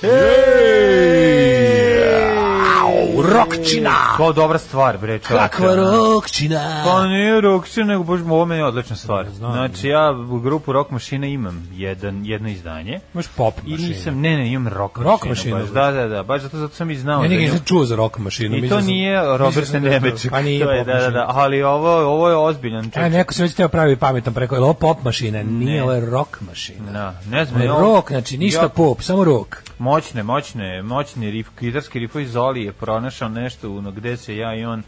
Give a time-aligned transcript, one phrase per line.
[0.00, 0.67] Hey!
[3.50, 3.90] Rokčina!
[4.16, 5.48] Kao dobra stvar, bre, čovječe.
[5.48, 6.82] Kakva rokčina!
[6.84, 9.26] Pa nije Rokčina, nego baš ovo meni je odlična stvar.
[9.30, 13.00] Znači, ja u grupu Rock Mašina imam jedan, jedno izdanje.
[13.14, 13.88] Imaš pop I mašinu.
[13.88, 15.56] nisam, ne, ne, imam rock, Rock mašinu.
[15.56, 17.22] mašinu, baš, da, da, da, baš zato, zato sam i znao.
[17.22, 18.56] Ja da nikad nisam čuo za rock mašinu.
[18.56, 20.30] I to sam- nije Robert da to- Nemeček.
[20.30, 22.84] Pa nije pop da, da, da, ali ovo, ovo je ozbiljan.
[22.86, 23.10] A čovječe.
[23.10, 25.42] neko se već teo pravi pametan preko, je ovo pop mašina?
[25.42, 26.92] Nije, ovo je rock mašina.
[26.92, 27.62] Da, ne znam.
[27.62, 29.56] Rock, znači ništa pop, samo rock.
[29.78, 34.64] Moćne, moćne, moćni rif, gitarski rifovi Zoli je pronašao nešto ono, gde se ja i
[34.64, 34.82] on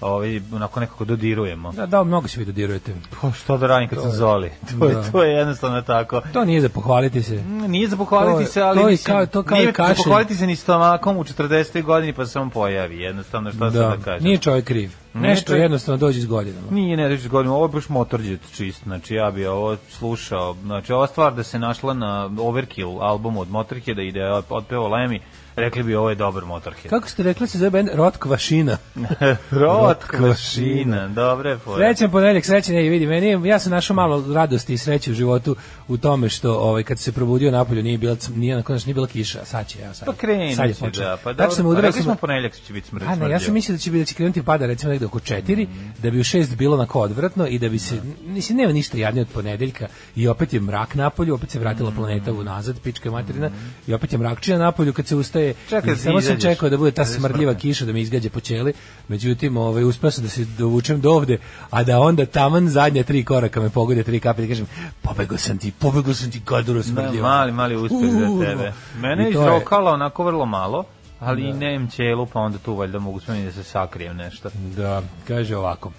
[0.00, 1.72] ovaj, onako nekako dodirujemo.
[1.72, 2.94] Da, da, mnogo se vi dodirujete.
[3.12, 4.50] Pa što da radim kad sam Zoli?
[4.78, 5.02] To je, Da.
[5.02, 6.20] to je jednostavno tako.
[6.32, 7.34] To nije za pohvaliti se.
[7.36, 9.72] Mm, Nije za pohvaliti To- se, ali to je mislim, kao- to kao nije i
[9.72, 9.94] kašelj.
[9.94, 11.82] za pohvaliti se ni stomakom u 40.
[11.82, 14.24] godini pa se on pojavi, jednostavno šta sad da kažem.
[14.24, 14.90] nije čovjek kriv.
[15.14, 16.66] Nešto jednostavno dođe s godinama.
[16.70, 20.92] Nije ne reći godinu, ovo je baš motorđet čist, znači ja bi ovo slušao, znači
[20.92, 25.18] ova stvar da se našla na Overkill albumu od Motorheada i da je otpevao Lemmy,
[25.56, 26.90] rekli bi ovo je dobar Motorhead.
[26.90, 28.76] Kako ste rekli se zove band Rotkvašina?
[29.50, 31.84] Rotkvašina, dobre fore.
[31.84, 35.56] Srećan ponedeljak, srećan je, vidi, meni ja sam našao malo radosti i sreće u životu
[35.88, 39.40] u tome što ovaj kad se probudio napolju nije bila nije na nije bila kiša,
[39.42, 40.06] a sad će ja sad.
[40.06, 42.72] Pa kreni sad je će, da, pa dobro, sam pa udario, rekli smo ponedeljak će
[42.72, 43.04] biti smrt.
[43.06, 45.66] A ne, ja sam mislio da će da će krenuti pada recimo negde oko 4,
[46.02, 49.22] da bi u 6 bilo onako odvratno i da bi se mislim nema ništa jadnije
[49.22, 49.86] od ponedeljka
[50.16, 53.50] i opet je mrak napolju, opet se vratila planeta unazad, pička materina
[53.86, 55.45] i opet je mrakčina napolju kad se ustaje.
[55.68, 58.30] Čekaj I da samo sam čekao da bude ta da smrdljiva kiša da me izgađa
[58.30, 58.72] po ćeli.
[59.08, 61.38] Međutim, ovaj uspeo sam da se dovučem do ovde,
[61.70, 64.66] a da onda taman zadnje tri koraka me pogode tri kapi da kažem
[65.02, 67.28] pobegao sam ti, pobegao sam ti kaduro Da, smrdljiva.
[67.28, 68.72] mali, mali uspeh za tebe.
[68.98, 70.84] Mene i je izrokala onako vrlo malo,
[71.20, 74.50] ali i nemam ćelu, pa onda tu valjda mogu smeni da se sakrijem nešto.
[74.76, 75.92] Da, kaže ovako.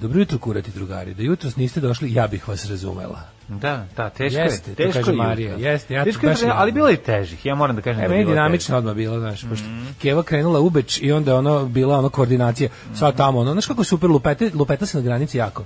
[0.00, 1.14] Dobro jutro, kurati drugari.
[1.14, 3.33] Da jutros niste došli, ja bih vas razumela.
[3.48, 4.74] Da, da, teško Jeste, je.
[4.74, 7.46] Teško je Marija, jeste, ja teško je, ali bilo je težih.
[7.46, 9.66] Ja moram da kažem E, da je bilo dinamično odmah bilo, znaš, pošto
[10.02, 13.84] Keva krenula u Beč i onda ono bila ono koordinacija, sad tamo, ono, znaš kako
[13.84, 15.64] super, lupete, lupeta se na granici jako.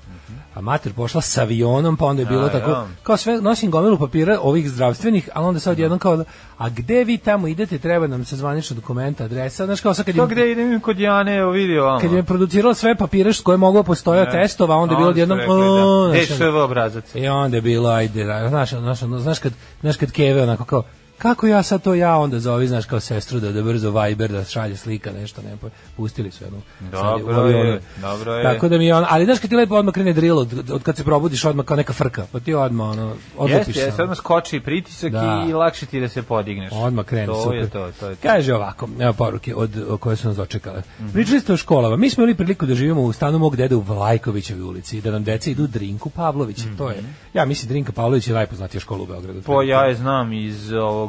[0.55, 2.87] A mater pošla s avionom, pa onda je bilo A, tako, ja.
[3.03, 6.25] kao sve, nosim gomilu papira ovih zdravstvenih, ali onda sad jednom kao, da,
[6.59, 10.15] a gde vi tamo idete, treba nam se zvanična dokumenta, adresa, znaš kao sad kad
[10.15, 12.01] To je, gde idem kod Jane, evo vidi ovamo.
[12.01, 14.31] kad je producirala sve papire s koje mogu postojao Ne.
[14.31, 15.45] testova, onda je bilo jednom, da.
[15.45, 17.15] znaš, ono, DŠV obrazac.
[17.15, 20.65] i onda je bilo, ajde, da, znaš, znaš, ono, znaš, kad, znaš kad Keve onako
[20.65, 20.83] kao,
[21.19, 24.45] kako ja sad to ja onda zovi, znaš, kao sestru da, da brzo Viber, da
[24.45, 25.67] šalje slika, nešto, ne, pa
[25.97, 26.61] pustili su jednu.
[26.93, 28.43] Dobro je, dobro je.
[28.43, 30.83] Tako da mi je on, ali znaš kad ti lepo odmah krene drill, od, od
[30.83, 34.03] kad se probudiš odmah kao neka frka, pa ti odmah, ono, odlupiš Jeste, jeste, ono.
[34.03, 35.47] odmah skoči pritisak Da.
[35.49, 36.73] i lakše ti da se podigneš.
[36.75, 37.59] Odmah krene, to super.
[37.59, 38.29] je to, to je to.
[38.29, 40.83] Kaže ovako, evo poruke od, o koje su nas dočekale.
[41.13, 41.97] Pričali ste o školama.
[41.97, 45.25] Mi smo imali priliku da živimo u stanu mog dede u Vlajkovićevoj ulici da nam
[45.25, 46.65] deca idu Drinku Pavlovića.
[46.79, 46.97] To je,
[47.35, 49.43] ja mislim, Drinka Pavlović je najpoznatija škola u Beogradu.
[49.43, 51.08] Po ja je znam iz ovog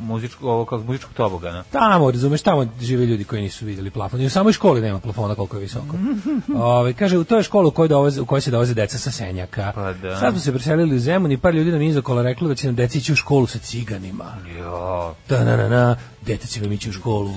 [0.00, 1.62] muzičkog, ovog kako muzičkog tobogana.
[1.70, 4.20] Tamo, razumeš, tamo žive ljudi koji nisu vidjeli plafon.
[4.20, 5.96] I u samoj školi nema plafona koliko je visoko.
[6.56, 9.72] Ove, kaže, u toj školu u kojoj, dovoze, u kojoj se dovoze deca sa Senjaka.
[9.74, 10.16] Pa da.
[10.16, 12.66] Sad smo se preselili u Zemun i par ljudi nam je izakola reklo da će
[12.66, 14.24] nam deca ići u školu sa ciganima.
[14.58, 15.96] Jo, Da, na, na, na,
[16.28, 17.34] dete će vam ići u školu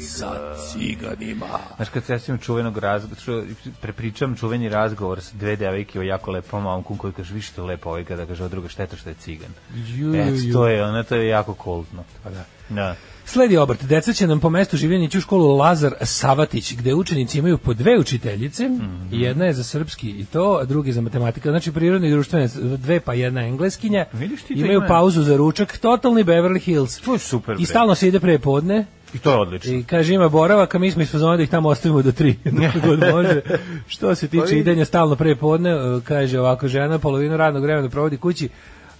[0.00, 0.30] sa
[0.72, 1.46] ciganima.
[1.76, 3.46] Znaš kad se ja sjećam čuvenog razgovora,
[3.80, 7.66] prepričam čuveni razgovor s dve devojke o jako lepom momku koji kaže, vi što je
[7.66, 9.50] lepo ovaj kada kaže, a druga šteta što je cigan.
[9.74, 10.52] Ju, Eto, ju.
[10.52, 12.04] to je, ono, to je jako kultno.
[12.22, 12.44] Pa da.
[12.68, 12.94] Da.
[13.28, 13.84] Sledi obrt.
[13.84, 17.74] Deca će nam po mestu življenja ići u školu Lazar Savatić, gde učenici imaju po
[17.74, 18.70] dve učiteljice,
[19.12, 21.50] i jedna je za srpski i to, a drugi za matematika.
[21.50, 24.06] Znači prirodne i društvene dve, pa jedna engleskinja.
[24.12, 24.86] Vidiš ti imaju ima?
[24.86, 27.00] pauzu za ručak, totalni Beverly Hills.
[27.00, 28.86] To je super, I stalno se ide pre podne.
[29.14, 29.72] I to je odlično.
[29.72, 32.36] I kaže ima boravak, a mi smo ispozvali da ih tamo ostavimo do tri,
[32.74, 33.40] dok god može.
[33.86, 34.60] Što se Pa tiče vidi.
[34.60, 38.48] idenja stalno pre podne, e, kaže ovako, žena polovinu radnog vremena provodi kući,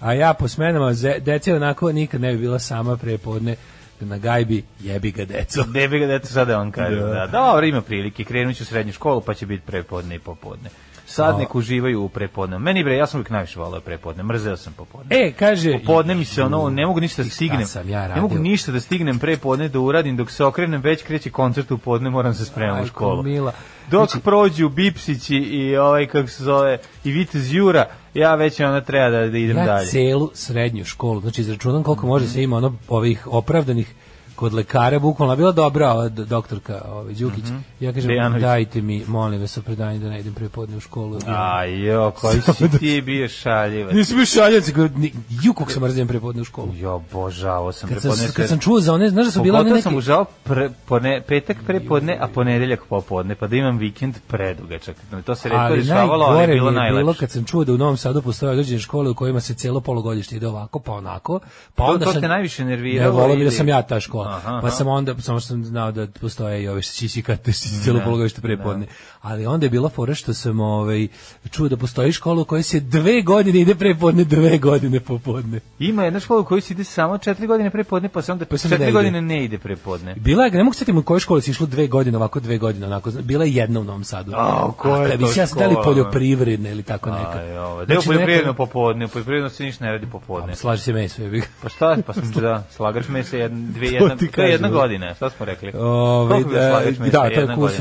[0.01, 3.57] a ja po smenama, deca onako nikad ne bi bila sama pre podne
[4.01, 5.63] na gajbi, jebi ga deco.
[5.75, 6.97] Debi ga dete sada on kaže.
[6.97, 7.07] Da.
[7.07, 7.27] Da.
[7.27, 8.25] Dobro, ima prilike.
[8.25, 10.71] Krenut ću u srednju školu pa će biti prepodne i popodne.
[11.07, 11.39] sad O.
[11.39, 12.59] nek uživaju u prepodne.
[12.59, 15.17] Meni bre, ja sam uvijek najviše voleo prepodne, mrzeo sam popodne.
[15.19, 15.73] E, kaže...
[15.73, 17.67] Popodne mi se ono, ne mogu ništa da stignem.
[17.67, 18.43] sam ja ne mogu radio?
[18.43, 22.35] ništa da stignem prepodne da uradim dok se okrenem, već kreće koncert u podne, moram
[22.35, 23.23] se spremati u školu.
[23.23, 23.53] mila.
[23.91, 28.81] Dok Znači- prođu Bipsići i ovaj kako se zove i Vitez Jura, ja već ona
[28.81, 29.87] treba da, da idem ja dalje.
[29.87, 33.95] celu srednju školu, znači izračunam koliko može se ima ono ovih opravdanih
[34.39, 37.45] kod lekara bukvalno bila dobra doktorka ovaj Đukić.
[37.81, 38.43] Ja kažem Dejanović.
[38.43, 41.19] dajte mi molim vas opravdanje da ne idem prepodne u školu.
[41.27, 43.95] Aj, jo, koji si ti bio šaljivac.
[43.95, 46.69] Nisam bio ni- ju kako sam mrzim prepodne u školu.
[46.75, 48.33] Jo, božao sam Kad sam, prepodne.
[48.35, 49.83] kad sam čuo za one, znaš da su bila one neke...
[49.83, 54.97] sam užao pre, pone, petak prepodne, a ponedeljak popodne, pa da imam vikend predugačak.
[55.25, 57.21] To se redko ali dešavalo, ali je bilo je bilo najlepše.
[57.21, 60.37] kad sam čuo da u Novom Sadu postoje određene škole u kojima se celo polugodište
[60.37, 61.41] ide ovako, pa onako.
[61.75, 64.28] Pa To- onda to sam, te najviše nerviralo Ne, volio da sam ja ta škola.
[64.29, 67.53] Aha, Pa sam onda, samo sam znao da postoje i ove šišikate,
[67.85, 68.87] celo polugodište prepodne.
[69.21, 71.09] Ali onda je bila fora što sam ovaj,
[71.51, 75.61] čuo da postoji škola u kojoj se dve godine ide prepodne, dve godine popodne.
[75.79, 78.59] Ima jedna škola u kojoj se ide samo četiri godine prepodne, pa se onda Pa
[78.59, 78.93] se ne četiri ide.
[78.93, 80.15] godine ne ide prepodne.
[80.15, 82.59] Bila je, ne mogu se setiti u kojoj školi si išlo dve godine, ovako dve
[82.59, 84.33] godine, onako, bila je jedna u Novom Sadu.
[84.35, 87.39] A, kad bi to se dali škola, poljoprivredne ili tako neka.
[87.39, 90.57] Aj, ovo, da je Znači, poljoprivredno popodne, poljoprivredno se ništa ne radi popodne.
[90.57, 94.31] Slaži se meso, je Pa šta, pa sam da, slagač mesa jedna, dve, jedna, ti
[94.31, 94.81] to je jedna kažem.
[94.81, 95.73] godina, šta smo rekli?
[95.75, 97.75] Ove, da, da, to je kurs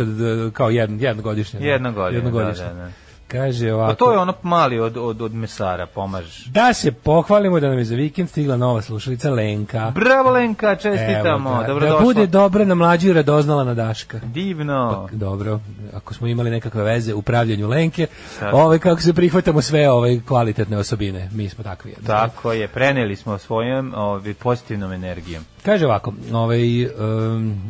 [0.54, 1.60] kao jedan, jednogodišnje.
[1.60, 2.16] da.
[2.16, 2.66] Jednogodišnje.
[2.66, 3.07] da, da, da.
[3.30, 3.92] Kaže ovako.
[3.92, 6.46] Pa to je ono mali od, od, od mesara, pomažeš.
[6.46, 9.92] Da se pohvalimo da nam je za vikend stigla nova slušalica Lenka.
[9.92, 11.58] Bravo Lenka, čestitamo.
[11.58, 12.00] Da dobrodošla.
[12.00, 14.20] bude dobra na mlađu radoznala na Daška.
[14.20, 15.10] Divno.
[15.12, 15.60] Dobro,
[15.94, 18.50] ako smo imali nekakve veze u pravljenju Lenke, Sad.
[18.54, 21.92] ovaj kako se prihvatamo sve ove kvalitetne osobine, mi smo takvi.
[21.92, 22.28] jednostavno.
[22.28, 25.44] Tako je, preneli smo svojom ovaj, pozitivnom energijom.
[25.64, 27.62] Kaže ovako, ovaj um,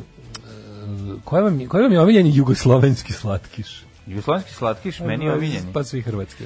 [1.23, 3.86] koji vam, je- koji vam je omiljeni jugoslovenski slatkiš?
[4.07, 5.73] Jugoslovenski slatkiš, meni je omiljeni.
[5.73, 6.43] Pa svi hrvatski.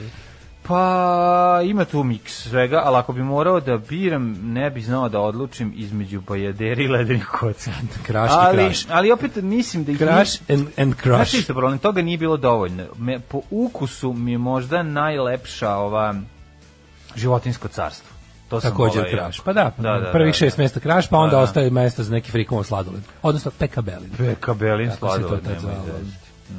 [0.64, 5.20] Pa ima tu miks svega, ali ako bi morao da biram, ne bi znao da
[5.20, 7.72] odlučim između bajaderi i ledenih kocka.
[8.08, 8.86] Kraš i ali, kraš.
[8.90, 11.34] ali opet mislim da ih Crash and, and Znaš crush.
[11.36, 12.84] isto problem, toga nije bilo dovoljno.
[12.98, 16.16] Me, po ukusu mi je možda najlepša ova
[17.16, 18.10] životinsko carstvo.
[18.50, 19.38] To sam Također voleo kraš.
[19.38, 19.46] jako.
[19.46, 20.64] Pa da, Da, da, prvih da, šest da.
[20.64, 21.44] mesta kraš, pa onda Da, da.
[21.44, 23.02] ostaje mesta za neki frikovo sladoled.
[23.22, 24.10] Odnosno pekabelin.
[24.18, 25.76] Peka Belin Tako se to sladoled, nemoj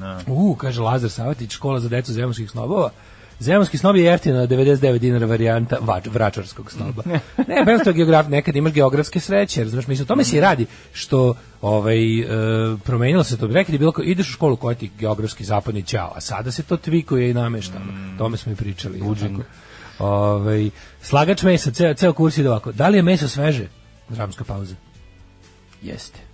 [0.00, 0.24] zezati.
[0.26, 0.32] Da.
[0.32, 2.90] U, kaže Lazar Savatić, škola za decu zemunskih snobova.
[3.40, 7.02] Zemunski snob je jeftina 99 dinara varijanta vač, vračarskog snoba.
[7.48, 10.66] ne, bez toga geograf, nekad imaš geografske sreće, razumeš, mislim, o tome se i radi,
[10.92, 12.26] što ovaj, e,
[12.84, 16.52] promenilo se to, je bilo, ideš u školu koja ti geografski zapadni ćao, a sada
[16.52, 18.18] se to tvikuje i namešta, Mm.
[18.18, 18.98] tome smo i pričali.
[18.98, 19.42] Tako.
[19.98, 20.70] Ovaj,
[21.02, 23.66] slagač mesa, ceo, ceo kurs ide ovako, da li je meso sveže?
[24.08, 24.74] Dramska pauza.
[25.82, 26.31] Jeste.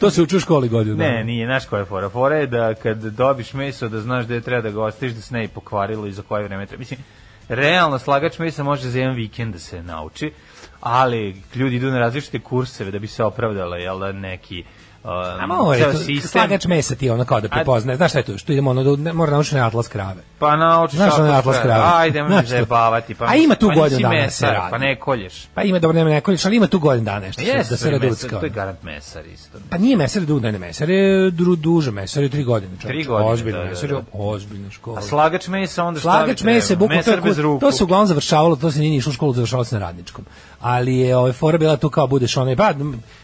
[0.00, 0.96] To se uči u školi godinu.
[0.96, 2.08] Ne, nije, znaš koja je fora?
[2.08, 5.34] Fora je da kad dobiš meso da znaš gde treba da ga ostaviš, da se
[5.34, 6.78] ne bi pokvarilo i za koje vreme treba.
[6.78, 7.00] Mislim,
[7.48, 10.32] realno slagač mesa može za jedan vikend da se nauči,
[10.80, 14.64] ali ljudi idu na različite kurseve da bi se opravdale, jel da, neki
[15.08, 16.28] um, A more, ceo to, sistem.
[16.30, 17.96] slagač mesa ti je ono kao da prepoznaje.
[17.96, 18.38] Znaš šta je to?
[18.38, 20.22] Što idemo ono, da ne, mora naučiti na atlas krave.
[20.38, 21.82] Pa naučiš Znaš onaj atlas krave?
[21.94, 22.46] Ajde, što?
[22.46, 23.14] zajebavati.
[23.14, 24.70] Pa, A ima tu pa godinu dana da se mesar, radi.
[24.70, 25.46] Pa ne kolješ.
[25.54, 28.40] Pa ima dobro nema nekolje, ali ima tu godin dana nešto Jes, da se raducka.
[28.40, 29.58] To je garant mesar isto.
[29.70, 32.72] Pa nije mesar du, ne, ne mesar je dru, duže, mesar je tri godine.
[32.72, 32.88] Čovječe.
[32.88, 34.02] Tri godine, Ozbiljno, da, da, mesar je da.
[34.14, 34.98] ozbiljna škola.
[34.98, 37.60] A slagač mesa onda šta Slagač mesa je bukvalno to, je Mesar bez kurs- ruku.
[37.60, 40.24] to se uglavnom završavalo, to se nije ni išlo u školu, završavalo se na radničkom.
[40.60, 42.72] Ali je ovaj fora bila tu kao budeš onaj, pa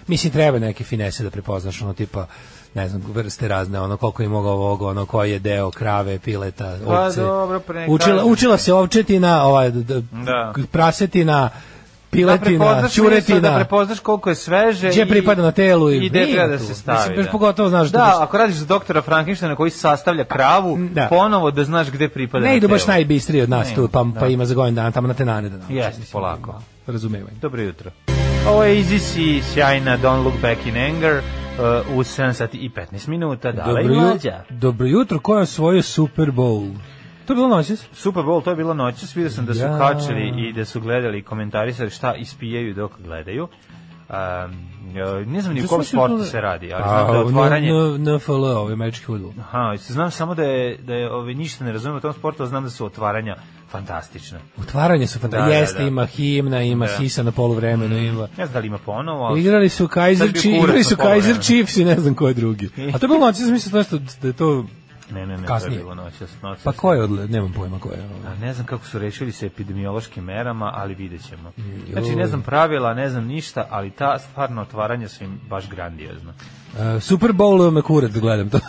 [0.06, 2.26] mislim treba neke finese da prepoznaš ono tipa
[2.74, 6.76] ne znam, vrste razne, ono koliko je mogao ovog, ono koji je deo krave, pileta,
[6.86, 7.20] Pa ovce.
[7.20, 8.32] dobro, pa ne učila, kažem.
[8.32, 10.52] učila se ovčetina, ovaj, Da.
[10.72, 11.50] prasetina, da
[12.12, 13.40] piletina, meso, ćuretina.
[13.40, 16.74] da prepoznaš koliko je sveže Gdje pripada na telu i- i gde treba da se
[16.74, 16.98] stavi.
[16.98, 20.78] Mislim, baš pogotovo znaš da da, baš- ako radiš za doktora Frankensteina koji sastavlja kravu,
[20.90, 21.06] Da.
[21.08, 24.04] ponovo da znaš gde pripada Ne na idu baš najbistriji od nas Ne, tu, pa,
[24.04, 24.20] da.
[24.20, 25.74] pa ima za godin dana tamo na tenane da nauči.
[25.74, 26.54] Jeste, polako.
[26.86, 27.36] Razumevanje.
[27.42, 27.90] Dobro jutro.
[28.48, 32.70] Ovo je Easy C, sjajna Don't Look Back in Anger, uh, u 7 sati i
[32.70, 34.42] 15 minuta, dala i Dobro, ju- mlađa.
[34.50, 36.74] dobro jutro, ko je osvojio Super Bowl?
[37.26, 37.86] To je bilo noćas?
[37.92, 39.78] Super Bowl, to je bilo noćas, vidio sam da su Ja.
[39.78, 43.48] kačili i da su gledali i komentarisali šta ispijaju dok gledaju.
[44.08, 44.74] Um,
[45.26, 47.72] ne znam ni u kom sportu se radi, ali znam da je otvaranje...
[47.98, 49.30] Na, NFL, ovaj američki fudbal.
[49.40, 52.62] Aha, znam samo da je, da je ovaj, ništa ne razumijem o tom sportu, znam
[52.64, 53.36] da su otvaranja
[53.74, 54.38] fantastična.
[54.58, 55.44] Otvaranje su fantastične.
[55.44, 55.88] Da, da, Jeste, da.
[55.88, 56.96] ima himna, ima Da.
[56.96, 58.22] sisa na poluvremenu, ima...
[58.22, 59.40] Ne znam da li ima ponovo, ali...
[59.40, 60.96] Igrali su Kaiser Chiefs, igrali su.
[60.96, 62.66] Kaiser Chiefs i ne znam ko je drugi.
[62.94, 64.64] A to je bilo noćas, mislim da je to- da je to...
[65.10, 65.70] Ne, ne, ne, kasnije.
[65.70, 66.30] to je bilo noćas.
[66.42, 66.64] noćas.
[66.64, 67.28] Pa ko je odle...
[67.28, 67.98] Nemam pojma ko je.
[68.26, 71.52] A ne znam kako su rešili sa epidemiološkim merama, ali vidjet ćemo.
[71.92, 76.32] Znači, ne znam pravila, ne znam ništa, ali ta stvarno otvaranja su im baš grandiozna.
[76.74, 78.58] Uh, Super Bowl me kurac da gledam to.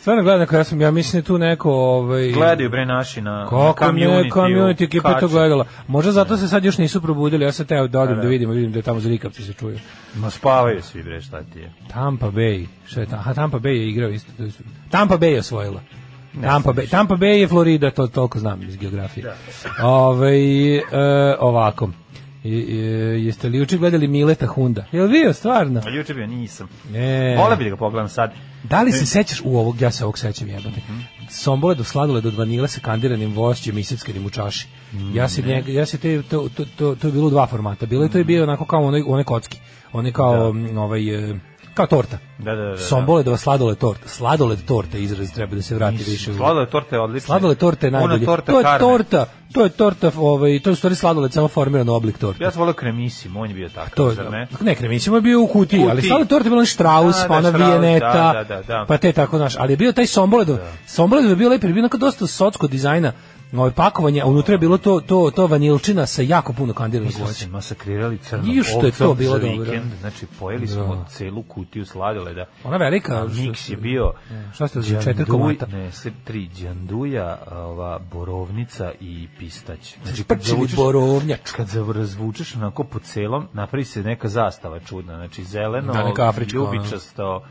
[0.00, 1.70] Stvarno gledam neko, ja sam, ja mislim da tu neko...
[1.72, 4.30] Ovaj, Gledaju bre naši na, Kako na ne, community.
[4.32, 5.64] community ekipa to gledala.
[5.86, 8.28] Možda zato se sad još nisu probudili, ja sam teo da odem Da, da da.
[8.28, 9.78] vidim, vidim da je tamo zrikavci se čuju.
[10.14, 11.72] Ma spavaju svi bre, šta ti je?
[11.92, 13.16] Tampa Bay, šta je ta?
[13.16, 14.32] Aha, Tampa Bay je igrao isto.
[14.90, 15.80] Tampa Bay je osvojila.
[16.42, 19.32] Tampa Bay, Tampa Bay je Florida, to toliko znam iz geografije.
[19.82, 20.82] Ovaj, e,
[21.38, 21.88] ovako.
[22.44, 22.76] I, i,
[23.26, 24.84] jeste li juče gledali Mileta Hunda?
[24.92, 25.80] Jel bio, stvarno?
[25.86, 26.68] A juče bio nisam.
[26.94, 28.32] E, Vole bi da ga pogledam sad.
[28.62, 30.80] da li se sećaš u ovog, ja se ovog sećam jebate,
[31.30, 34.68] sombole do sladole do vanile sa kandiranim vošćem i srpskanim u čaši.
[35.14, 37.86] Ja se njega, ja se te, to, to, to, to je bilo u dva formata.
[37.86, 39.58] Bilo je to je bio onako kao onaj, onaj kocki.
[39.92, 41.34] Onaj kao, m, ovaj, e,
[41.74, 42.18] kao torta.
[42.38, 42.70] Da, da, da.
[42.70, 42.78] da.
[42.78, 44.08] Somboledova sladoled torta.
[44.08, 46.30] Sladoled torta izraz treba da se vrati više.
[46.30, 47.26] u- Sladole torte je odlično.
[47.26, 48.24] Sladoled torta je najbolje.
[48.24, 48.78] Torta to je karme.
[48.80, 52.44] torta, to je torta, ovaj, to je stvari sladoled samo formiran oblik torte.
[52.44, 54.46] Ja sam volio kremisim, on je bio takav, To zar ne?
[54.60, 55.90] ne, kremićima je bio u kutiji, Kutiji.
[55.90, 58.62] ali sladoled torta je bilo Strauss, Da, da, pa ona Strauss, Vijeneta, da, da, da,
[58.62, 58.84] da.
[58.88, 61.80] pa te tako, znaš, ali je bio taj Somboledov, Somboledov je bio lepi, je bio
[61.80, 63.12] onako dosta socko dizajna,
[63.54, 67.12] ovaj pakovanje, a unutra je bilo to to to vanilčina sa jako puno kandiranog Mi
[67.12, 67.34] smo voća.
[67.34, 69.64] se masakrirali crnom I što je to bilo za dobro.
[69.64, 71.04] vikend, znači pojeli smo Da.
[71.06, 72.44] celu kutiju sladoleda.
[72.64, 74.12] Ona velika, miks je bio
[74.54, 75.66] Šta ste za četiri komata?
[75.66, 79.94] Ne, se tri đanduja, ova borovnica i pistać.
[80.04, 81.52] Znači kad zavučeš, borovnjač.
[81.52, 86.60] kad razvučeš onako po celom, napravi se neka zastava čudna, znači zeleno, Da, neka afrička,
[86.60, 86.72] ono.
[86.74, 87.42] ljubičasto,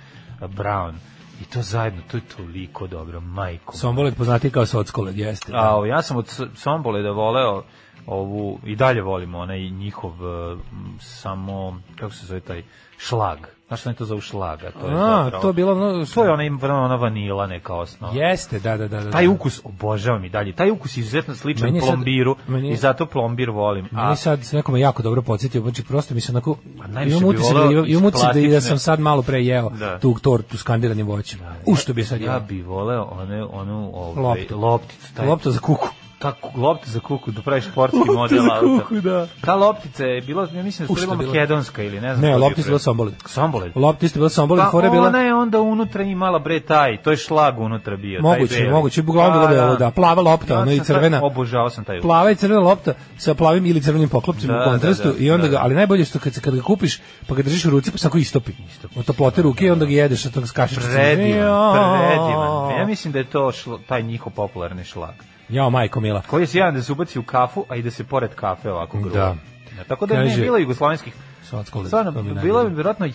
[0.42, 0.94] brown.
[1.42, 3.78] I to zajedno, to je toliko dobro, majko.
[3.78, 5.52] Somboled poznati kao sockoled, jeste.
[5.56, 7.64] A, o, ja sam od S- Somboleda voleo
[8.08, 10.12] ovu, i dalje volim onaj njihov
[10.52, 10.60] m,
[11.00, 12.64] samo, kako se zove taj,
[12.98, 13.38] šlag.
[13.72, 14.72] Znaš što oni to zovu šlaga?
[14.72, 16.44] To je A, zapravo, to je bilo ono, to je ona,
[16.76, 18.14] ona vanila neka osnova.
[18.16, 19.00] Jeste, da, da, da.
[19.00, 19.12] da.
[19.12, 20.54] Taj ukus obožavam i dalje.
[20.54, 23.88] Taj ukus je izuzetno sličan Meni je sad- plombiru meni je- i zato plombir volim.
[23.92, 26.56] Meni sad se nekome jako dobro podsjetio, znači prosto mi se onako
[27.00, 30.00] imam utisak da, imam, utisak da, da plastične- sam sad malo pre jeo Da.
[30.00, 31.40] tu tortu s kandiranim voćem.
[31.66, 34.60] U što bi sad ja ja bi voleo one, onu ovaj, Loptu.
[34.60, 35.14] lopticu.
[35.16, 35.88] Taj, Lopta za kuku.
[36.22, 38.84] Ta lopta za kuku, da praviš sportski Lopta model za auta.
[38.84, 39.28] kuku, da.
[39.42, 41.32] Ta loptica je bila, ja mislim da bila je bilo?
[41.34, 42.22] makedonska ili ne znam.
[42.22, 43.14] Ne, je loptica je bila Somboled.
[43.26, 43.72] Somboled.
[43.76, 47.02] Lopta isto bila Somboled, Pa fora je bila ona je onda unutra imala bre taj,
[47.02, 48.22] to je šlag unutra bio.
[48.22, 48.70] taj moguće, beli.
[48.70, 51.20] moguće, uglavnom bilo Pa, belo, da, plava lopta, Ja ono i crvena.
[51.24, 52.02] Obožavao sam taj.
[52.02, 55.32] Plava i crvena lopta sa plavim ili crvenim poklopcima Da, u kontrastu da, da, i
[55.32, 55.64] onda da, ga, da.
[55.64, 58.08] ali najbolje je što kad, kad ga kupiš, pa ga držiš u ruci, pa se
[58.08, 58.52] ako istopi.
[58.96, 60.78] Od toplote ruke i onda ga jedeš, a to ga skašeš.
[60.78, 61.74] Predivan,
[62.08, 62.80] predivan.
[62.80, 63.52] Ja mislim da je to
[63.88, 65.14] taj njihov popularni šlag.
[65.52, 66.22] Jao, majko mila.
[66.22, 68.98] Koji je sjajan da se ubaci u kafu, a i da se pored kafe ovako
[69.00, 69.16] gruva.
[69.16, 69.36] Da.
[69.78, 71.14] Ja, tako da Kaže- bilo jugoslovenskih
[71.86, 73.08] Stvarno, mi bilo je vjerojatno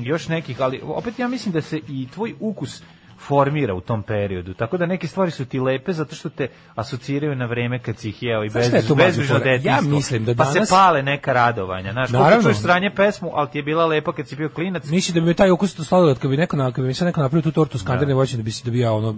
[0.00, 2.82] još nekih, ali opet ja mislim da se i tvoj ukus
[3.18, 4.54] formira u tom periodu.
[4.54, 8.08] Tako da neke stvari su ti lepe zato što te asociraju na vreme kad si
[8.08, 9.50] ih jeo i bez, je bezbrižno fora?
[9.50, 9.90] Ja detinjstvo.
[9.90, 11.92] mislim da Pa danas- se pale neka radovanja.
[11.92, 12.42] Znaš, kako Naravno.
[12.42, 14.84] čuješ sranje pesmu, ali ti je bila lepa kad si bio klinac.
[14.84, 16.94] Mislim da bi me taj ukus to sladoled, kad bi neko, na, kad bi mi
[16.94, 19.14] sad neko napravio tu tortu s kandiranim voćem, da bi se dobija ono,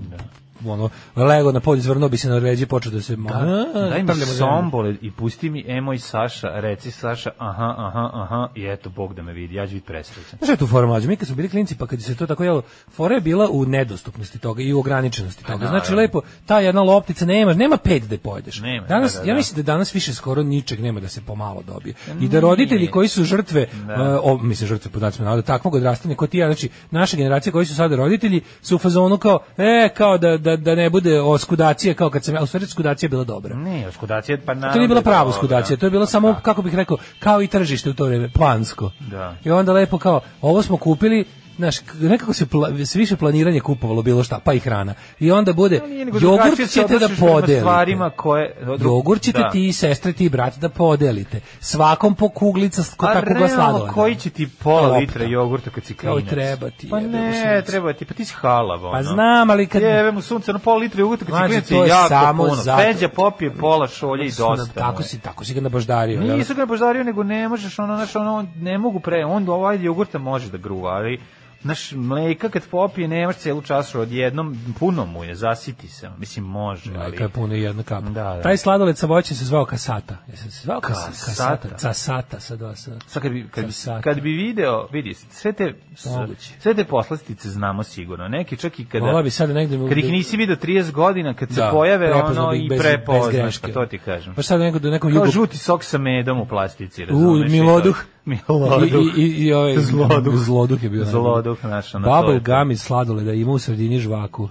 [0.67, 3.17] ono, lego na polju, izvrnuo bi se na ređi, počeo da se...
[3.17, 4.35] Da, a, daj mi zemlju.
[4.35, 9.15] sombole i pusti mi Emo i Saša, reci Saša, aha, aha, aha, i eto, Bog
[9.15, 10.39] da me vidi, ja ću biti presrećan.
[10.39, 11.09] Znaš je tu fora mlađe?
[11.09, 12.63] Mi kad smo bili klinci, pa kad je se to tako jelo,
[12.93, 15.67] fora je bila u nedostupnosti toga i u ograničenosti toga.
[15.67, 15.97] Znači, naravno.
[15.97, 18.61] lepo, ta jedna loptica nema, nema pet da je pojedeš.
[18.61, 19.37] Nema, danas, da, da, ja da.
[19.37, 21.95] mislim da danas više skoro ničeg nema da se pomalo dobije.
[22.21, 24.21] I da roditelji koji su žrtve, Da.
[24.25, 27.67] uh, o, mislim žrtve podacima navoda, takvog odrastanja kao ti ja, znači naša generacija koji
[27.67, 31.95] su sada roditelji su u fazonu kao, e, kao da, da, da ne bude oskudacije
[31.95, 33.57] kao kad sam ja, u stvari skudacija bila dobra.
[33.57, 34.73] Ne, skudacija, pa naravno.
[34.73, 35.39] To nije bila da prava dobro.
[35.39, 38.91] skudacija, to je bilo samo, kako bih rekao, kao i tržište u to vreme, plansko.
[39.11, 39.37] Da.
[39.45, 41.25] I onda lepo kao, ovo smo kupili,
[41.61, 44.95] znaš, nekako se, pla, se više planiranje kupovalo bilo šta, pa i hrana.
[45.21, 45.81] I onda bude,
[46.21, 47.61] jogurt ćete da podelite.
[47.61, 48.57] stvarima koje...
[48.81, 49.51] Jogurt ćete Da.
[49.51, 51.41] ti i sestre ti i brat da podelite.
[51.61, 53.93] Svakom po kuglica, ko A tako ga realno, sladoleda.
[53.93, 54.97] koji će ti pola Lopta.
[54.97, 56.31] litra jogurta kad si Kao klinac?
[56.31, 58.93] treba ti, Pa ne, treba ti, pa ti si halav, ono.
[58.93, 59.83] Pa znam, ali kad...
[59.83, 62.55] Jebe mu sunce, na pola litra jogurta kad si Mlađe, klinac je jako samo puno.
[62.57, 64.73] zato- Feđa popije pola šolje i dosta.
[64.75, 66.21] Tako si, tako si ga nabaždario.
[66.21, 70.19] Nisu ga požario, nego ne možeš, ono, znaš, ono, ne mogu pre, on ovaj jogurta
[70.21, 71.21] može da gruva, ali
[71.63, 76.11] Naš mleka kad popije nemaš celu čašu odjednom, puno mu je, zasiti se.
[76.19, 76.99] Mislim, može, ali...
[77.01, 78.05] Majka je puno jedna kap.
[78.05, 78.43] Da, da.
[78.43, 80.17] Taj sladoled sa voćem se zvao kasata.
[80.29, 81.59] Jesi se zvao kas- Kasata?
[81.59, 81.77] kasata?
[81.79, 82.91] Casata sa dva sa.
[83.07, 85.75] Sad kad bi, kad, bi, kad bi video, vidi, sve te,
[86.07, 86.53] Moguće.
[86.61, 88.29] sve te poslastice znamo sigurno.
[88.29, 89.07] Neki čak i kada...
[89.07, 92.11] Vola bi sad negde mi- Kad ih nisi video 30 godina, kad se Da, pojave,
[92.11, 94.35] prepoznao ono, i prepoznaš, pa to ti kažem.
[94.35, 97.51] Pa sad neko do nekom Kao jugu žuti sok sa medom u plastici, razumeš?
[97.51, 97.97] Miloduh.
[97.97, 98.83] I to- Miloduh.
[99.17, 100.35] I, i, i, ovaj, Zloduh.
[100.37, 101.05] zloduh je bio.
[101.05, 104.49] Zloduh, ono, to je Bubble gum iz sladoleda ima u sredini žvaku.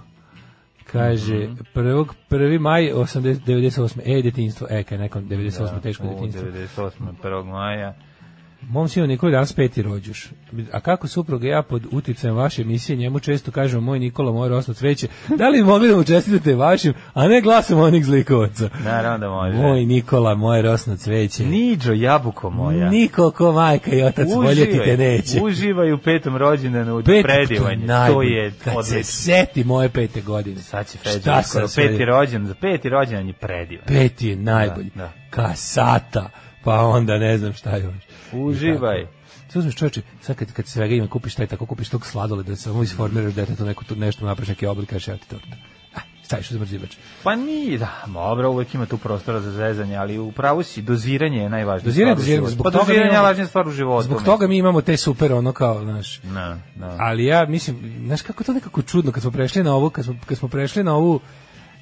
[0.84, 1.52] Kaže, Mhm.
[1.74, 4.00] prvog, prvi maj 80, 98.
[4.04, 4.66] E, detinjstvo.
[4.70, 5.80] E, kaj nekom 98.
[5.80, 6.42] teško U, detinjstvo.
[6.42, 6.92] 98.
[7.22, 7.44] 1.
[7.44, 7.94] maja.
[8.62, 10.28] Mom sinu Nikoli danas peti rođuš.
[10.72, 14.74] A kako supruga ja pod uticajem vaše emisije njemu često kažemo moj Nikola, moje rosno
[14.74, 15.06] cveće.
[15.28, 18.68] Da li mogli da mu čestitate vašim, a ne glasom onih zlikovaca?
[18.84, 19.56] Naravno da može.
[19.56, 21.44] Moj Nikola, moje rosno cveće.
[21.44, 22.90] Niđo, jabuko moja.
[22.90, 25.40] Niko ko majka i otac voljeti te neće.
[25.42, 27.80] Uživaj u petom rođendanu Pet, predivanje.
[27.80, 28.30] To najbolje.
[28.30, 29.02] je Kad se odlično.
[29.04, 30.60] seti moje pete godine.
[30.60, 33.84] Sad će Šta Feđa, sam skoro sve- peti rođendan, za peti rođendan je predivan.
[33.86, 34.90] Peti je najbolji.
[34.94, 35.12] Da, da.
[35.30, 36.30] Kasata.
[36.64, 37.94] Pa onda ne znam šta još.
[38.32, 39.06] Uživaj.
[39.48, 42.56] Sve uzmeš čoveče, sad kad, kad svega ima, kupiš taj tako, kupiš tog sladole, da
[42.56, 45.56] samo isformiraš detetu neku, tu nešto napraviš neki oblik, kažeš ja ti torta.
[45.94, 46.96] Ah, staviš u zamrzivač.
[47.22, 51.42] Pa nije, da, dobro, uvek ima tu prostora za zezanje, ali u pravu si, doziranje
[51.42, 51.84] je najvažnije.
[51.84, 54.04] Doziranje, doziranje, zbog pa toga doziranje je najvažnija stvar u životu.
[54.04, 56.96] Zbog toga mi imamo te super, ono kao, znaš, Da, da.
[56.98, 60.16] Ali ja mislim, znaš kako to nekako čudno kad smo prešli na ovu, kad smo,
[60.26, 61.20] kad smo prešli na ovu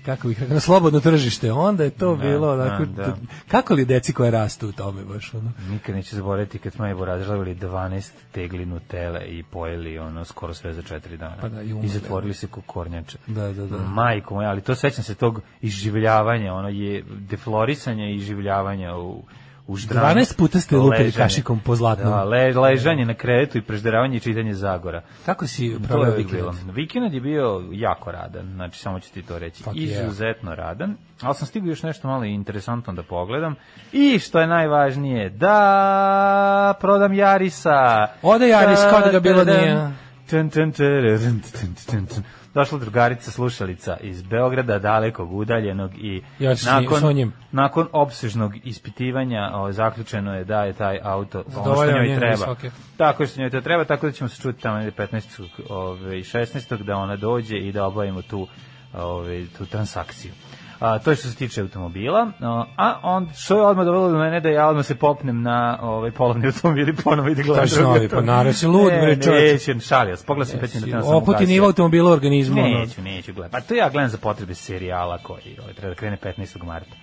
[0.09, 3.17] kako bih rekao, na slobodno tržište, onda je to Da, bilo onako, da, da.
[3.49, 5.53] kako li deci koje rastu u tome baš, ono?
[5.71, 10.75] Nikad neću zaboraviti kad smo je razžavili 12 tegli Nutele i pojeli ono skoro sve
[10.75, 11.37] za 4 dana.
[11.41, 11.89] Pa da, i I, umrli.
[11.89, 13.19] zatvorili se ko kornjače.
[13.27, 13.79] Da, da, da.
[13.79, 19.23] Majko moja, ali to sećam se tog iživljavanja, ono je deflorisanja i iživljavanja u
[19.69, 20.21] u ždranju.
[20.21, 22.13] 12 puta ste lupili kašikom po zlatnom.
[22.13, 25.03] Da, le, ležanje na krevetu i prežderavanje i čitanje Zagora.
[25.27, 26.45] Kako si proveo je vikend?
[26.75, 29.63] Vikend je bio jako radan, znači samo ću ti to reći.
[29.63, 30.03] Fuck yeah.
[30.03, 33.55] Izuzetno radan, ali sam stigao još nešto malo interesantno da pogledam.
[33.93, 38.07] I što je najvažnije, da prodam Jarisa.
[38.23, 39.91] Ode Jaris, kao da ga bilo nije.
[40.31, 42.25] Tun, tun, tun.
[42.55, 50.35] Došla drugarica slušalica iz Beograda, dalekog, udaljenog i Ja nakon, nakon opsežnog ispitivanja o, zaključeno
[50.35, 52.31] je da je taj auto ono što njoj treba.
[52.31, 52.71] visoke.
[52.97, 55.49] Tako što njoj to treba, tako da ćemo se čuti tamo negde 15.
[55.69, 56.83] Ove, i 16.
[56.83, 58.47] da ona dođe i da obavimo tu,
[58.95, 60.33] ove, tu transakciju.
[60.81, 62.31] A, to je što se tiče automobila,
[62.77, 66.11] a, on, što je odmah dovelo do mene da ja odmah se popnem na ovaj
[66.11, 67.69] polovni automobil i ponovo ide gledati.
[67.69, 69.75] Šta si novi, pa naravno si lud, ne, bre, čoveče.
[69.75, 70.97] Neću, šalio, sam, pogledao sam pet minuta.
[70.97, 71.47] onda sam Oputi ugasio.
[71.47, 72.57] nivo automobila organizmu.
[72.57, 73.53] Neću, neću gledati.
[73.53, 76.65] Pa to ja gledam za potrebe serijala koji ovaj, treba da krene 15.
[76.65, 76.97] marta.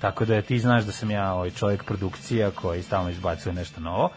[0.00, 4.08] Tako da ti znaš da sam ja ovaj čovjek produkcija koji stalno izbacuje nešto novo.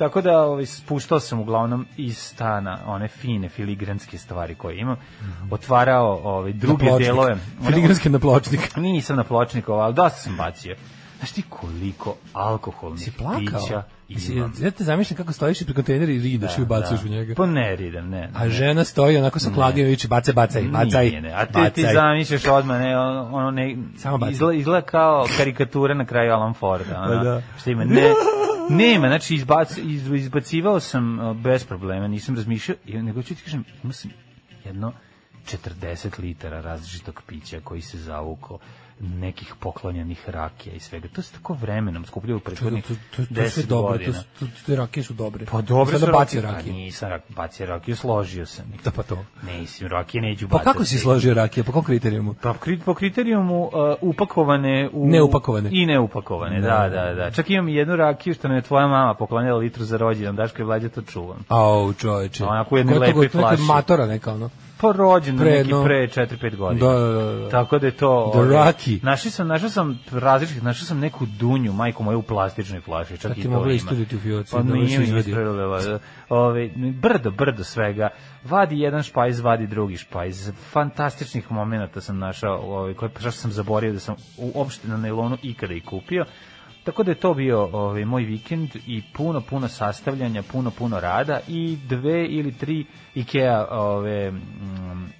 [0.00, 4.96] Tako da ovaj, spuštao sam uglavnom iz stana one fine filigranske stvari koje imam.
[5.50, 7.06] Otvarao ovaj, druge Na pločnik.
[7.08, 7.36] delove.
[7.66, 8.76] Filigranske na pločnik.
[8.76, 10.76] Nisam na pločniku, ali dosta sam bacio.
[11.18, 13.38] Znaš ti koliko alkoholnih Si plakao?
[13.38, 14.52] pića imam?
[14.58, 17.34] Ja te zamišljam kako stojiš ispred kontejnera i ridaš i ubacuješ u njega.
[17.34, 18.20] Pa ne ridam, ne.
[18.20, 18.30] ne.
[18.34, 21.06] A žena stoji onako sa klagom i viče bacaj, bacaj, bacaj.
[21.06, 21.32] Nije, ne.
[21.32, 21.94] A te, ti bacaj.
[21.94, 27.00] zamišljaš odmah, ne, ono, ono ne, Samo izgleda, izgleda kao karikatura na kraju Alan Forda.
[27.00, 27.42] Ono, Pa da.
[27.60, 28.12] Što ima, ne,
[28.70, 33.64] nema, znači izbac, iz, izbacivao sam uh, bez problema, nisam razmišljao, nego ću ti kažem,
[33.82, 34.10] imao sam
[34.64, 34.92] jedno
[35.46, 38.58] 40 litara različitog pića koji se zavuko
[39.00, 41.08] nekih poklonjenih rakija i svega.
[41.08, 43.86] To se tako vremenom skupljaju u prethodnih To, to, to, to je sve 10 dobro,
[43.88, 44.22] to, godina.
[44.38, 45.44] to, te rakije su dobre.
[45.44, 46.42] Pa Sada su bacio rakije.
[46.42, 46.72] rakije.
[46.72, 48.82] Pa nisam rak, bacio rakiju, složio sam ih.
[48.82, 49.24] Da pa to.
[49.42, 50.64] Ne, mislim, rakije neću Pa bacati.
[50.64, 52.34] kako si složio rakije, po kom kriterijumu?
[52.34, 53.70] Pa po kriterijumu uh,
[54.02, 55.68] upakovane u Neupakovane.
[55.72, 56.60] i neupakovane.
[56.60, 57.30] Da, da, da.
[57.30, 60.66] Čak imam jednu rakiju što nam je tvoja mama poklonila litru za rođendan, Daško je
[60.66, 61.44] vlađe to čuvam.
[61.48, 62.44] Au, čoveče.
[62.44, 63.62] Onako u jednoj Ko je to, lepoj to flaši.
[63.62, 64.50] matora neka ono.
[64.80, 66.86] Pa rođendan Pre neki jedno- pre 4-5 godina.
[66.86, 67.48] Da, da, da, da.
[67.48, 68.30] Tako da je to...
[68.32, 69.04] The ovaj, Rocky.
[69.04, 73.32] Našao sam, našao sam različitih, našao sam neku dunju, majku moju u plastičnoj flaši, čak
[73.32, 73.74] i ti to mogla ima.
[73.74, 75.30] isturiti u fioci, Pa si nije mi izvadio.
[75.30, 75.98] ispravila.
[76.28, 78.08] Ove, brdo, brdo svega.
[78.44, 80.50] Vadi jedan špajz, vadi drugi špajz.
[80.70, 85.74] Fantastičnih momenata sam našao, ovaj, koje što sam zaboravio da sam uopšte na nailonu ikada
[85.74, 86.24] i kupio.
[86.84, 91.40] Tako da je to bio ovaj, moj vikend i puno, puno sastavljanja, puno, puno rada
[91.48, 95.10] i dve ili tri Ikea ove, mm,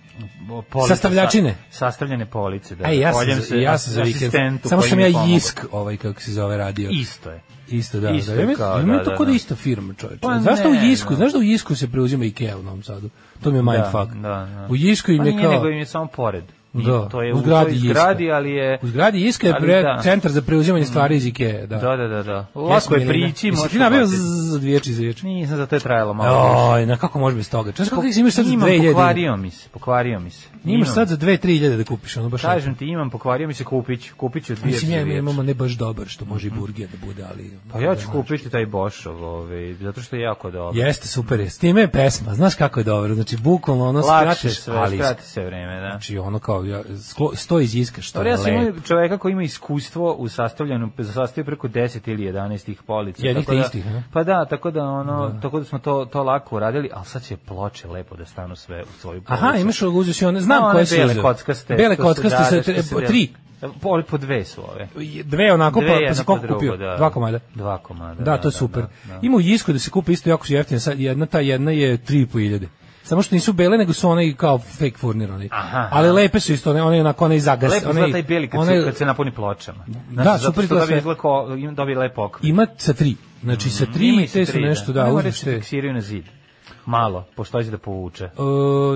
[0.70, 1.54] police Sastavljačine?
[1.70, 2.74] sa- sastavljene police.
[2.74, 4.60] Da, Ej, ja sam, za, ja sam za vikend.
[4.64, 5.14] Samo sam ja je.
[5.28, 6.90] Jisk, ovaj kako se zove radio.
[6.92, 7.40] Isto je.
[7.68, 8.38] Isto da, Isto da.
[8.38, 9.34] Mislim, kao, ima da, to da, kod da.
[9.34, 10.20] isto firma, čoveče.
[10.20, 11.10] Pa Zašto u Jisku?
[11.10, 11.16] no.
[11.16, 13.10] Znaš da u Jisku se preuzima Ikea u Novom Sadu?
[13.42, 14.12] To mi je mindfuck.
[14.14, 14.66] Da, da, da.
[14.70, 15.52] U Jisku im Pa je nije, kao...
[15.52, 16.44] nego im je samo pored.
[16.72, 18.78] Da, to je u zgradi zgradi, ali je...
[18.82, 20.00] U zgradi Iska je pre, da.
[20.02, 21.76] centar za preuzimanje stvari iz Ikea, da.
[21.76, 22.46] Da, da, da, da.
[22.54, 25.26] Lako je prići, možeš ti nabio za dviječi za vječi?
[25.26, 26.70] Nisam, zato je trajalo malo.
[26.72, 27.72] Oj, na kako može bez toga?
[27.72, 28.92] Čas kako imaš sad za Imam, 2000?
[28.92, 30.48] pokvario mi se, pokvario mi se.
[30.64, 34.02] Imaš sad za 2-3000 da kupiš, ono baš Kažem ti, imam, pokvario mi se, kupit
[34.02, 34.14] ću.
[34.16, 35.18] Kupit ću dvije Mislim, ja dvije.
[35.18, 37.50] imamo ne baš dobar, što može i burger da bude, ali...
[37.72, 40.80] Pa ja ću kupiti taj Bošov, ovaj, zato što je jako dobro.
[40.80, 41.50] Jeste, super je.
[41.50, 44.12] S time je pesma, znaš kako je dobro, znači bukvalno ono sve,
[44.66, 45.88] ali skrati se vreme, da.
[45.90, 48.80] znači ono kao kao ja, sklo, sto iz iska što je ja lepo.
[48.80, 53.26] čoveka koji ima iskustvo u sastavljanju, za sastav preko 10 ili 11 tih polica.
[53.26, 54.02] Jednih da- te istih, a?
[54.12, 57.36] Pa da, tako da ono, tako da smo to to lako uradili, ali sad će
[57.36, 59.44] ploče lepo da stanu sve u svoju policu.
[59.44, 61.22] Aha, imaš uzeo si one, znam No, koje si bele uzeo.
[61.22, 61.74] kockaste.
[61.74, 63.06] Bele se kockaste dade, se dade.
[63.06, 63.28] tri.
[63.80, 64.88] Po, po dve su ove.
[65.24, 66.76] Dve onako, Dve, pa, pa si koliko drugo, kupio?
[66.76, 66.96] da.
[66.96, 67.38] Dva komada?
[67.54, 68.22] Dva komada.
[68.22, 68.84] Da, to je super.
[69.22, 70.80] Ima u Jisku da se kupi isto jako su jeftine.
[70.80, 72.66] Sad jedna ta jedna je 3.500.
[73.10, 75.48] Samo što nisu bele, nego su one kao fake furnir oni.
[75.52, 75.88] Aha.
[75.92, 77.72] Ali lepe su isto, one, one onako one zagas.
[77.72, 79.84] Lepo one, izgleda taj beli kad, one- kad se napuni pločama.
[80.10, 80.98] Da, zato super što izgleda dobije, sve.
[80.98, 82.50] izgleda ko, ima dobije lep okvir.
[82.50, 83.16] Ima sa tri.
[83.42, 85.54] Znači sa tri, Ima i sa te su tri, nešto, da, mora uzmeš se te.
[85.54, 86.24] fiksiraju na zid.
[86.90, 88.24] Malo, pošto hoće da povuče.
[88.24, 88.30] E,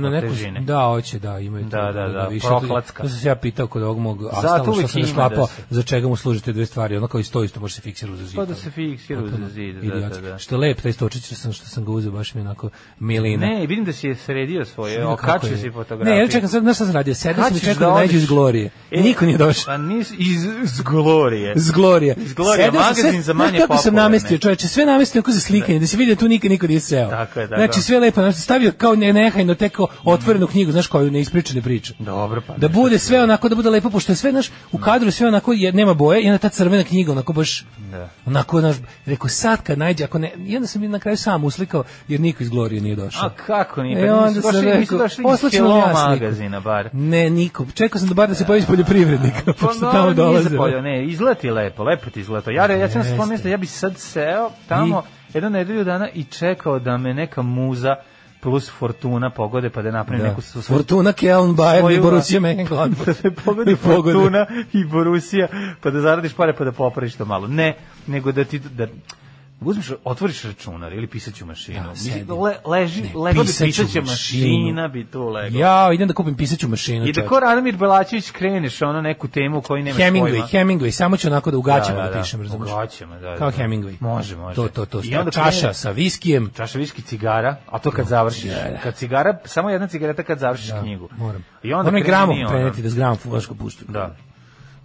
[0.00, 0.60] na neku, težine.
[0.60, 1.70] da, hoće, da, imaju to.
[1.72, 2.46] Da, da, da, više.
[2.48, 3.02] prohlacka.
[3.02, 5.46] To sam se ja pitao kod ovog mog astala, što sam ne ima sklapao, da
[5.46, 6.96] se- za čega mu služe te dve stvari.
[6.96, 8.36] Ono kao i sto isto može se fiksirati za zid.
[8.36, 10.38] Pa da se fiksira za zid, da, da, da.
[10.38, 13.46] Što je lep taj stočić što sam, što sam ga uzeo, baš mi onako milina.
[13.46, 16.14] Ne, vidim da si je sredio svoje, okačio si fotografiju.
[16.14, 17.14] Ne, ja čekam sad, znaš šta sam radio?
[17.14, 18.12] Sedao Kad sam i ćeš čekao da da odeš?
[18.12, 18.70] iz Glorije.
[18.90, 19.64] E, niko nije došao.
[19.66, 21.52] Pa nis, iz, iz Glorije.
[21.56, 22.14] Iz Glorije.
[22.18, 24.02] Iz Glorije, magazin za manje znaš kako sam popularne.
[24.02, 26.80] namestio, čoveče, sve namestio ako za slikanje, da se vidi da tu nikad niko nije
[26.80, 27.10] seo.
[27.10, 27.83] Tako je, tako Znači.
[27.84, 31.94] Sve lepo, znači, stavio kao ne, nehajno teko otvorenu knjigu, znaš koju neispričane priče.
[31.98, 32.54] Dobro, pa.
[32.56, 35.52] Da bude sve onako, da bude lepo, pošto je sve, znaš, u kadru sve onako,
[35.52, 38.08] je, nema boje, i onda ta crvena knjiga, onako baš, Da.
[38.26, 41.84] onako, znaš, rekao, sad kad najde, ako ne, i onda sam na kraju sam uslikao,
[42.08, 43.26] jer niko iz Glorije nije došao.
[43.26, 44.04] A kako nije?
[44.04, 46.88] E, Pa onda nisu sam rekao, poslaćemo magazina, bar.
[46.92, 47.66] Ne, niko.
[47.74, 50.50] Čekao sam da bar da se pojavi iz poljoprivrednika, Pa pošto tamo dolaze.
[50.82, 52.50] ne, izgleda ti lepo, lepo ti izgleda to.
[52.50, 55.02] Ja, ja sam se pomislio, ja bi sad seo tamo
[55.34, 57.96] jedno nedelju dana i čekao da me neka muza
[58.40, 60.28] plus Fortuna pogode pa da napravim Da.
[60.28, 63.22] neku svoju Fortuna, Keln, Bayern i Borussia Mönchengladbach.
[63.24, 63.76] da pogodi.
[63.76, 65.48] Fortuna i Borussia,
[65.80, 67.46] pa da zaradiš pare pa da popraviš to malo.
[67.48, 68.86] Ne, nego da ti da
[69.64, 71.76] uzmeš, otvoriš računar ili pisaću mašinu.
[71.76, 72.40] Ja, Mislim, sedim.
[72.40, 75.58] le, leži, Ne, lego bi pisaću pisaća mašina bi tu lego.
[75.58, 77.06] Ja, idem da kupim pisaću mašinu.
[77.06, 80.46] I da ko Radomir Belačević kreneš ono neku temu koju nemaš Hemingway, pojma.
[80.46, 82.22] Hemingway, samo ću onako da u gaćama Da, da, da, da.
[82.22, 82.72] pišem, razumiješ?
[82.72, 83.56] U gaćama, da, da, Kao da.
[83.56, 83.94] Hemingway.
[84.00, 84.54] Može, može.
[84.54, 85.00] To, to, to.
[85.04, 86.50] I onda čaša krene- sa viskijem.
[86.56, 88.52] Čaša viski cigara, a to kad završiš.
[88.82, 91.08] Kad cigara, samo jedna cigareta kad završiš knjigu.
[91.16, 91.44] Moram.
[91.62, 93.18] I onda Moram gramom preneti da s gramom
[93.58, 93.84] puštu.
[93.88, 94.16] Da.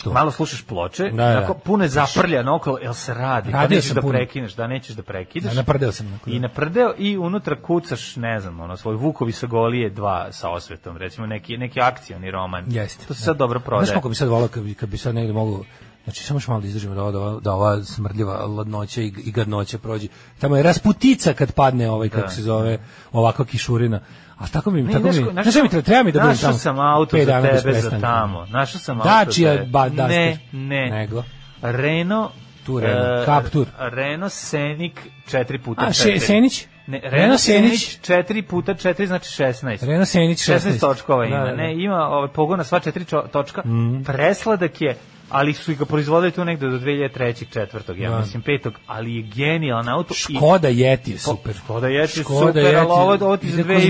[0.04, 0.14] To.
[0.14, 1.38] Malo slušaš ploče, Da, da.
[1.38, 3.52] onako puno je zaprljano okolo, jel se radi?
[3.52, 4.14] Pa Radio nećeš sam da puno.
[4.14, 5.52] prekineš, da nećeš da prekidaš.
[5.52, 6.08] Da, naprdeo sam.
[6.08, 6.36] onako, da.
[6.36, 10.98] I naprdeo i unutra kucaš, ne znam, ono, svoj Vukovi sa golije dva sa osvetom,
[10.98, 12.64] recimo neki, neki akcioni roman.
[12.68, 13.06] Jeste.
[13.06, 13.88] To se sad dobro Znaš prodaje.
[13.88, 15.66] koliko bi sad volao kad bi, kad bi sad negde mogu
[16.04, 19.32] Znači, samo još malo da izdržimo da da ova, da ova smrdljiva ladnoća i, i
[19.32, 20.08] gadnoća prođe.
[20.40, 22.78] Tamo je rasputica kad padne ovaj, kako se zove,
[23.12, 24.00] ovakva kišurina.
[24.40, 26.48] A tako mi, Ne, tako mi, znaš šta mi treba, treba mi da budem Našao
[26.48, 26.60] tamo.
[26.60, 28.46] sam auto pet za tebe za tamo.
[28.46, 30.08] Našao sam auto Dacia, za tebe.
[30.08, 30.90] Ne, ne.
[30.92, 31.24] Nego?
[31.62, 32.32] Renault
[32.66, 33.68] Tu Renault, Captur.
[33.80, 34.94] Renault Scenic
[35.26, 35.94] 4 puta A, 4.
[36.14, 36.68] še, Senić?
[36.88, 37.74] Ne, Renault Scenic.
[37.74, 39.84] Scenic 4 puta 4 znači 16.
[39.84, 40.54] Renault Scenic 16.
[40.70, 41.38] 16 točkova ima.
[41.38, 41.56] Da, da, da.
[41.58, 43.64] Ne, ima ovaj pogon na sva četiri čo- točka.
[44.06, 44.98] Presladak je
[45.30, 47.10] ali su ga proizvodili tu negde do 2003.
[47.46, 48.20] četvrtog, ja Da.
[48.20, 50.14] mislim petog, ali je genijalan auto.
[50.30, 51.54] i- Škoda Yeti je super.
[51.56, 53.90] Škoda Yeti je Škoda super, Yeti, ali ovo, ovo ti za ide kroz 2500,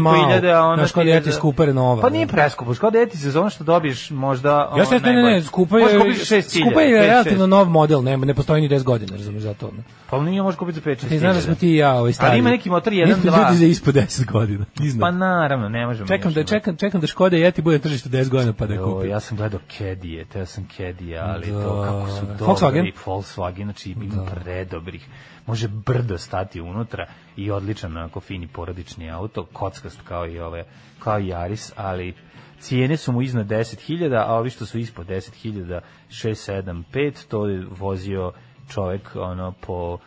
[0.49, 0.71] a malo.
[0.71, 2.31] onda Da, Škoda ti je Yeti za- skuper nova, Pa nije da.
[2.31, 4.73] preskupo, Škoda Yeti za ono što dobiješ možda...
[4.77, 7.47] Ja se ne, ne, ne, skupa je, kupiti 6000, skupa je 5, relativno 6.
[7.47, 9.67] nov model, ne, ne postoji ni 10 godina, razumiješ za to.
[9.67, 9.83] Ne.
[10.09, 12.29] Pa nije možeš kupiti za 5 Ti znaš da smo ti i ja ovaj stari.
[12.29, 13.43] Ali ima neki motor Mi 1, smo 2.
[13.45, 14.65] ljudi za ispod 10 godina.
[14.83, 15.01] Iznad.
[15.01, 16.07] Pa naravno, ne možemo.
[16.07, 18.79] čekam da čekam čekam da Škoda Yeti bude na tržištu 10 godina pa da je
[18.79, 19.09] kupim.
[19.09, 21.63] ja sam gledao Kedije, ja sam Kedija, ali Da.
[21.63, 22.45] to kako su dobri.
[22.45, 22.91] Volkswagen?
[23.05, 25.07] Volkswagen, znači ima predobrih.
[25.45, 30.63] Može brdo stati unutra i odličan onako fini porodični auto, kockast kao i ove,
[30.99, 32.13] kao i Yaris, ali
[32.59, 37.47] cijene su mu iznad 10.000, a ovi što su ispod 10.000, 6, 7, 5, to
[37.47, 38.31] je vozio
[38.69, 39.97] čovek ono po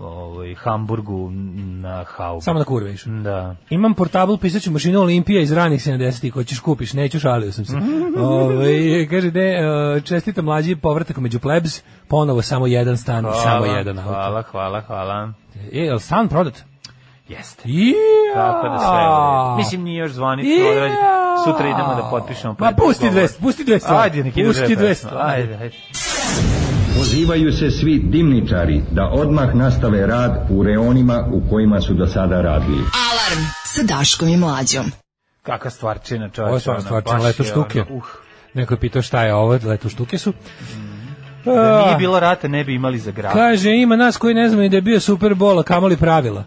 [0.00, 1.30] ovaj Hamburgu
[1.80, 2.40] na Haubu.
[2.40, 3.12] Samo na kurve išao.
[3.12, 3.56] Da.
[3.70, 7.76] Imam portabl pisaću mašinu Olimpija iz ranih 70-ih, hoćeš kupiš, neću, šalio sam se.
[8.18, 13.64] Ovaj kaže, de, e, čestita mlađi povratak među plebs, ponovo samo jedan stan i samo
[13.64, 14.10] jedan auto.
[14.10, 15.32] Hvala, hvala, hvala.
[15.72, 16.62] E, je li stan prodat?
[17.28, 17.62] Jeste.
[17.66, 18.34] Ja!
[18.34, 19.56] Tako da sve.
[19.56, 20.96] Mislim, nije još zvanično odrađen.
[21.44, 22.56] Sutra idemo da potpišemo.
[22.58, 23.28] Ma pusti preddogovor.
[23.28, 24.00] 200, pusti 200.
[24.02, 24.88] Ajde, nek ide Pusti dve 200.
[24.88, 25.10] pesme.
[25.14, 25.76] Ajde, ajde.
[26.98, 32.42] Pozivaju se svi dimničari da odmah nastave rad u reonima u kojima su do sada
[32.42, 32.78] radili.
[32.78, 34.92] Alarm sa Daškom i Mlađom.
[35.42, 36.48] Kakva stvarčina, čovječ.
[36.48, 37.80] Ovo je stvarno stvarčina, leto štuke.
[37.80, 38.02] ono, Uh,
[38.54, 40.32] Neko je pitao šta je ovo, leto štuke su.
[41.44, 43.32] da nije bilo rata, ne bi imali za grad.
[43.32, 46.44] Kaže, ima nas koji ne znamo ni da je bio Super Bowl, a kamoli pravila.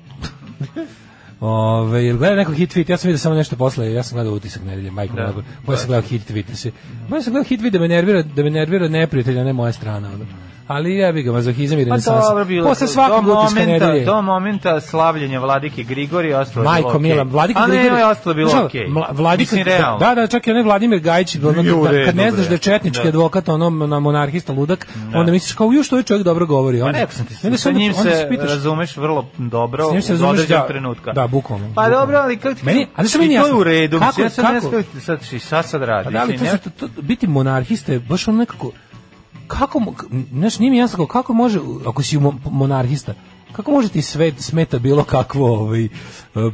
[1.41, 4.33] Ove, jel gleda neko hit tweet, ja sam vidio samo nešto posle, ja sam gledao
[4.33, 5.33] utisak nedelje, majko, Da.
[5.65, 6.71] Moja sam gledao hit tweet, se.
[7.09, 9.71] Moja sam gledao hit tweet da me nervira, da me nervira neprijatelj, a ne moja
[9.71, 10.07] strana.
[10.13, 10.25] Ono.
[10.71, 12.21] Ali jebi ga, mazohizam i Pa renesansa.
[12.21, 12.67] dobro bilo.
[12.67, 14.05] Posle do svakog utočka momenta, nedelje.
[14.05, 17.01] do momenta slavljenja vladike Grigorija ostalo je bilo Majko okej.
[17.01, 18.87] Mila, Vladika A ne, Grigorije- je ostalo bilo okej.
[18.87, 19.97] Mla- Vladika, Mislim, realno.
[19.99, 23.03] da, da, čak i onaj Vladimir Gajić, ono, da, kad ne znaš da je četnički
[23.03, 23.09] Da.
[23.09, 26.79] advokat, ono, na monarhista ludak, onda misliš kao, ju što ovaj čovjek dobro govori.
[26.79, 29.93] Pa Onda, rekao sam ti, onda sa njim onda se pitaš, razumeš vrlo dobro S
[29.93, 31.11] njim se razumeš, da, trenutka.
[31.11, 33.49] da, bukvalno, Pa dobro, ali kako ti Meni- ali što mi i nije to je
[33.49, 33.59] jasno?
[33.59, 36.03] u redu, Kako- mislim, ja sad ne kako- sad, šta sad radi.
[36.05, 36.37] Pa da, ali
[36.79, 38.71] to, biti monarhista je baš ono nekako,
[39.51, 39.81] kako,
[40.31, 43.13] znaš, nije mi jasno kako, može, ako si mo- monarhista,
[43.51, 45.87] kako može ti sve smeta bilo kakvo ovaj,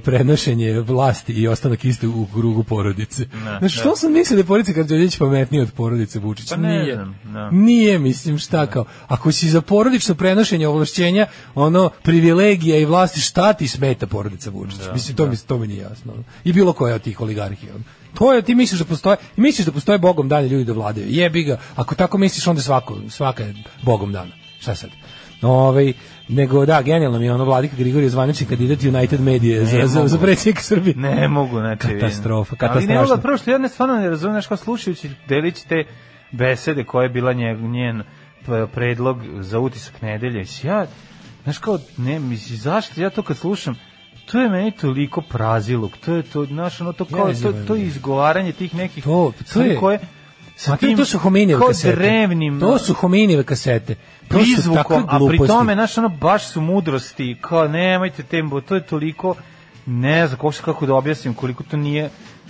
[0.03, 3.25] prenošenje vlasti i ostanak iste u krugu porodice?
[3.60, 6.49] znaš, što sam mislio da je porodica Karđoljević pametniji od porodice Vučić?
[6.49, 6.95] Pa ne Nije.
[6.95, 7.51] znam, da.
[7.51, 8.86] Nije, mislim, šta kao.
[9.07, 14.79] Ako si za porodično prenošenje ovlašćenja, ono, privilegija i vlasti, šta ti smeta porodica Vučić?
[14.93, 16.13] mislim, to, mi, to mi nije jasno.
[16.43, 17.73] I bilo koja od tih oligarhija.
[18.13, 21.07] To je, ti misliš da postoje, i misliš da postoje bogom dani ljudi da vladaju.
[21.10, 24.31] Jebi ga, ako tako misliš, onda svako, svaka je bogom dana.
[24.60, 24.89] Šta sad?
[25.41, 25.93] Ovaj,
[26.29, 30.07] nego da, genijalno mi je ono Vladika Grigorije zvanični kandidat United Media za, za, mogu.
[30.07, 30.95] za predsjednika Srbije.
[30.95, 31.87] Ne mogu, znači...
[31.89, 33.21] Katastrofa, Ali ne mogu, katastrofa.
[33.21, 35.83] prvo što ja ne stvarno ne znaš, kao slušajući Delić te
[36.31, 38.03] besede koje je bila njen, njen
[38.73, 40.85] predlog za utisak nedelje, ja,
[41.43, 43.75] znaš, kao, ne, mislim, zašto, ja to kad slušam,
[44.25, 48.51] to je meni toliko praziluk, to je to, znaš, ono, to kao, to, to izgovaranje
[48.51, 49.99] tih nekih To- to je- koje,
[50.57, 51.95] sa Ma tim, to su hominijeve kasete.
[51.95, 53.95] drevnim, To su hominijeve kasete.
[54.27, 54.73] To su
[55.07, 59.35] a pri tome, znaš, ono, baš su mudrosti, kao, nemojte tembo, to je toliko,
[59.85, 62.09] ne znam kako, kako da objasnim, koliko to nije,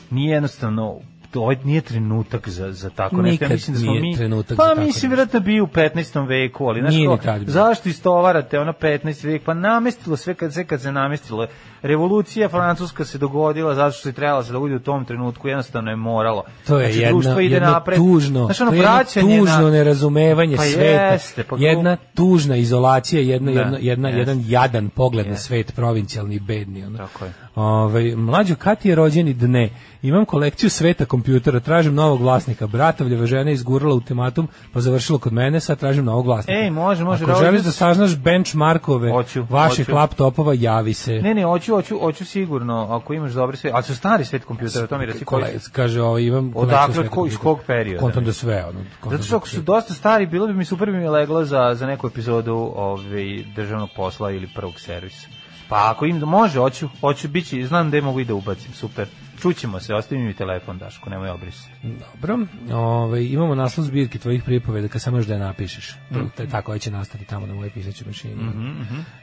[0.10, 1.00] nije jednostavno,
[1.34, 3.46] ovaj nije trenutak za, za tako nešto.
[3.46, 5.08] Ja mislim da smo mi, trenutak pa za tako mislim, nešto.
[5.08, 6.28] vjerojatno bio u 15.
[6.28, 7.52] veku, ali znaš tad bio.
[7.52, 8.98] zašto istovarate ono 15.
[9.26, 11.48] vek, pa namestilo sve kad, sve kad se namestilo.
[11.82, 15.96] Revolucija francuska se dogodila zato što se trebala se dogodi u tom trenutku, jednostavno je
[15.96, 16.44] moralo.
[16.68, 17.98] To je Znači, jedno, društvo ide jedno napred.
[17.98, 18.82] tužno, Znaš, ono, to je
[19.16, 20.82] jedno tužno na- nerazumevanje Pa sveta.
[20.82, 24.20] jeste, pa jedna tužna izolacija, jedna, Da, jedna, jedna, jeste.
[24.22, 25.46] jedan jadan pogled na Jeste.
[25.46, 26.86] svet, provincijalni bedni.
[26.86, 26.98] Ono.
[26.98, 27.34] Tako je.
[27.56, 29.70] Ovaj, mlađo, kad ti je rođeni dne?
[30.02, 32.68] Imam kolekciju sveta kompjutera, tražim novog vlasnika.
[32.68, 36.60] Bratovljeva žena je izgurala ultimatum, pa završilo kod mene, sad tražim novog vlasnika.
[36.60, 39.96] Ej, može, može, Ako rođen želiš da saznaš benchmarkove Hoću, vaših hoću.
[39.96, 41.14] laptopova, javi se.
[41.14, 44.88] Ne, ne, hoću, hoću, hoću sigurno, ako imaš dobri sve, ali su stari svet kompjutera,
[44.88, 48.02] to mi reci koji kaže, ovaj, imam Odakle, ko, iz kog perioda?
[48.02, 48.66] Kontam da sve.
[48.66, 49.60] Ono, kontam Zato da što ako sve.
[49.60, 53.44] su dosta stari, bilo bi mi super bi mi leglo za, za neku epizodu ovaj,
[53.56, 55.28] državnog posla ili prvog servisa.
[55.70, 59.08] Pa ako im može, hoću, hoću bići, znam gde mogu i da ubacim, super.
[59.38, 61.72] Čućemo se, ostavi mi telefon, Daško, nemoj obrisati.
[62.14, 62.38] Dobro,
[62.72, 65.96] ovaj, imamo naslov zbirke tvojih pripovedaka, samo još da je napišeš.
[66.40, 68.34] Je tako, ovaj će nastati tamo na mojoj pisaćoj mašini.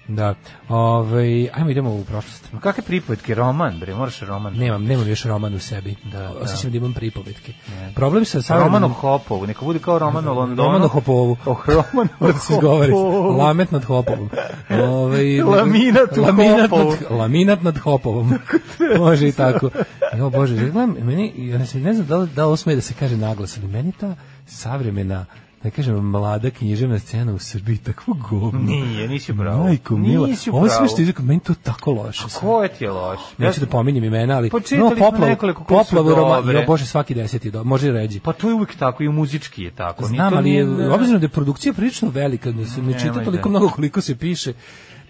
[0.08, 0.34] Da,
[0.68, 2.52] ovaj, ajmo idemo u prošlost.
[2.52, 4.54] Ma kakve pripovetke, roman, bre, moraš roman.
[4.54, 5.94] Nemam, nemam još roman u sebi.
[6.04, 7.52] Da, Osjećam da imam pripovetke.
[7.94, 10.62] Problem sa savremenim- Roman o Hopovu, neka bude kao roman o Londonu.
[10.62, 11.36] Roman o Hopovu.
[11.46, 12.92] O roman o se izgovori?
[12.92, 13.36] Hopovu.
[13.38, 14.30] Lamet nad Hopovom.
[14.72, 16.70] Ovaj, Laminat laminat.
[16.70, 18.32] Nad, laminat nad Hopovom.
[18.98, 19.70] Može i tako.
[20.18, 22.80] Jo, Bože, gledam, meni, ja ne, znam- ne znam da li, da li sme da
[22.80, 24.14] se kaže naglas, ali meni ta
[24.48, 25.24] savremena
[25.62, 28.60] da kažem, mlada književna scena u Srbiji takvo govno.
[28.62, 29.64] Nije, nisi u pravu.
[29.64, 30.26] Majko, mila.
[30.26, 32.28] Nisi Ovo sve što izrekao, meni to tako loše.
[32.28, 32.40] sve.
[32.40, 33.18] Ko je ti je loš?
[33.38, 36.54] Neću da pominjem imena, ali Pa čitali smo nekoliko koji su poplavu roma, dobre.
[36.54, 38.20] jo, Bože, svaki deseti, do, može ređi.
[38.20, 40.04] Pa to je uvijek tako, i muzički je tako.
[40.04, 43.24] Znam, ali je, nije- obzirom da je produkcija prilično velika, da se ne čita Nemoj
[43.24, 43.50] toliko da.
[43.50, 44.52] mnogo koliko se piše,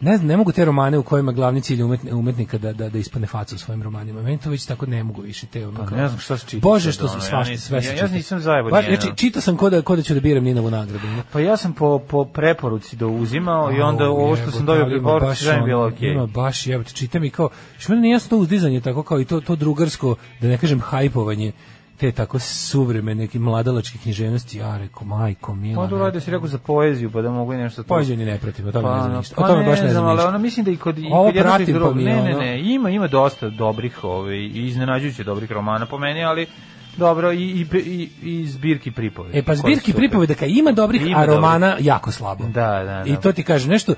[0.05, 2.99] ne znam, ne mogu te romane u kojima glavni cilj umetni- umetnika da, da, da
[2.99, 4.23] ispane faca u svojim romanima.
[4.23, 5.47] Meni to već tako ne mogu više.
[5.47, 7.79] Te, ono, Pa ne znam šta se čita Bože, što sam ja svašta, nisam- sve
[7.85, 8.17] ja- ja čita.
[8.17, 8.97] nisam zajebo nijedno.
[8.97, 11.07] znači, čitao sam ko da, ko da ću da biram Ninovu nagradu.
[11.07, 11.23] ono.
[11.33, 15.45] Pa ja sam po, po preporuci da uzimao i onda ovo što sam dobio preporuci
[15.45, 16.13] sve mi bilo okej.
[16.13, 19.25] Ima baš jebote, čitam i kao, što meni nije jasno to uzdizanje, tako kao i
[19.25, 21.53] to, to drugarsko, da ne kažem hajpovanje,
[21.97, 25.83] te tako suvremene neke mladalačke književnosti, ja rekao, majko, mila.
[25.83, 27.83] Pa dobro, da si rekao za poeziju, pa da mogu i nešto...
[27.83, 29.35] to- Poeziju ni ne pratim, o tome ne znam ništa.
[29.39, 30.29] O pa tome baš ne znam, ali ništa.
[30.29, 32.91] ono, mislim da i kod, i Ovo kod i pratim, pa ne, ne, ne, ima,
[32.91, 36.47] ima dosta dobrih ovaj, i iznenađujuće dobrih romana po meni, ali
[36.97, 39.39] dobro, i, i, i, zbirki pripovedi.
[39.39, 40.01] E pa zbirki su super.
[40.01, 41.35] pripovedaka ima dobrih, Ima a dobrih.
[41.35, 42.45] romana jako slabo.
[42.45, 43.05] Da, da, da.
[43.07, 43.95] I to ti kaže nešto,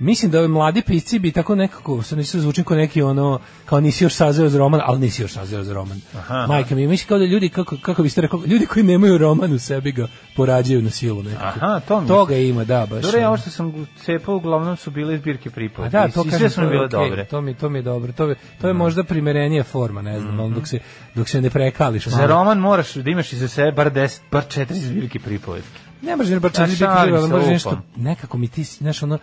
[0.00, 3.80] mislim da ovi mladi pisci bi tako nekako, sad nisu zvučim kao neki ono, kao
[3.80, 6.00] nisi još sazeo za roman, ali nisi još sazeo za roman.
[6.18, 6.46] Aha.
[6.48, 9.58] Majka mi, mislim kao da ljudi, kako, kako biste rekao, ljudi koji nemaju roman u
[9.58, 11.44] sebi ga porađaju na silu nekako.
[11.44, 12.16] Aha, to misliš.
[12.16, 13.02] Toga ima, da, baš.
[13.02, 15.92] Dobro, ovo što sam cepao, uglavnom su bile zbirke A pripovedi.
[15.92, 17.24] da, to I sve su mi bile okej, dobre.
[17.24, 18.12] To mi, to mi je dobro.
[18.12, 20.78] To, je, to je možda primerenija forma, ne znam, ono, dok, se,
[21.14, 22.06] dok se ne prekališ.
[22.06, 22.28] Za malo.
[22.28, 25.80] roman moraš da imaš iza sebe bar 10, bar 4 zbirke pripovetke.
[26.02, 29.18] Ne može jer baš četiri biti se, može nešto nekako mi ti znaš ono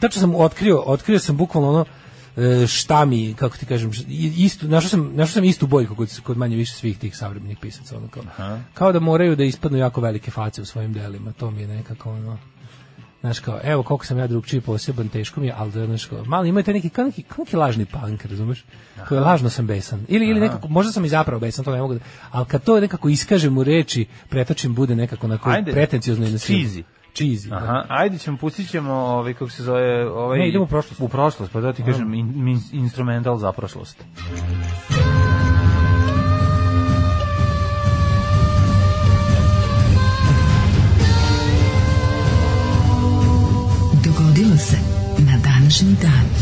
[0.00, 1.84] tačno sam otkrio, otkrio sam bukvalno ono
[2.36, 3.90] e, šta mi, kako ti kažem,
[4.36, 7.96] istu, našao sam, našao sam istu boljku kod, kod manje više svih tih savremenih pisaca,
[7.96, 8.22] ono kao,
[8.74, 12.10] kao da moraju da ispadnu jako velike face u svojim delima, to mi je nekako
[12.10, 12.38] ono,
[13.20, 16.24] Znaš kao, evo koliko sam ja drugčiji poseban, teško mi je, ali da, znaš kao,
[16.24, 18.64] malo ima taj neki, kao neki, kao neki lažni punk, razumeš?
[19.08, 20.04] Koji je lažno sam besan.
[20.08, 22.00] Ili, ili nekako, možda sam i zapravo besan, to ne mogu da,
[22.30, 26.38] ali kad to nekako iskažem u reči, pretočim, bude nekako onako Ajde, pretenciozno i na
[27.20, 27.56] Cheesy, da.
[27.56, 30.38] Aha, ajde ćemo, pustit ćemo, ovaj, kako se zove, ovaj...
[30.38, 31.00] Ne, idemo u prošlost.
[31.00, 34.04] U prošlost, pa da ti kažem, in, in, instrumental za prošlost.
[44.04, 44.76] Dogodilo se
[45.18, 46.39] na današnji dan.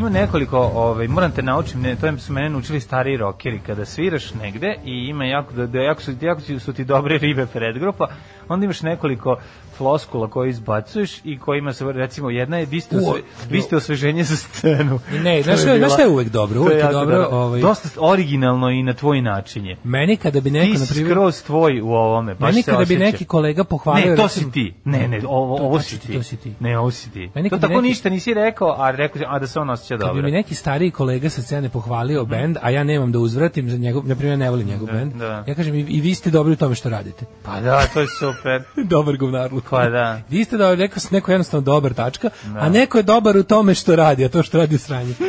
[0.00, 4.34] Ima nekoliko, ovaj, moram te naučim, ne, to su mene naučili stariji rokeri, kada sviraš
[4.34, 8.08] negde i ima jako, da, da jako, su, jako su- ti dobre ribe predgrupa,
[8.48, 9.36] onda imaš nekoliko
[9.76, 13.76] floskula koje izbacuješ i kojima se, recimo, jedna je, vi ste, U, osve, vi ste
[13.76, 15.00] osveženje za scenu.
[15.14, 16.60] Ne, znaš je znaš šta je uvek dobro?
[16.60, 19.76] Uvek je jako dobro, ovaj- Dosta originalno i na tvoj način je.
[19.84, 22.70] Meni kada bi neko, Ti na si primjer, skroz tvoj u ovome, baš meni se
[22.70, 24.10] kada bi neki kolega pohvalio...
[24.10, 24.74] Ne, to si ti.
[24.84, 26.12] Ne, ne, ovo, To- ovo si ti.
[26.12, 26.52] to si ti.
[26.60, 27.30] Ne, ovo si ti.
[27.34, 29.98] Meni to tako neki- ništa nisi rekao, a rekao a da se on osjeća Kad
[29.98, 30.22] bi dobro.
[30.22, 34.06] mi neki stariji kolega sa scene pohvalio bend, a ja nemam da uzvratim za njegov,
[34.06, 35.44] na primjer ne volim njegov bend, da.
[35.46, 37.24] ja kažem i, i vi ste dobri u tome što radite.
[37.42, 38.62] Pa da, to je super.
[38.94, 39.64] dobar govnarluk.
[39.70, 40.20] Pa da.
[40.30, 43.74] Vi ste dobri, neko, neko je jednostavno dobar tačka, a neko je dobar u tome
[43.74, 45.14] što radi, a to što radi je sranje.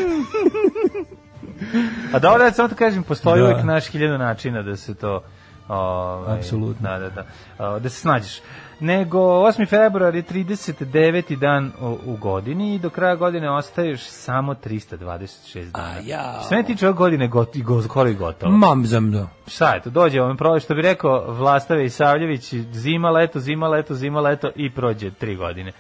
[2.14, 3.46] A dobro, ja samo to kažem, postoji Da.
[3.48, 5.24] uvijek naš hiljadu načina da se to...
[5.68, 6.90] Ovaj, Apsolutno.
[6.90, 7.80] Da, da, da.
[7.80, 8.42] Da se snađeš.
[8.82, 9.68] Nego, 8.
[9.70, 11.36] februar je 39.
[11.36, 15.88] dan u, u godini i do kraja godine ostaješ samo 326 dana.
[15.88, 16.44] A jao.
[16.44, 18.52] Sve ti čovjek godine got, i go, skoro i gotovo.
[18.52, 19.28] Mam zamdo.
[19.48, 19.90] Šta je to?
[19.90, 24.52] Dođe ovaj prole, što bi rekao Vlastave i Savljević, zima, leto, zima, leto, zima, leto
[24.56, 25.72] i prođe tri godine.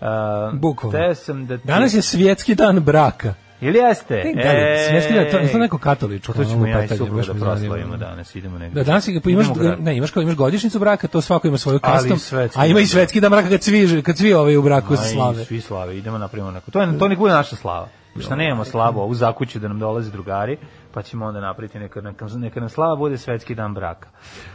[0.00, 0.06] Uh,
[0.52, 1.14] Bukvalno.
[1.14, 1.66] Sam da ti...
[1.66, 3.34] Danas je svjetski dan braka.
[3.62, 4.14] Ili jeste?
[4.14, 6.32] E, da dan, to, je to neko katoličko.
[6.32, 8.74] To ćemo ja i supruga da proslavimo danas, idemo negdje.
[8.74, 11.78] Da, danas pa imaš, u ne, imaš, kao, imaš godišnicu braka, to svako ima svoju
[11.78, 12.18] kastom,
[12.54, 12.88] a ima i dan.
[12.88, 15.44] svetski dan braka kad svi, kad svi ovaj u braku slave.
[15.44, 16.70] Svi slave, idemo napravimo neko.
[16.70, 17.88] To, je, to nek bude naša slava.
[18.20, 20.56] Što nemamo slavu, ovu zakuću da nam dolaze drugari,
[20.94, 24.08] pa ćemo onda napraviti neka, neka, neka nam slava bude svetski dan braka.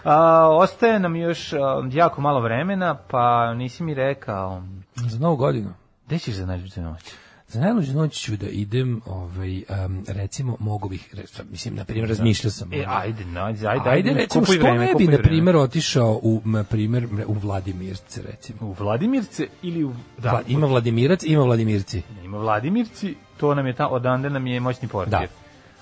[0.04, 1.54] A, ostaje nam još
[1.92, 4.64] jako malo vremena, pa nisi mi rekao,
[4.96, 5.74] Za novu godinu.
[6.06, 7.14] gde ćeš za najljuđu noć?
[7.50, 11.16] Za najluđu noć ću da idem, ovaj, um, recimo, mogu bih,
[11.50, 12.74] mislim, na primjer, razmišljao sam.
[12.74, 16.64] E, ajde, ajde, ajde, Ajde, recimo, što vreme, ne bi, na primjer, otišao u, na
[16.64, 18.60] primjer, u Vladimirce, recimo.
[18.62, 19.94] U Vladimirce ili u...
[20.18, 22.02] Da, Vla- ima Vladimirac, ima Vladimirci.
[22.24, 25.12] ima Vladimirci, to nam je ta, odande nam je moćni portir.
[25.12, 25.28] Da.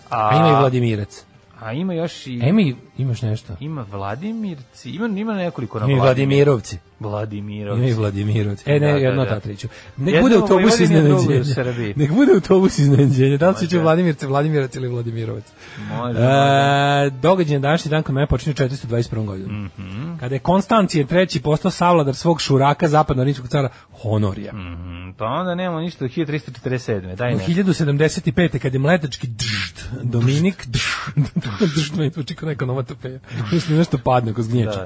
[0.09, 1.25] A ima i Vladimirac.
[1.59, 2.41] A ima još i...
[2.43, 3.55] A ima i, imaš nešto?
[3.59, 6.77] Ima Vladimirci, ima, ima nekoliko na Vladimirovci.
[6.99, 7.79] Vladimirovci.
[7.81, 8.63] Ima i Vladimirovci.
[8.65, 9.29] E, ne, Da, da, jedno da.
[9.29, 9.67] Tatriću.
[9.97, 11.93] Nek Jedno bude autobus iznenađenja.
[11.95, 13.37] Nek bude autobus iznenađenja.
[13.37, 13.81] Da li se će da.
[13.81, 15.43] Vladimirce, Vladimirac ili Vladimirovac?
[15.89, 19.25] Može, E, događaj na današnji dan kod mene počinje u 421.
[19.25, 19.47] godinu.
[19.53, 20.17] Mhm.
[20.19, 23.69] Kada je Konstancije treći postao savladar svog šuraka zapadno-rimskog cara
[24.01, 24.53] Honorija.
[24.53, 27.15] Mm, Pa onda nemamo ništa do 1347.
[27.15, 27.43] Daj ne.
[27.47, 28.59] 1075.
[28.59, 30.85] kad je mletački držd, Dominik držd,
[31.75, 33.19] držd meni zvuči kao neka nomatopeja.
[33.51, 34.69] Mislim nešto padne ko zgnječe.
[34.69, 34.85] Da.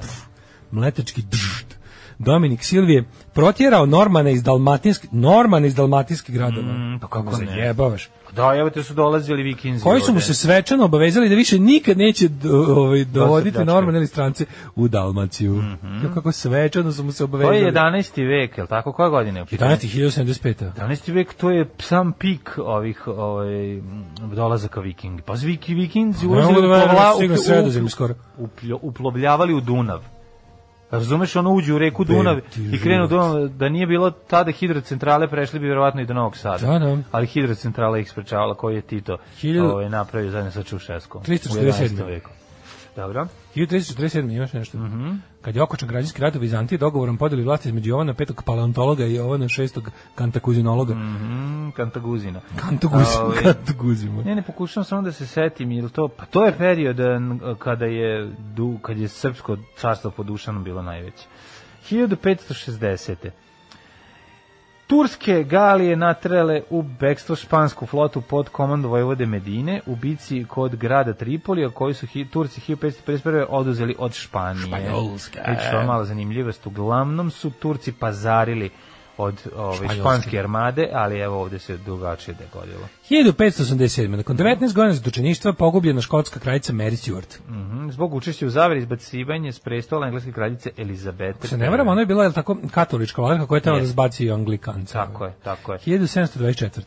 [0.70, 1.79] Mletački držd.
[2.20, 3.04] Dominik Silvije
[3.34, 6.66] protjerao Normane iz Dalmatinske, Normane iz Dalmatinskih gradova.
[6.68, 7.46] Mm, pa kako Me ne?
[7.46, 8.08] Zajebavaš.
[8.32, 9.82] Da, evo te su dolazili vikinzi.
[9.82, 12.28] Koji su mu se svečano obavezali da više nikad neće
[12.68, 13.66] ovaj, dovoditi pljačkaju.
[13.66, 14.44] Normane ili strance
[14.74, 15.52] u Dalmaciju.
[15.54, 17.56] Mm Kako svečano su mu se To obavezali.
[17.56, 18.26] je 11.
[18.28, 18.92] vek, je tako?
[18.92, 19.42] Koja godina je?
[19.42, 19.70] u pitanju?
[19.70, 19.86] 11.
[20.10, 20.70] 1075.
[20.78, 21.12] 11.
[21.12, 23.80] vek, to je sam pik ovih ovaj,
[24.26, 25.22] dolazaka vikingi.
[25.22, 28.14] Pa viki vikinzi mogu da u verujem da plovla- su stigli u- na Sredozemlje skoro.
[28.38, 30.00] upljo- uplovljavali u Dunav.
[30.90, 32.38] Razumeš, ono uđu u reku Dunav
[32.72, 36.66] i krenu Dunav, da nije bilo tada hidrocentrale, prešli bi verovatno i do Novog Sada.
[36.68, 36.98] Da, da.
[37.10, 41.22] Ali hidrocentrala ih sprečavala koji je Tito Hiljadu- ovaj, napravio zajedno sa Čušeskom.
[41.22, 41.52] 347.
[41.52, 42.06] U 11.
[42.06, 42.30] veku.
[42.96, 43.26] Dobro.
[43.54, 44.30] 1347.
[44.30, 44.78] imaš nešto.
[44.78, 45.10] Mhm.
[45.42, 49.14] Kad je okočan građanski rat u Vizantiji dogovorom podeli vlasti između Jovana petog paleontologa i
[49.14, 49.84] Jovana šestog
[50.14, 50.94] kantakuzinologa.
[50.94, 52.40] Mhm, Kantaguzina.
[52.58, 54.22] Kantaguzin, Ovaj, kantaguzimo.
[54.22, 57.84] Ne, ne pokušavam samo da se setim, jel to, pa to je period n- kada
[57.84, 61.26] je, du, kad je srpsko carstvo pod Dušanom bilo najveće.
[61.90, 63.30] 1560.
[64.90, 71.12] Turske galije natrele u bekstvo špansku flotu pod komando Vojvode Medine u bici kod grada
[71.12, 73.46] Tripolija koju su hi, Turci 1551.
[73.48, 74.66] oduzeli od Španije.
[74.66, 75.40] Španjolska.
[75.48, 76.66] Već to je mala zanimljivost.
[76.66, 78.70] Uglavnom su Turci pazarili
[79.16, 80.00] od ove, Španjolske.
[80.00, 82.88] španske armade, ali evo ovde se drugačije dogodilo.
[83.10, 84.08] 1587.
[84.08, 87.38] Nakon 19 godina zatočeništva pogubljena škotska kraljica Mary Stuart.
[87.48, 91.48] Mhm, Zbog učešća u zaveri izbacivanje s prestola engleske kraljice Elizabete.
[91.48, 94.30] Se ne varam, ona je bila jel tako katolička vladarka koja je tela da zbaci
[94.30, 94.92] anglikance.
[94.92, 95.78] Tako je, tako je.
[95.78, 96.80] 1724.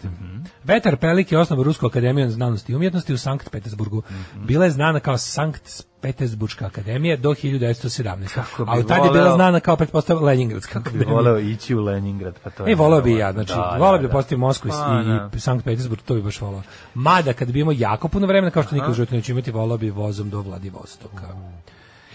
[0.63, 4.03] Vetar Pelik je osnovu Rusku akademiju znanosti i umjetnosti u Sankt Petersburgu.
[4.37, 5.69] Bila je znana kao Sankt
[6.01, 8.27] Petersburška akademija do 1917.
[8.27, 11.13] Kako bi A od tada je bila voleo- znana kao pretpostavljena Leningradska Bi akademija.
[11.13, 12.71] voleo ići u Leningrad, pa to je...
[12.71, 14.13] E, volao bi i ja, znači, Da, volao da, bi da da.
[14.13, 15.29] postavim Moskvu i, Pa, da.
[15.35, 16.61] i Sankt Petersburg, to bi baš volao.
[16.93, 19.77] Mada, kad bi imao jako puno vremena, kao što nikad u životu neću imati, volao
[19.77, 21.27] bi vozom do Vladivostoka.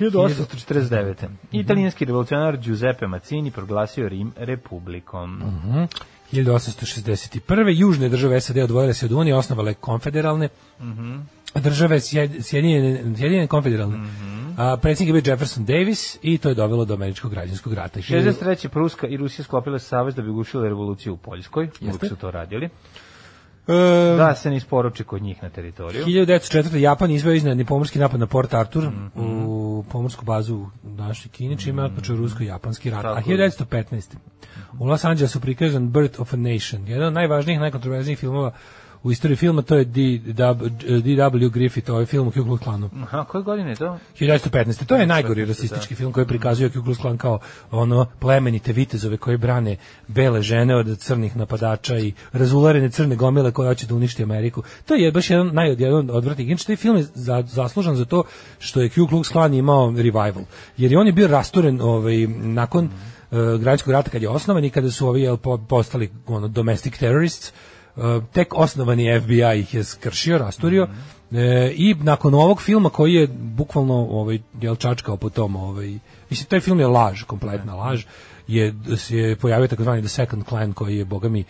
[0.01, 1.15] 1849.
[1.53, 5.43] Italijanski revolucionar Giuseppe Mazzini proglasio Rim republikom.
[6.33, 7.79] 1861.
[7.79, 10.49] Južne države SAD odvojile se od Unije, osnovale konfederalne
[11.55, 13.99] države, Sjed- Sjedinjene, Sjedinjene konfederalne.
[14.59, 18.01] A, predsjednik je bio Jefferson Davis i to je dovelo do američkog građanskog rata.
[18.01, 18.69] 63.
[18.69, 21.69] Pruska i Rusija sklopile savez da bi ugušile revoluciju u Poljskoj.
[21.81, 22.69] Uvijek su to radili.
[24.17, 26.05] Da se ne isporuči kod njih na teritoriju.
[26.05, 26.77] 1904.
[26.77, 29.07] Japan izveo iznenadni pomorski napad na Port Arthur Mhm.
[29.17, 33.05] u pomorsku bazu u današnjoj Kini, čime je otpočeo rusko-japanski rat.
[33.05, 33.37] A Tako je.
[33.39, 34.17] 1915.
[34.79, 38.51] U Los Angelesu prikazan Birth of a Nation, jedan od najvažnijih, najkontroverznijih filmova
[39.03, 41.49] u istoriji filma, to je D.W.
[41.51, 42.91] Griffith, ovaj film o Ku Klux Klanu.
[43.03, 43.99] Aha, koje godine je to?
[44.21, 44.85] 1915.
[44.87, 47.39] To je najgori rasistički film koji prikazuje Ku Klux Klan kao
[47.71, 49.77] ono plemenite vitezove koji brane
[50.09, 54.63] bele žene od crnih napadača i razularene crne gomile koje hoće da uništi Ameriku.
[54.87, 56.49] To je baš jedan naj jedan od odvratnih.
[56.49, 58.23] Inače taj film je za, zaslužan za to
[58.59, 60.45] što je Ku Klux Klan imao revival.
[60.77, 64.71] Jer je on je bio rasturen ovaj nakon uh, građanskog rata kad je osnovan i
[64.71, 67.53] kada su ovi jel, po- postali ono domestic terrorists
[68.33, 70.89] tek osnovani FBI ih je skršio, rasturio
[71.33, 75.99] e, i nakon ovog filma koji je bukvalno ovaj jel čačkao po tom ovaj
[76.31, 78.05] mislim taj film je laž, kompletna laž
[78.47, 81.45] je se je pojavio takozvani The Second Clan koji je bogami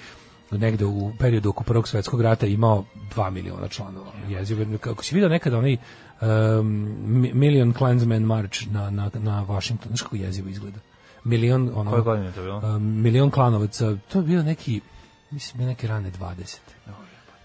[0.50, 2.84] negde u periodu oko prvog svetskog rata imao
[3.16, 4.10] 2 miliona članova.
[4.28, 5.76] Jezivo, kako si vidio nekada onaj
[6.20, 6.66] um,
[7.06, 10.78] Mi- Million Klansmen March na, na, na Washington, znaš kako jezivo izgleda?
[11.24, 12.58] Milion, ono, Koje godine je to bilo?
[12.76, 14.80] um, milion klanovaca, to je bio neki,
[15.30, 16.56] mislim, bio neke rane 20.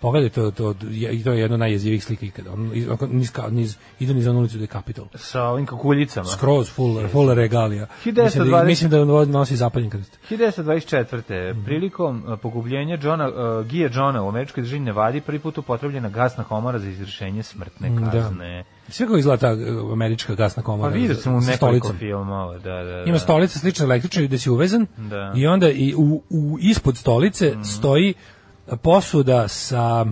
[0.04, 0.74] Pogledaj, to, to,
[1.12, 2.52] i to je jedno najjezivih slika ikada.
[2.52, 2.72] On,
[3.10, 5.06] niz, niz, idu niz ulicu da je Capitol.
[5.16, 6.26] Sa ovim kakuljicama.
[6.28, 7.88] Skroz, full, full regalija.
[8.06, 10.20] Mislim da, 1920 mislim da nosi zapaljen krst.
[10.32, 11.66] 1924.
[11.66, 13.36] Prilikom uh, pogubljenja Johna, uh,
[13.66, 17.96] Gija Johna u američkoj državi Nevadi prvi put upotrebljena gasna komara za izvršenje smrtne Mm,
[17.96, 18.12] da.
[18.12, 18.64] kazne.
[18.90, 20.94] Sve kako izgleda ta uh, američka gasna Pa komora.
[20.94, 23.04] vidio sa- sam u nekoliko filmova, da, da, da.
[23.04, 25.34] Ima stolica slična električnoj gde si uvezan Da.
[25.36, 27.64] i onda i u, u ispod stolice Mhm.
[27.64, 28.14] stoji
[28.78, 30.06] posuda sa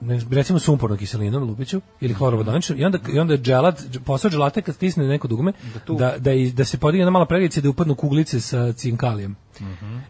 [0.00, 4.74] ne, recimo sumpornom kiselinom lupiću ili hlorovodoničnom i onda i onda dželat posao dželate kad
[4.74, 7.62] stisne neko dugme da tu- da da, i- da se podigne jedna mala preglica i
[7.62, 9.36] da upadnu kuglice sa cinkalijem.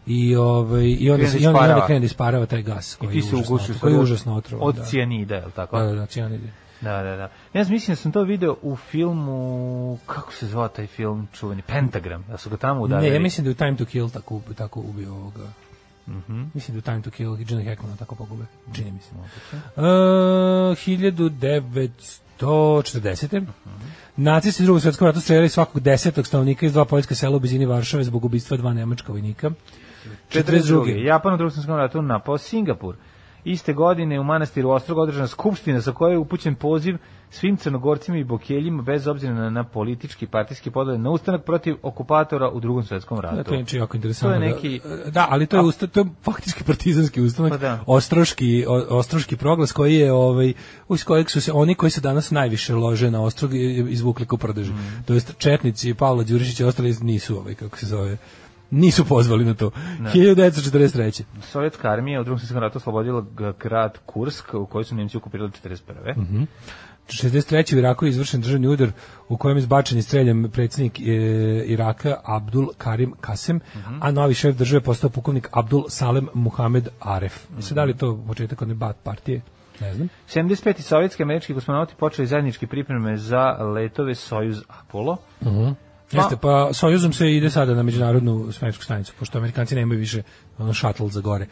[0.07, 2.97] I ovaj i onda se da i onda, onda krene da isparava taj gas I
[2.97, 4.67] koji ti je užasno, ugušiš koji je užasno otrovan.
[4.67, 4.83] od da.
[4.83, 5.79] cijanida, je li tako?
[5.79, 6.41] Da, da, da, cijanid.
[6.81, 7.29] Da, da, da.
[7.53, 12.23] Ja mislim da sam to video u filmu, kako se zvao taj film čuveni, Pentagram,
[12.23, 13.09] da su ga tamo udarili.
[13.09, 15.47] Ne, ja mislim da je u Time to Kill tako, tako ubio ovoga.
[16.53, 18.45] Mislim da Time to Kill i Gene Hackmana tako pogube.
[18.73, 19.09] Čini mi se.
[19.15, 19.23] Uh,
[22.41, 23.45] 1940.
[24.15, 27.65] Nacisti u drugom svetskom ratu streljali svakog desetog stanovnika iz dva poljska sela u blizini
[27.65, 29.51] Varšave zbog ubistva dva nemačka vojnika.
[30.29, 31.05] 42.
[31.05, 32.95] Japan u drugom svjetskom ratu napao Singapur.
[33.45, 36.97] Iste godine u manastiru Ostrog održana skupština sa kojoj je upućen poziv
[37.29, 42.49] svim crnogorcima i bokeljima bez obzira na, na politički partijski podele na ustanak protiv okupatora
[42.49, 43.35] u drugom svjetskom ratu.
[43.35, 44.37] Da, to je inače jako interesantno.
[44.37, 44.81] To je da- neki-
[45.11, 47.79] Da, ali to je, usta, to je faktički partizanski ustanak, Pa da.
[47.87, 50.53] ostroški, o- ostroški proglas koji je, ovaj,
[50.87, 53.51] uz kojeg su se oni koji se danas najviše lože na ostrog
[53.89, 54.71] izvukli ko prdeži.
[54.71, 55.03] Mm.
[55.05, 58.17] To jest Četnici, Pavla Đurišić i ostali nisu, ovaj, kako se zove,
[58.73, 59.71] nisu pozvali na to.
[59.99, 61.23] 1943.
[61.41, 63.25] Sovjetska armija u drugom svjetskom ratu oslobodila
[63.59, 66.17] grad Kursk u kojoj su Nemci okupirali 41.
[66.17, 66.43] Mhm.
[67.07, 67.75] 63.
[67.75, 68.91] u Iraku je izvršen državni udar
[69.29, 71.03] u kojem je zbačen i streljan predsjednik e,
[71.65, 73.95] Iraka Abdul Karim Kasem, Mhm.
[74.01, 77.47] a novi šef države postao pukovnik Abdul Salem Muhamed Aref.
[77.55, 79.41] Mislim, da li to početak one bat partije?
[79.81, 80.09] Ne znam.
[80.27, 80.81] 75.
[80.81, 85.17] sovjetski američki kosmonauti počeli zajedničke pripreme za letove Sojuz Apollo.
[86.13, 90.23] Jeste, pa Sojuzom se ide sada na međunarodnu svemirsku stanicu, pošto Amerikanci nemaju više
[90.57, 91.47] ono shuttle za gore.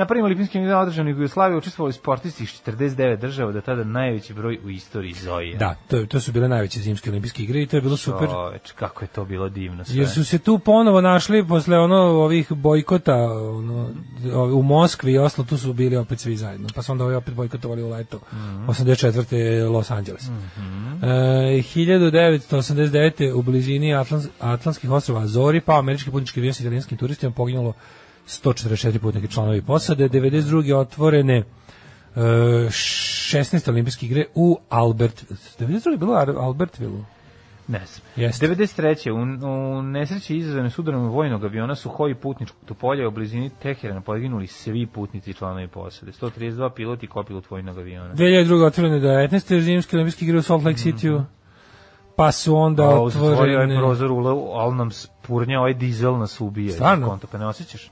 [0.00, 4.34] Na prvim olimpijskim igrama održanim u Jugoslaviji učestvovali sportisti iz 49 država, da tada najveći
[4.34, 5.56] broj u istoriji Zoje.
[5.56, 8.28] Da, to, to su bile najveće zimske olimpijske igre i to je bilo super.
[8.28, 9.96] Čoveč, kako je to bilo divno sve.
[9.96, 13.88] Jer su se tu ponovo našli posle ono ovih bojkota ono,
[14.54, 16.68] u Moskvi i Oslo, tu su bili opet svi zajedno.
[16.74, 18.20] Pa su onda ovi opet bojkotovali u leto.
[18.66, 19.70] 84.
[19.70, 20.24] Los Angeles.
[20.24, 20.30] E,
[21.06, 23.32] 1989.
[23.34, 27.74] u blizini Atlans, Atlantskih ostrova Azori, pa američki putnički avion sa italijanskim turistima poginulo
[28.26, 30.74] 144 putnike članovi posade, 92.
[30.74, 31.44] otvorene e,
[32.20, 33.70] 16.
[33.70, 35.24] olimpijske igre u Albert
[35.58, 35.90] 92.
[35.90, 37.04] je bilo Albertville
[37.70, 38.06] Ne znam.
[38.16, 38.48] Jeste.
[38.48, 39.10] 93.
[39.10, 44.86] U, u nesreći izazvane sudarom vojnog aviona Suhoi putničkog Topolja u blizini Teherana poginuli svi
[44.86, 46.12] putnici članovi posade.
[46.12, 48.14] 132 pilot i kopilot vojnog aviona.
[48.14, 48.64] 2002.
[48.66, 49.60] otvorene 19.
[49.60, 51.22] zimske olimpijske igre u Salt Lake City-u.
[52.16, 53.76] Pa su onda A ovo zatvorio ovaj otvorene...
[53.76, 56.72] prozor ule, ali nam spurnja ovaj dizel nas ubije.
[56.72, 57.08] Stvarno?
[57.08, 57.90] Konto, pa ne osjećaš?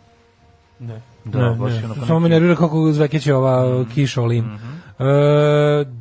[0.81, 1.01] Ne.
[1.24, 1.85] Da, ne, baš ne.
[1.85, 3.91] onako Samo me nervira kako zvekeće ova Mhm.
[3.91, 4.45] kiša olim.
[4.99, 5.05] E,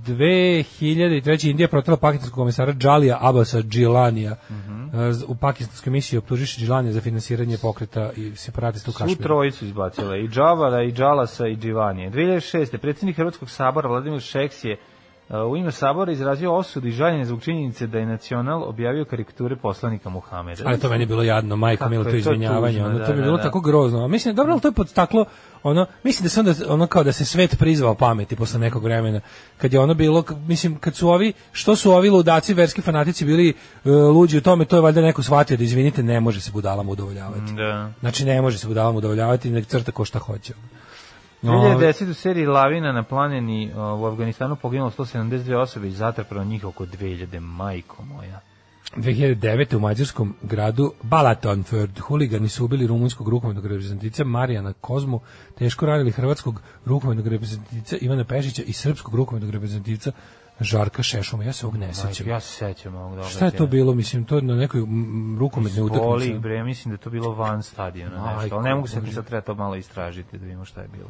[0.07, 1.45] 2003.
[1.45, 4.99] Indija protela pakistanskog komisara Džalija Abasa Džilanija Mhm.
[4.99, 9.21] e, z- u pakistanskoj misiji optužiše Džilanija za finansiranje pokreta i separatista u Kašmiru.
[9.23, 12.09] trojicu izbacile, i Džavala, i Džalasa, i Dživanije.
[12.09, 12.77] 2006.
[12.77, 14.79] predsjednik Hrvatskog sabora Vladimir Šeks je uh,
[15.29, 20.09] u ime sabora izrazio osudu i žaljenje zbog činjenice da je Nacional objavio karikature poslanika
[20.09, 20.63] Muhameda.
[20.65, 23.11] Ali to meni je bilo jadno, majko Kako milo to izvinjavanje, tužno, ono, da, to
[23.11, 23.43] mi je da, bilo da.
[23.43, 24.03] tako grozno.
[24.03, 25.25] A Mislim, dobro, ali to je podstaklo,
[25.63, 29.19] ono, mislim da se onda, ono kao da se svet prizvao pameti posle nekog vremena,
[29.57, 33.49] kad je ono bilo, mislim, kad su ovi, što su ovi ludaci, verski fanatici bili
[33.49, 36.91] e, luđi u tome, to je valjda neko shvatio da izvinite, ne može se budalama
[36.91, 37.53] udovoljavati.
[37.53, 37.91] Da.
[37.99, 40.53] Znači, ne može se budalama udovoljavati, nek crta ko šta hoće.
[41.43, 42.09] Ovaj, 2010.
[42.09, 47.39] u seriji Lavina na planini u Afganistanu poginulo 172 osobe i zatrpano njih oko 2000,
[47.39, 48.39] majko moja.
[48.95, 49.75] 2009.
[49.75, 55.19] u mađarskom gradu Balatonford huligani su ubili rumunjskog rukometnog reprezentativca Marijana Kozmu,
[55.57, 60.11] teško ranili hrvatskog rukometnog reprezentativca Ivana Pešića i srpskog rukometnog reprezentativca
[60.59, 61.43] Žarka Šešuma.
[61.43, 62.27] Ja se ovog ne sećam.
[62.27, 63.35] Ja se sećam ovog događaja.
[63.35, 63.93] Šta je to bilo?
[63.93, 64.81] Mislim, to na nekoj
[65.39, 66.39] rukometnoj Boli, utakmici.
[66.39, 69.55] bre, mislim da to bilo van stadiona nešto, ali ne mogu se sad treba to
[69.55, 71.09] malo istražiti da vidimo šta je bilo.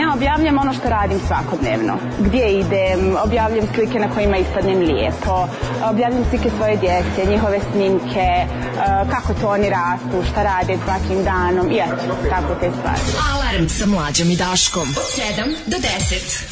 [0.00, 1.98] Ja objavljam ono što radim svakodnevno.
[2.20, 5.48] Gdje idem, objavljam slike na kojima ispadnem lijepo,
[5.90, 8.46] objavljam slike svoje djece, njihove snimke, e,
[9.10, 13.00] kako to oni rastu, šta rade svakim danom i eto, tako te stvari.
[13.32, 14.82] Alarm sa mlađom i Daškom.
[14.82, 15.06] Od
[15.36, 16.51] 7 do 10.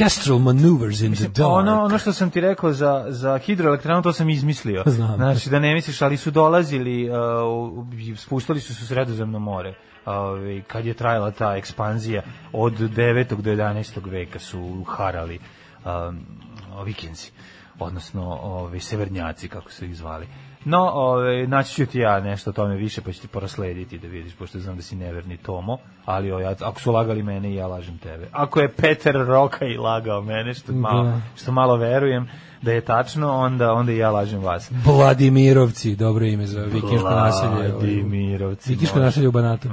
[0.00, 1.50] orchestral maneuvers in the Mislim, dark.
[1.50, 4.82] ono, ono što sam ti rekao za, za hidroelektranu, to sam izmislio.
[4.86, 5.16] Znam.
[5.16, 9.74] Znači, da ne misliš, ali su dolazili, uh, spuštali su se u sredozemno more.
[10.06, 12.22] Ovaj, kad je trajala ta ekspanzija
[12.52, 13.42] od 9.
[13.42, 14.10] do 11.
[14.10, 15.38] veka su harali
[15.84, 16.26] um,
[16.84, 17.30] vikinzi,
[17.78, 20.26] odnosno ovaj, severnjaci, kako su ih zvali.
[20.64, 24.08] No, ovaj, naći ću ti ja nešto o tome više, pa ću ti poraslediti da
[24.08, 27.98] vidiš, pošto znam da si neverni Tomo, ali ovaj, ako su lagali mene, ja lažem
[27.98, 28.28] tebe.
[28.32, 31.20] Ako je Peter Roka i lagao mene, što malo, Da.
[31.36, 32.28] što malo verujem
[32.62, 34.70] da je tačno, onda, onda i ja lažem vas.
[34.84, 37.52] Vladimirovci, dobro ime za vikinško naselje.
[37.52, 38.70] ovaj, Vladimirovci.
[38.70, 39.68] Vikinško naselje u Banatu.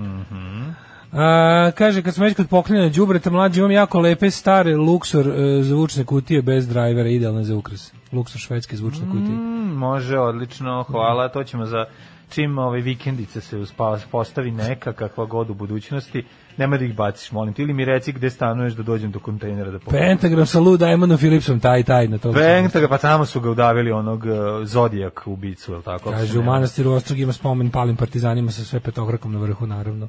[1.11, 5.63] A, kaže, kad smo već kod poklinjanja đubreta mlađi, imam jako lepe stare Luxor e,
[5.63, 7.93] zvučne kutije bez drajvera, idealne za ukras.
[8.11, 9.37] Luxor švedske zvučne kutije.
[9.37, 11.29] Mm, može, odlično, hvala.
[11.29, 11.85] To ćemo za
[12.29, 16.23] čim ove vikendice se uspa, postavi neka kakva god u budućnosti.
[16.57, 17.61] Nemoj da ih baciš, molim te.
[17.61, 20.07] Ili mi reci gde stanuješ da dođem do kontejnera da pogledam.
[20.07, 22.33] Pentagram sa Lou Diamondom Philipsom, taj, taj, na to.
[22.33, 24.31] Pentaga, pa tamo su ga udavili onog uh,
[24.63, 26.11] Zodijak ubicu, je li tako?
[26.11, 30.07] Kaže, u manastiru Ostrog ima spomen palim partizanima sa sve petokrakom na vrhu, naravno.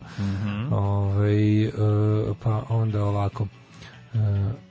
[0.70, 1.70] Ovaj, e,
[2.42, 3.46] pa onda ovako.
[4.14, 4.18] E,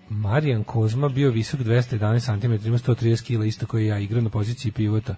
[0.10, 4.72] Marijan Kozma bio visok 211 cm, ima 130 kg, isto koji ja, igra na poziciji
[4.72, 5.16] pivota.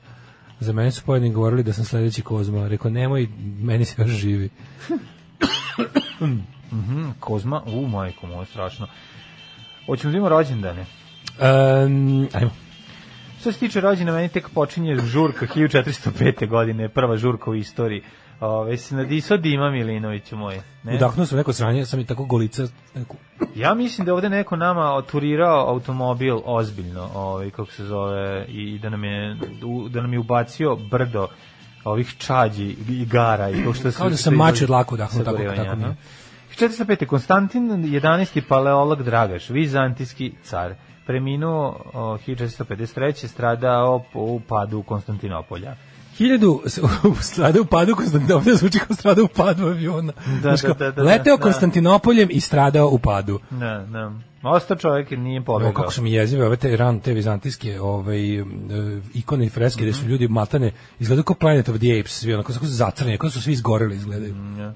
[0.59, 2.67] Za mene su pojedini govorili da sam sledeći Kozma.
[2.67, 3.27] Rekao, nemoj,
[3.61, 4.49] meni se još živi.
[7.19, 8.87] Kozma, u majko, moje strašno.
[9.85, 10.85] Hoćemo da imamo rođendane.
[11.39, 12.51] Um, ajmo.
[13.39, 16.47] Što se tiče rođena, meni tek počinje žurka 1405.
[16.47, 18.01] godine, prva žurka u istoriji.
[18.39, 20.61] Ove, se nadisao Dima Milinoviću moj.
[20.83, 20.95] Ne?
[20.95, 22.67] Udahnuo sam neko sranje, sam i tako golica.
[22.95, 23.15] Neku.
[23.55, 28.79] Ja mislim da je ovde neko nama oturirao automobil ozbiljno, ovaj kako se zove i
[28.79, 29.37] da nam je
[29.89, 31.27] da nam je ubacio brdo
[31.89, 35.23] ovih čađi i gara i to što se Kao da sam mač od laku udahnuo,
[35.23, 35.87] tako- tako mi je.
[35.87, 35.95] aha.
[36.57, 37.05] 405.
[37.05, 38.41] Konstantin 11.
[38.41, 40.73] paleolog Dragaš, vizantijski car,
[41.05, 43.27] preminuo o, 1453.
[43.27, 45.75] stradao po- u padu Konstantinopolja.
[46.19, 46.61] Hiljadu
[47.21, 50.13] strada u padu Konstantinopolja zvuči kao strada u padu aviona.
[50.33, 51.43] Da, Znaš da, kao, da, da, leteo da.
[51.43, 53.39] Konstantinopoljem i stradao u padu.
[53.51, 54.11] Ne, ne.
[54.43, 55.73] Ostao čovjek nije pobegao.
[55.73, 58.45] kako su mi jezive ove te ran te vizantijske ovaj e,
[59.13, 60.09] ikone i freske gde su Mhm.
[60.09, 63.51] ljudi matane izgledaju kao Planet of the Apes svi onako su zacrnjeni kako su svi
[63.51, 64.73] izgoreli izgledaju Mhm, ja.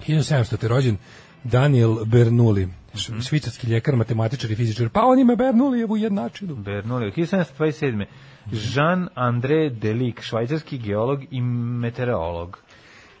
[0.00, 0.96] 1700 te rođen
[1.44, 3.20] Daniel Bernoulli š- Mhm.
[3.20, 8.04] švicarski ljekar matematičar i fizičar pa on ima Bernoullijevu jednačinu Bernoulli, 1727.
[8.46, 12.58] Jean-André Delic, švajcarski geolog i meteorolog.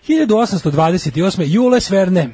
[0.08, 2.28] 1828 Jules Verne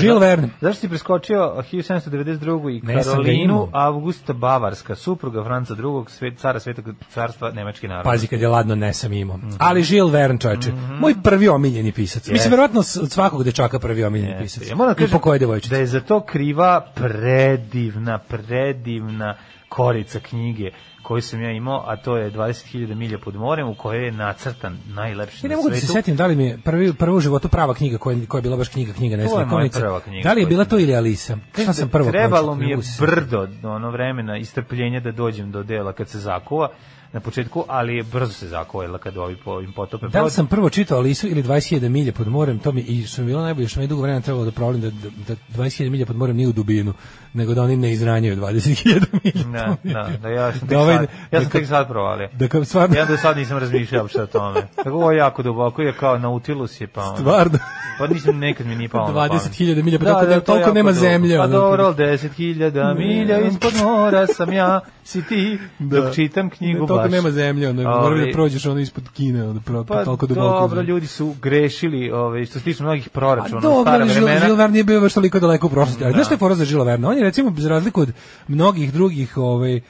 [0.00, 1.36] Jules Verne Zašto si preskočio
[1.72, 2.76] 1792.
[2.76, 3.68] i Karolinu.
[3.72, 6.04] Augusta Bavarska, supruga Franca II.
[6.08, 8.04] Svet, cara Svetog carstva Nemački narod?
[8.04, 9.36] Pazi kad je ladno ne sam imao.
[9.36, 9.50] Mhm.
[9.58, 12.28] Ali Žil Verne, čoveče, moj prvi omiljeni pisac.
[12.28, 14.42] Mislim, verovatno od svakog dečaka prvi omiljeni Jeste.
[14.42, 14.68] pisac.
[14.70, 15.74] Ja moram da I po koje devojčice.
[15.74, 19.34] da je za to kriva predivna, predivna
[19.68, 20.70] korica knjige
[21.06, 24.78] koju sam ja imao, a to je 20.000 milja pod morem u kojoj je nacrtan
[24.86, 27.20] najlepši Ja na ne mogu da se setim da li mi je prvi, prva u
[27.20, 29.80] životu prava knjiga koja, koja je bila baš knjiga, knjiga, ne To je moja slikovnica.
[29.80, 31.36] prva knjiga Da li je bila to ili Alisa?
[31.52, 35.92] Šta sam prvo Trebalo mi je brdo ono vremena i strpljenja da dođem do dela
[35.92, 36.68] kad se zakuva
[37.12, 40.46] na početku, ali je brzo se zakuvala kad ovi po, im potope Da li sam
[40.46, 43.68] prvo čitao Alisu ili 20.000 milje pod morem, to mi i što mi bilo najbolje,
[43.68, 46.36] što mi je dugo vremena trebalo da provalim da, da, da 20.000 milje pod morem
[46.36, 46.92] nije u dubinu,
[47.34, 49.44] nego da oni ne izranjaju 20.000 milja.
[49.52, 52.28] Da, da, da, ja sam Da ovaj- sad, ja sam da tek sad provalio.
[52.32, 54.62] Da kao stvarno, Ja do sad nisam razmišljao uopšte o tome.
[54.76, 57.16] Tako ovo je jako duboko, je kao Nautilus je pa ono.
[57.16, 57.58] stvarno.
[57.98, 59.14] Pa nisam nekad mi nije pamet.
[59.14, 61.00] 20.000 milja, pa ne- to je toliko nema dugo.
[61.00, 66.80] zemlje, Pa dobro, ali 10.000 milja ispod mora sam ja, si ti, dok čitam knjigu
[66.80, 67.12] Ne, baš.
[67.12, 70.60] nema zemlje, ono, Ovaj, moraš da prođeš ono ispod Kine, ono, pro, Pa toliko duboko.
[70.60, 74.46] dobro, ljudi su grešili, ovaj, što se tiče mnogih proračuna, dobro, stara Žil, vremena.
[74.46, 76.04] Žil Verne nije bio baš toliko daleko u prošlosti.
[76.04, 77.08] Ali znaš šta je fora za Žila Verna?
[77.08, 78.12] On je recimo, za razliku od
[78.48, 79.80] mnogih drugih, ovaj,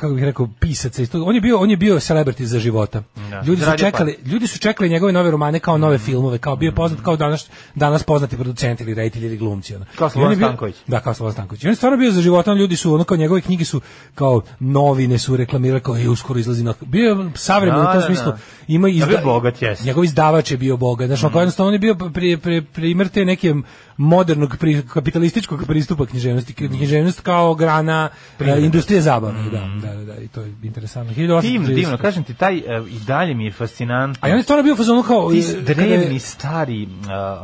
[0.00, 3.02] kako bih rekao, pisaca, iz toga, on je bio, on je bio celebrity za života.
[3.30, 3.42] Da.
[3.46, 7.00] Ljudi su čekali, ljudi su čekali njegove nove romane kao nove filmove, kao bio poznat
[7.00, 9.84] kao danas danas poznati producenti ili reditelji ili glumci ono.
[9.98, 10.76] Kao I Slobodan Stanković.
[10.86, 11.64] Da, kao Slobodan Stanković.
[11.64, 13.80] I on je stvarno bio za života, ljudi su ono kao njegove knjige su
[14.14, 18.00] kao novine su reklamirali kao i uskoro izlazi na bio je savremen Da, u tom
[18.00, 18.32] da, smislu.
[18.32, 18.38] da.
[18.68, 19.84] Ima Ja izda, bio bogat, jeste.
[19.84, 21.06] njegov izdavač je bio bogat.
[21.06, 21.38] Znaš, mm.
[21.38, 23.54] jednostavno on je bio pri, pri, primer te neke
[23.96, 26.52] modernog pri, kapitalističkog pristupa književnosti.
[26.54, 28.08] Književnost kao grana
[28.40, 29.41] e, industrije zabave.
[29.42, 31.12] Da, da, da, da, i to je interesantno.
[31.14, 31.40] 1830.
[31.42, 34.18] Divno, divno, kažem ti, taj e, i dalje mi je fascinantno.
[34.20, 35.30] A i on je stvarno bio fazonu kao...
[35.30, 36.88] ti e, drevni stari uh,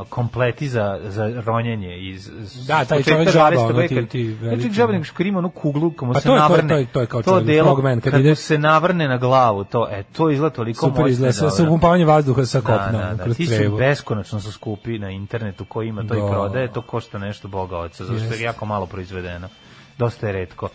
[0.09, 2.31] kompleti za, za ronjenje iz
[2.67, 3.71] Da, taj čovjek žaba, 20.
[3.71, 5.05] ono, ti- ti Ne veliki, čovjek žaba, da.
[5.05, 6.69] što ima onu kuglu, kad mu Pa se to je- navrne.
[6.69, 9.65] to je- to je kao čovjek, delo, frogman, kad kad, ide- se navrne na glavu,
[9.65, 11.09] to, e, to izgleda toliko Super moćno.
[11.09, 13.25] izgleda, i sa, sa upumpavanjem vazduha sa Da, kopna, da, da.
[13.25, 16.17] kroz Ti su beskonačno su skupi na internetu, ko ima to Da.
[16.17, 19.49] i prodaje, to košta nešto boga oca, zato što je jako malo proizvedeno.
[19.99, 20.69] dosta je redko.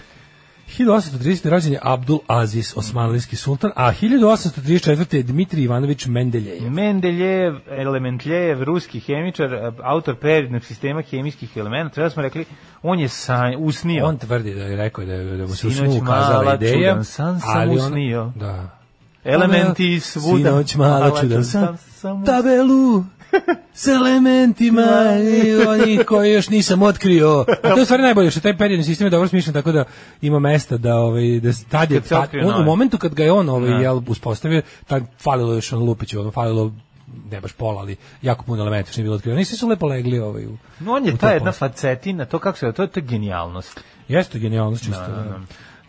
[0.68, 1.50] 1830.
[1.50, 5.16] rođen je Abdul Aziz, osmanlijski sultan, a 1834.
[5.16, 6.72] je Dmitrij Ivanović Mendeljejev.
[6.72, 12.46] Mendeljev, Elementljejev, ruski hemičar, autor periodnog sistema hemijskih elemenata, treba smo rekli,
[12.82, 14.06] on je san, usnio.
[14.06, 16.92] On tvrdi da je rekao da, je, da mu se u Sinoć snu ukazala ideja,
[16.92, 18.32] čudan san sam ali on, usnio.
[18.36, 18.80] da.
[19.24, 20.50] Elementi svuda.
[20.50, 23.04] Sinoć mala Mala čudan čudan san, sam tabelu
[23.74, 27.46] s elementima i oni koje još nisam otkrio.
[27.64, 29.84] A to je stvari najbolje što taj periodni sistem je dobro smišljen tako da
[30.22, 33.50] ima mesta da ovaj da tad je tad, on, u momentu kad ga je on
[33.50, 33.76] ovaj Da.
[33.76, 36.72] jel uspostavio tad falilo još on Lupiću, ono falilo
[37.32, 39.40] ne baš pola, ali jako puno elementa što nije bilo otkriveno.
[39.40, 42.58] Nisi su lepo legli ovaj u, No, on je ta to jedna facetina, to kako
[42.58, 43.84] se, to, to je genijalnost.
[44.08, 45.02] Jeste genijalnost čisto.
[45.02, 45.40] Da, da, da.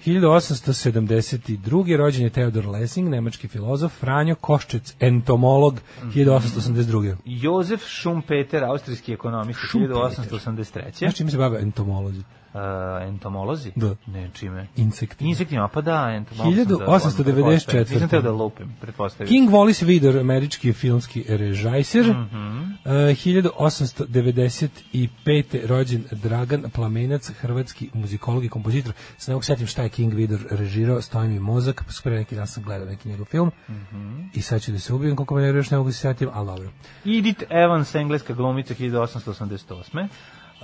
[0.05, 0.29] Da.
[0.29, 1.97] 1872.
[1.97, 7.17] rođen je Theodor Lessing, nemački filozof, Franjo Koščec, entomolog, 1882.
[7.25, 9.97] Jozef Schumpeter, austrijski ekonomist, Schumpeter.
[9.97, 10.99] 1883.
[10.99, 12.23] Znaš čime se bave entomolozi?
[12.55, 12.61] Uh,
[13.09, 13.73] entomolozi?
[13.77, 13.97] Da.
[14.07, 14.67] Ne, čime?
[14.77, 15.29] Insektima.
[15.29, 16.55] Insektima, pa da, entomolog.
[16.55, 17.93] 1894.
[17.93, 19.29] Nisam teo da lupim, pretpostavio.
[19.29, 22.05] King Wallace Vidor, američki filmski režajser.
[22.05, 22.55] Mhm.
[22.85, 25.67] Uh, 1895.
[25.67, 28.93] rođen Dragan Plamenac, hrvatski muzikolog i kompozitor.
[29.19, 32.47] Se ne setim šta je King Vidor režirao, stoji mi mozak, pa pre neki dan
[32.47, 33.51] sam gledao neki njegov film.
[33.69, 34.23] Mhm.
[34.35, 36.47] I sad ću da se ubijem koliko me ne još ne mogu se setim, ali
[36.47, 36.71] dobro.
[37.05, 40.09] Edith Evans, engleska glumica, 1888.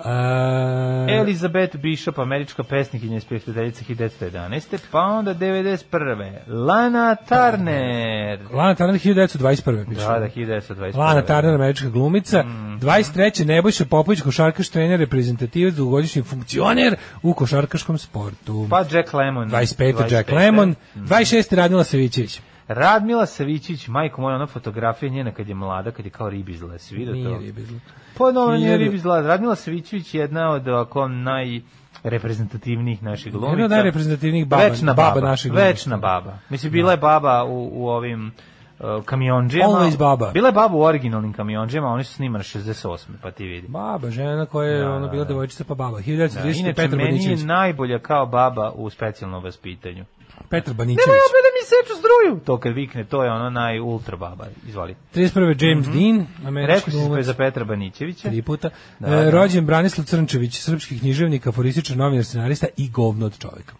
[0.05, 4.79] Uh, Elizabeth Bishop, američka pesnikinja iz prijateljice 1911.
[4.91, 6.33] Pa onda 91.
[6.47, 8.39] Lana Turner.
[8.53, 9.89] Lana Turner 1921.
[9.89, 10.01] piše.
[10.01, 10.97] Da, da, 1921.
[10.97, 12.43] Lana Turner, američka glumica.
[12.43, 12.79] Mhm.
[12.79, 13.45] 23.
[13.45, 18.67] Nebojša Popović, košarkaš trener, reprezentativac, dugogodišnji funkcioner u košarkaškom sportu.
[18.71, 19.51] Pa Jack Lemmon.
[19.51, 20.13] 25.
[20.13, 20.75] Jack Lemmon.
[20.97, 21.57] 26.
[21.57, 22.41] Radmila Savićević.
[22.71, 26.95] Radmila Savićić, majko moja, ona fotografija njena kad je mlada, kad je kao ribizla, si
[26.95, 27.39] vidio Nije to?
[27.39, 27.79] ribizla.
[28.19, 29.21] Pa no, nije Hiljadu- ribizla.
[29.21, 33.51] Radmila Savićević je jedna od ovako najreprezentativnijih naših glumica.
[33.53, 35.69] Jedna od najreprezentativnijih baba- Večna baba baba, naših glumica.
[35.69, 36.39] Večna baba.
[36.51, 38.33] Mislim, bila je baba u, u ovim
[38.79, 39.73] uh, kamionđijama.
[39.73, 40.31] Always baba.
[40.31, 42.99] Bila je baba u originalnim kamionđijama, oni su snimani 68.
[43.23, 43.69] pa ti vidi.
[43.69, 45.29] Baba, žena koja je Da, ono da, bila da.
[45.29, 45.97] devojčica pa baba.
[45.97, 46.61] Da, 1930.
[46.61, 50.05] inače, Petar meni je najbolja kao baba u specijalnom vaspitanju.
[50.49, 51.07] Petar Nemoj Banićević.
[51.07, 52.41] opet da mi seču struju!
[52.45, 54.47] To kad vikne, to je ono naj ultra baba.
[54.69, 54.95] Izvoli.
[55.15, 55.67] 31.
[55.67, 58.29] James Dean, američki Rekao si za Petra Banićevića.
[58.29, 58.71] Tri puta.
[58.99, 59.31] Da, E, da.
[59.31, 63.75] rođen Branislav Crnčević, srpski književnik, aforističar, novinar, scenarista i govno od čovjeka.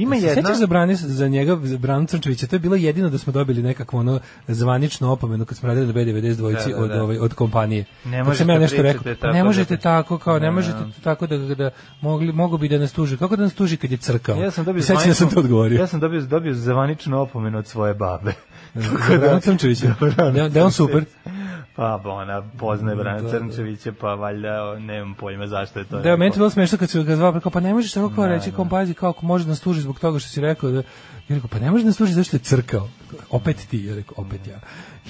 [0.00, 0.42] Ima Se jedna...
[0.42, 3.62] Sećaš za Branis, za njega, za Branu Crnčevića, to je bilo jedino da smo dobili
[3.62, 7.02] nekakvu ono zvaničnu opomenu kad smo radili na B92 dvojici Da, da, od, da.
[7.02, 7.84] ovaj, od kompanije.
[8.04, 10.46] Ne Kad možete sam ja nešto rekao, tako ne da možete te- tako, kao ne
[10.46, 10.90] Da, možete da.
[11.04, 11.70] tako da, da
[12.00, 13.16] mogli, mogu bi da nas tuži.
[13.16, 14.36] Kako da nas tuži kad je crkao?
[14.36, 15.78] Ja sam dobio da sam zvaničnu- to odgovorio.
[15.78, 18.32] Ja sam dobio dobio zvaničnu opomenu od svoje babe.
[18.74, 19.94] Za Branu Crnčevića.
[20.34, 21.04] Da, da on super.
[21.76, 23.30] Pa ba, ona poznaje Brana Da, da.
[23.30, 25.98] Crnčevića, pa valjda nemam pojma zašto je to.
[25.98, 28.24] Da, meni je bilo smešno kad su ga zvao, kao, pa ne možeš tako kao
[28.24, 28.56] Da, reći, da.
[28.56, 30.78] kao, pazi, kao, može da nas tuži zbog toga što si rekao, da,
[31.28, 32.88] ja rekao, pa ne može da nas tuži zašto je crkao.
[33.30, 34.60] Opet ti, ja rekao, opet ja.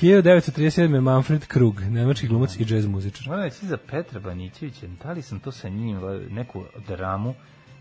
[0.02, 1.00] 1937.
[1.00, 3.28] Manfred Krug, nemački glumac i džez muzičar.
[3.28, 6.00] Moram reći za Petra Banićevića, da li sam to sa njim,
[6.30, 7.34] neku dramu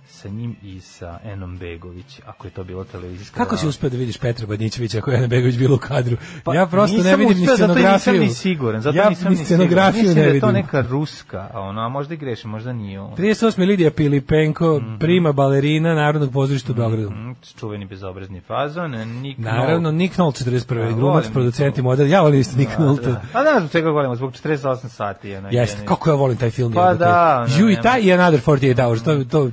[0.09, 3.97] sa njim i sa Enom Begović, ako je to bilo televizijska Kako si uspeo da
[3.97, 6.17] vidiš Petra Badnićevića ako je Ana Begović bilo u kadru?
[6.43, 8.13] Pa, ja prosto ne vidim ni uspeo, zato scenografiju.
[8.13, 11.49] nisam ni siguran, zato ja nisam ni scenografiju Mislim ne da je to neka ruska,
[11.53, 13.15] a ono, a možda i grešim, možda nije on.
[13.15, 13.67] 38.
[13.67, 17.09] Lidija Pilipenko, prima balerina Narodnog pozorišta u Beogradu.
[17.09, 20.79] Mm, čuveni bezobrazni fazon, Nick Naravno, Nick Nolte, 41.
[20.79, 22.07] Ja, glumac, volim producent i model.
[22.07, 23.07] Ja volim isto Nick Nolte.
[23.07, 23.21] Da.
[23.33, 25.29] A da, zbog čega volimo, zbog 48 sati.
[25.29, 26.73] Je, Jeste, kako ja volim taj film.
[26.73, 29.49] Pa da, ono, Ju i taj i Another 48 Hours, to, to,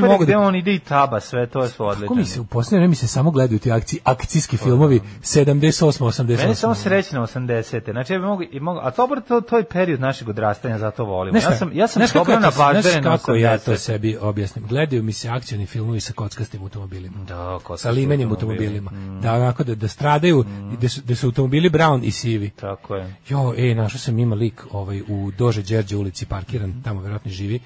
[0.00, 0.38] Super, mogu da...
[0.38, 2.34] on ide i taba, sve to je svo Kako mi odlično.
[2.34, 6.36] se u posljednje vreme se samo gledaju ti akci, akcijski filmovi 78, 88.
[6.36, 7.92] Meni je samo srećno 80.
[7.92, 11.04] Znači, ja bi mogu, i mogu, a to, to, to je period našeg odrastanja, zato
[11.04, 11.40] volimo.
[11.40, 11.52] Znaš šta?
[11.52, 13.76] Ja sam, ja sam Znaš dobro na znaš baždere na kako ja to 80.
[13.76, 14.66] sebi objasnim.
[14.66, 17.16] Gledaju mi se akcioni filmovi sa kockastim automobilima.
[17.28, 18.90] Da, sa limenim automobilima.
[19.22, 22.50] Da, onako da, da stradaju, i da su, da su automobili brown i sivi.
[22.50, 23.14] Tako je.
[23.28, 27.60] Jo, e, našao sam ima lik ovaj, u Dože Đerđe ulici parkiran, tamo verovatno živi.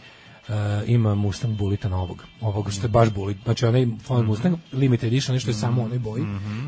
[0.48, 0.54] Uh,
[0.86, 5.34] ima Mustang Bulita novog, ovog što je baš Bulit, znači onaj Ford Mustang limited edition,
[5.34, 6.24] nešto je samo u onoj boji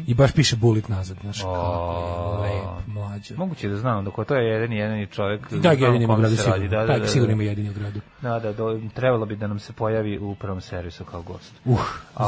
[0.07, 3.35] i baš piše Bulit nazad, znaš, kako je lep, mlađo.
[3.37, 5.53] Moguće da znam, dok to je jedan i jedini čovjek.
[5.53, 7.33] Da, jedini ima gradu sigurno, radi, Da, da, tak, da, sigurno da.
[7.33, 8.01] ima jedini u gradu.
[8.23, 11.53] Da, da, do, trebalo bi da nam se pojavi u prvom servisu kao gost.
[11.65, 11.81] Uh,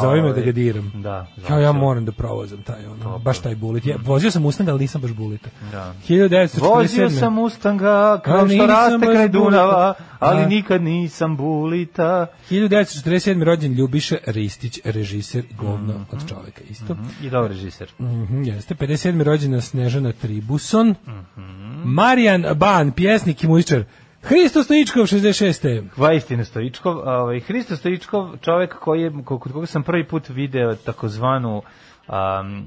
[0.02, 0.92] zove me da ovaj, ga diram.
[0.94, 1.78] Da, Kao ja znači.
[1.78, 3.86] moram da provozam taj, ono, baš taj Bulit.
[3.86, 5.50] Ja, vozio sam Mustang, ali nisam baš Bulita.
[5.72, 5.94] Da.
[6.08, 6.60] 1947.
[6.74, 10.48] Vozio sam Mustanga kao što raste kraj Dunava, ali Da.
[10.48, 12.26] nikad nisam bulita.
[12.50, 13.42] 1947.
[13.42, 16.02] rođen Ljubiša Ristić, režiser govno Mhm.
[16.12, 16.96] od čoveka isto.
[17.22, 17.88] I dobar režiser.
[18.00, 18.74] Mhm, jeste.
[18.74, 19.22] 57.
[19.22, 20.94] rođena Snežana Tribuson.
[21.06, 21.82] Mhm.
[21.84, 23.84] Marijan Ban, pjesnik i muzičar.
[24.22, 25.82] Hristo Stoičkov, 66.
[25.96, 31.62] Vajstina Stoičkov, ovaj Hristo Stoičkov, čovjek koji je kod koga sam prvi put video takozvanu
[32.08, 32.66] um,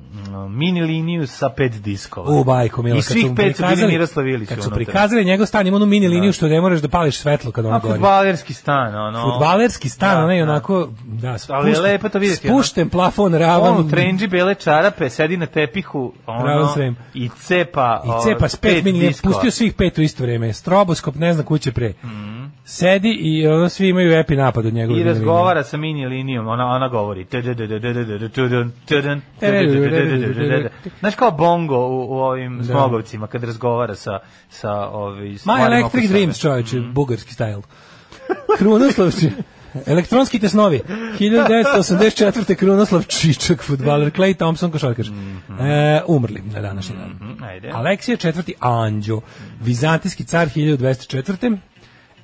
[0.49, 2.31] mini liniju sa pet diskova.
[2.31, 4.49] U bajko, milo, I svih pet su bili Miroslav Ilić.
[4.49, 7.51] Kad su prikazali njegov stan, ima onu mini liniju što ne moraš da pališ svetlo
[7.51, 7.93] kad on A gori.
[7.93, 9.21] fudbalerski stan, ono.
[9.23, 10.43] Fudbalerski stan, Da, onaj da.
[10.43, 12.57] onako, da, Ali je spušten- lepo to vidjeti, ono.
[12.57, 13.73] Spušten plafon, ravan.
[13.73, 18.47] On u trendži bele čarape, sedi na tepihu, Ravan ono, i cepa, I o, cepa
[18.47, 19.33] s pet mini, diskova.
[19.33, 20.53] pustio svih pet u isto vrijeme.
[20.53, 21.93] Stroboskop, ne znam kuće pre.
[22.03, 22.40] Mhm.
[22.73, 26.67] Sedi i ono, svi imaju epi napad od njegove I razgovara sa mini linijom, ona
[26.67, 27.25] ona govori.
[30.99, 34.19] Znaš kao bongo u, u ovim smogovcima kad razgovara sa
[34.49, 36.09] sa ovi My Electric.
[36.09, 37.61] Dreams, čovječe, bugarski style.
[38.57, 39.31] Krunoslavči.
[39.85, 40.79] Elektronski tesnovi.
[41.19, 42.55] 1984.
[42.55, 45.07] Krunoslav Čičak, futbaler, Clay Thompson, košarkaš.
[45.07, 45.11] E,
[46.07, 47.09] umrli na današnji dan.
[47.09, 47.69] Mhm, Ajde.
[47.73, 48.53] Aleksija IV.
[48.59, 49.21] Anđo,
[49.61, 51.57] vizantijski car 1204.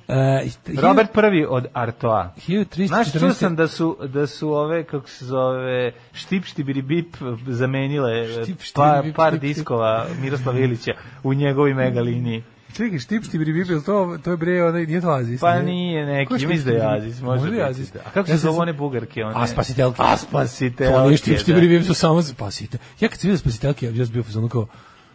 [0.08, 0.48] E,
[0.82, 2.34] Robert prvi od Artoa.
[2.48, 2.86] 1314.
[2.86, 8.24] Znaš, čuo sam da su, da su ove, kako se zove, štip štibiri bip zamenile
[8.32, 10.92] Štip, štip, štibiri par, bip, par štip, diskova Miroslava Ilića
[11.22, 12.42] u njegovoj mega liniji.
[12.76, 15.40] Čekaj, štip štibiri bibil, to, to je bre, onaj, nije to Azis.
[15.40, 16.96] Pa nije neki, mislim da je?
[16.96, 17.92] Azis, može biti, Azis.
[17.92, 18.00] da.
[18.00, 19.24] A kako Ja se sam zove one bugarke?
[19.24, 19.34] One?
[19.36, 20.02] A spasitelke.
[20.02, 20.92] A spasitelke.
[20.92, 21.40] To nije štip da.
[21.40, 22.78] štibiri bibil, su samo spasite.
[23.00, 24.66] Ja kad sam vidio spasitelke, ja sam bio kao,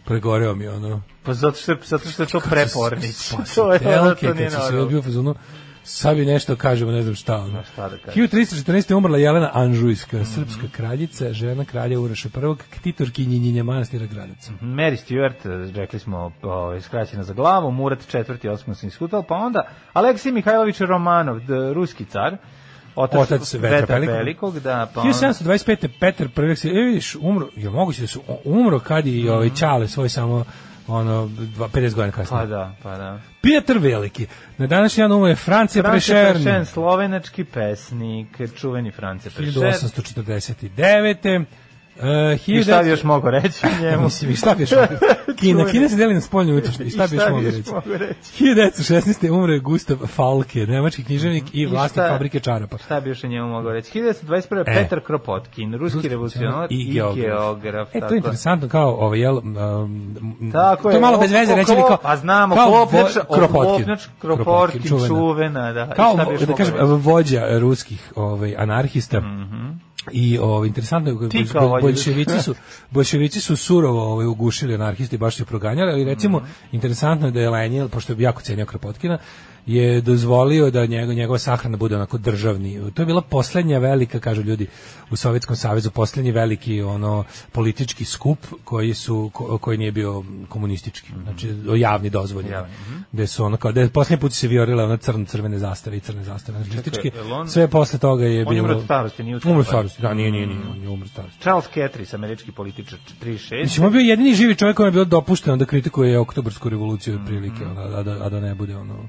[0.05, 1.01] pregoreo mi ono.
[1.23, 3.33] Pa zato što, zato što je to prepornić.
[3.55, 5.35] to je ono to nije normalno.
[5.83, 7.35] sad bi nešto kažemo, ne znam šta.
[7.35, 7.63] Ono.
[7.63, 8.27] šta da kažem.
[8.27, 8.91] 1314.
[8.91, 14.49] je umrla Jelena Anžujska, srpska kraljica, žena kralja Uroša I, ktitorkinjinjenja manastira Gradac.
[14.61, 18.51] Mary Stewart, rekli smo, ovaj, skraćena za glavu, Murat IV.
[18.51, 21.39] osmosni skutal, pa onda Aleksij Mihajlović Romanov,
[21.73, 22.37] ruski car,
[22.95, 24.15] otac, Otac Vetra Vetra Velikog.
[24.17, 25.87] Velikog, da, pa onda, 1725.
[25.99, 26.55] Petar I.
[26.55, 30.45] se, e vidiš, umro, je moguće da su, umro kad i ovaj Čale svoj samo
[30.87, 32.41] ono, dva- 50 godina kasnije.
[32.41, 33.19] pa da, pa da.
[33.41, 34.27] Petar Veliki.
[34.57, 36.33] Na današnji dan umro je Francija Prešern.
[36.33, 39.65] Prešern, slovenački pesnik, čuveni France Prešern.
[39.65, 41.45] 1849.
[41.99, 44.03] Uh, I šta bi još mogo reći o njemu?
[44.03, 44.87] Mislim, i šta bi još mogo
[45.39, 45.65] Kina.
[45.65, 46.85] Kina se deli na i unutrašnju.
[46.85, 47.71] I šta bi još mogo reći?
[47.71, 48.43] mogo reći?
[48.43, 49.31] 1916.
[49.31, 52.77] umre Gustav Falke, nemački književnik i I vlasnik fabrike čarapa.
[52.77, 53.99] Šta bi još njemu mogao reći?
[53.99, 54.61] 1921.
[54.61, 54.63] E.
[54.65, 57.95] Petar Kropotkin, ruski revolucionar i geograf.
[57.95, 61.71] E, to je interesantno kao ovaj jel um, Tako to je malo bez veze reći
[61.71, 62.87] ali kao A znamo, kao
[63.33, 63.95] Kropotkin.
[64.19, 65.73] Kropotkin, čuvena.
[65.73, 65.89] da.
[65.91, 69.21] I Kao šta bi još da kažem vođa ruskih ovaj anarhista.
[70.11, 71.17] I ovaj interesantno je
[71.81, 72.55] bolševici su
[72.91, 76.47] bolševici su surovo ovaj ugušili anarhisti baš su proganjali, ali recimo Mhm.
[76.71, 79.17] interesantno je da je Lenin pošto je jako cenio Kropotkina
[79.65, 82.91] je dozvolio da njegov, njegova sahrana bude onako državni.
[82.91, 84.67] To je bila poslednja velika, kažu ljudi,
[85.11, 91.07] u Sovjetskom savezu, poslednji veliki ono politički skup koji su ko- koji nije bio komunistički.
[91.23, 92.45] Znači javni dozvoljen.
[92.45, 92.53] Mhm.
[92.53, 92.95] Javni, mhm.
[93.11, 96.23] Gde su ono kao da poslednji put se viorile ono crno crvene zastave i crne
[96.23, 97.11] zastave nacističke.
[97.47, 100.01] Sve posle toga je On bilo umro starosti, nije Umro starosti.
[100.01, 101.41] da, nije, nije, nije, on je umro starosti.
[101.41, 103.61] Charles Ketris, američki političar, 36.
[103.61, 107.23] Mislim, on bio jedini živi čovjek kojem je bilo dopušteno da kritikuje oktobarsku revoluciju Mhm.
[107.23, 109.07] otprilike, ono, a, da, a da ne bude ono...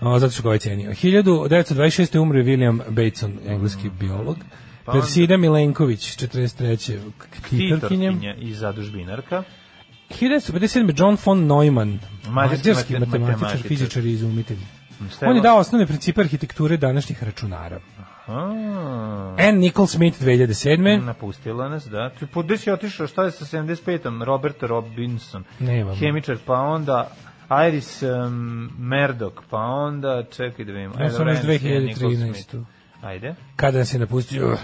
[0.00, 0.90] O, zato što ga ovaj cenio.
[0.90, 2.18] 1926.
[2.18, 4.36] umre William Bateson, engleski biolog.
[4.84, 6.98] Pa Persida Milenković, 43.
[7.18, 8.08] ktitorkinje.
[8.08, 9.42] Titorkinja i zadužbinarka.
[10.10, 10.92] 1957.
[10.96, 13.68] John von Neumann, Mađarski mađarski mate- matematičar, matematičar.
[13.68, 14.58] fizičar i izumitelj.
[15.10, 17.80] Šta On je dao osnovne principe arhitekture današnjih računara.
[18.26, 21.04] A, Ann Nicole Smith, 2007.
[21.04, 22.10] napustila nas, da.
[22.10, 24.22] Tu Gde si otišao, šta je sa 75-om?
[24.22, 25.44] Robert Robinson.
[25.58, 25.96] Nemam.
[25.96, 27.10] Hemičar, pa onda
[27.68, 30.94] Iris um, Murdoch, pa onda, čekaj da vidimo.
[30.94, 32.32] Ja sam još Vance, Nicole 2013.
[32.44, 32.54] Smith.
[33.02, 33.34] Ajde.
[33.56, 34.56] Kada nas je napustio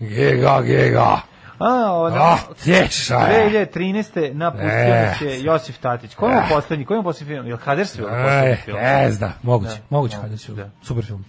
[0.00, 1.20] Gega, Gega.
[1.58, 3.66] A, ona, Ah, tješa je.
[3.66, 4.34] 2013.
[4.34, 5.06] napustio E.
[5.06, 6.14] nas je Josif Tatić.
[6.14, 6.84] Koji je mu poslednji?
[6.84, 7.46] Koji je poslednji film?
[7.46, 8.78] Je li Huddersfield E, poslednji film?
[8.78, 9.80] jezda, moguće, Da.
[9.90, 10.36] moguće Da.
[10.36, 10.52] su.
[10.52, 10.70] Da.
[10.82, 11.24] Super film.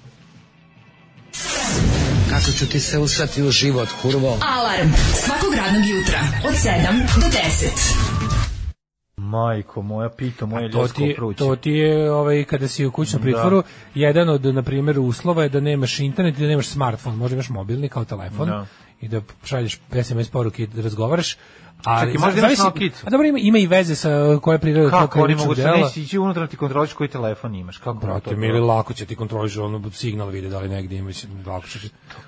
[2.29, 4.27] Kako ću ti se usrati u život, kurvo?
[4.27, 6.71] Alarm svakog radnog jutra od 7
[7.15, 8.22] do 10.
[9.17, 11.37] Majko moja, pito moje To ljudsko ti, pruće.
[11.37, 13.63] to ti je, ovaj, kada si u kućnom pritvoru,
[13.95, 17.49] jedan od, na primjer, uslova je da nemaš internet i da nemaš smartfon, možda imaš
[17.49, 18.65] mobilni kao telefon Da.
[19.01, 21.37] i da šalješ SMS poruke i da razgovaraš.
[21.83, 23.07] Ali, Čekaj, možda imaš Nokicu?
[23.07, 24.09] A dobro, ima, ima i veze sa
[24.41, 25.77] koje prirode tog Kako oni mogu dela.
[25.77, 27.77] neći ići unutra ti kontroliš koji telefon imaš?
[27.77, 28.35] Kako Brate, to?
[28.35, 31.79] mili, lako će ti kontroliš ono signal vide da li negdje ima, mislim, lako će,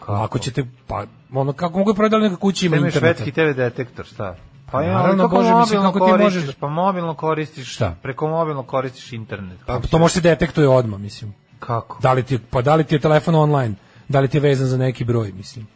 [0.08, 3.18] lako će te, pa, ono, kako mogu prodali neka kuća ima Imaš interneta.
[3.18, 4.36] švedski TV detektor, šta?
[4.72, 7.96] Pa ja, Naravno, kako Bože, mislim, kako ti koristiš, možeš- pa mobilno koristiš, Šta?
[8.02, 9.60] Preko mobilno koristiš internet.
[9.66, 11.34] Pa, to može se detektuje odmah, mislim.
[11.60, 12.00] Kako?
[12.02, 13.76] Da li ti, pa da li ti je telefon online?
[14.08, 15.68] Da li ti je vezan za neki broj, mislim?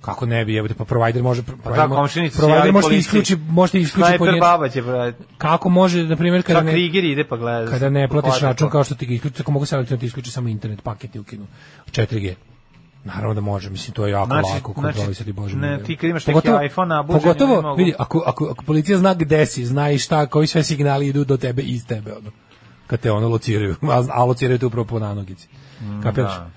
[0.00, 3.80] Kako ne bi, jebote, pa provider može Pa provider, da, komšinica provider može isključi, može
[3.80, 7.70] isključi pod baba će, bre, Kako može, na primjer, kada ne, ide pa gleda.
[7.70, 10.30] kada ne platiš Hvala račun kao što ti ga isključi, tako mogu selektivno ti isključi
[10.30, 11.46] samo internet, paket ti ukinu
[11.90, 12.34] 4G.
[13.04, 15.56] Naravno da može, mislim to je jako Znači- lako znači, kontrolisati bože.
[15.56, 17.76] ne, ti kad imaš neki iPhone ne Pogotovo, mogu.
[17.76, 21.24] vidi, ako, ako, ako policija zna gde si, zna i šta, koji sve signali idu
[21.24, 22.30] do tebe iz tebe, ono.
[22.86, 25.48] Kad te ono lociraju, a, a lociraju te upravo po nanogici.
[26.02, 26.32] Kapiraš?
[26.32, 26.50] da.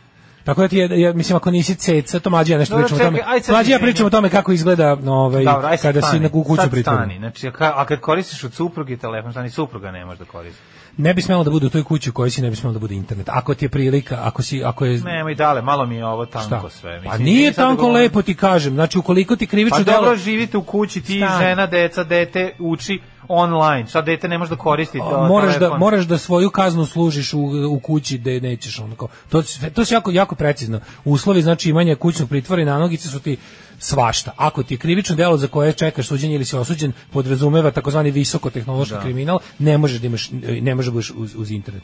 [0.43, 3.07] Tako da ti je, ja, mislim, ako nisi ceca, to mlađi ja nešto Dobro, pričam
[3.07, 3.41] o tome.
[3.49, 7.17] Mlađi ja pričam o tome kako izgleda ovaj, Dobro, kada si stani, na kuću stani.
[7.17, 10.25] Znači, a, ka- a kad koristiš od supruge telefon, šta ni supruga ne može da
[10.25, 10.61] koristi.
[10.97, 12.79] Ne bi smelo da bude u toj kući u kojoj si, ne bi smelo da
[12.79, 13.29] bude internet.
[13.29, 14.99] Ako ti je prilika, ako si, ako je...
[14.99, 16.69] Nemoj dale, malo mi je ovo tanko Šta?
[16.69, 17.01] sve.
[17.03, 18.73] Pa Mislim, nije sad da tanko govorim- lepo ti kažem.
[18.73, 21.43] Znači ukoliko ti krivično Pa delo dobro, živite u kući, ti, Stani.
[21.43, 23.87] žena, deca, dete uči online.
[23.87, 27.39] Šta dete ne može da koristi to, moraš da moraš da svoju kaznu služiš u,
[27.69, 29.07] u kući da nećeš onako.
[29.29, 29.43] To
[29.73, 30.79] to se jako jako precizno.
[31.05, 33.37] Uslovi znači imanja kućnog pritvora i nanogice su ti
[33.79, 34.31] svašta.
[34.37, 38.95] Ako ti je krivično delo za koje čekaš suđenje ili si osuđen podrazumeva takozvani visokotehnološki
[39.03, 40.29] kriminal, ne možeš da imaš
[40.61, 41.83] ne možeš da budeš uz, uz internet.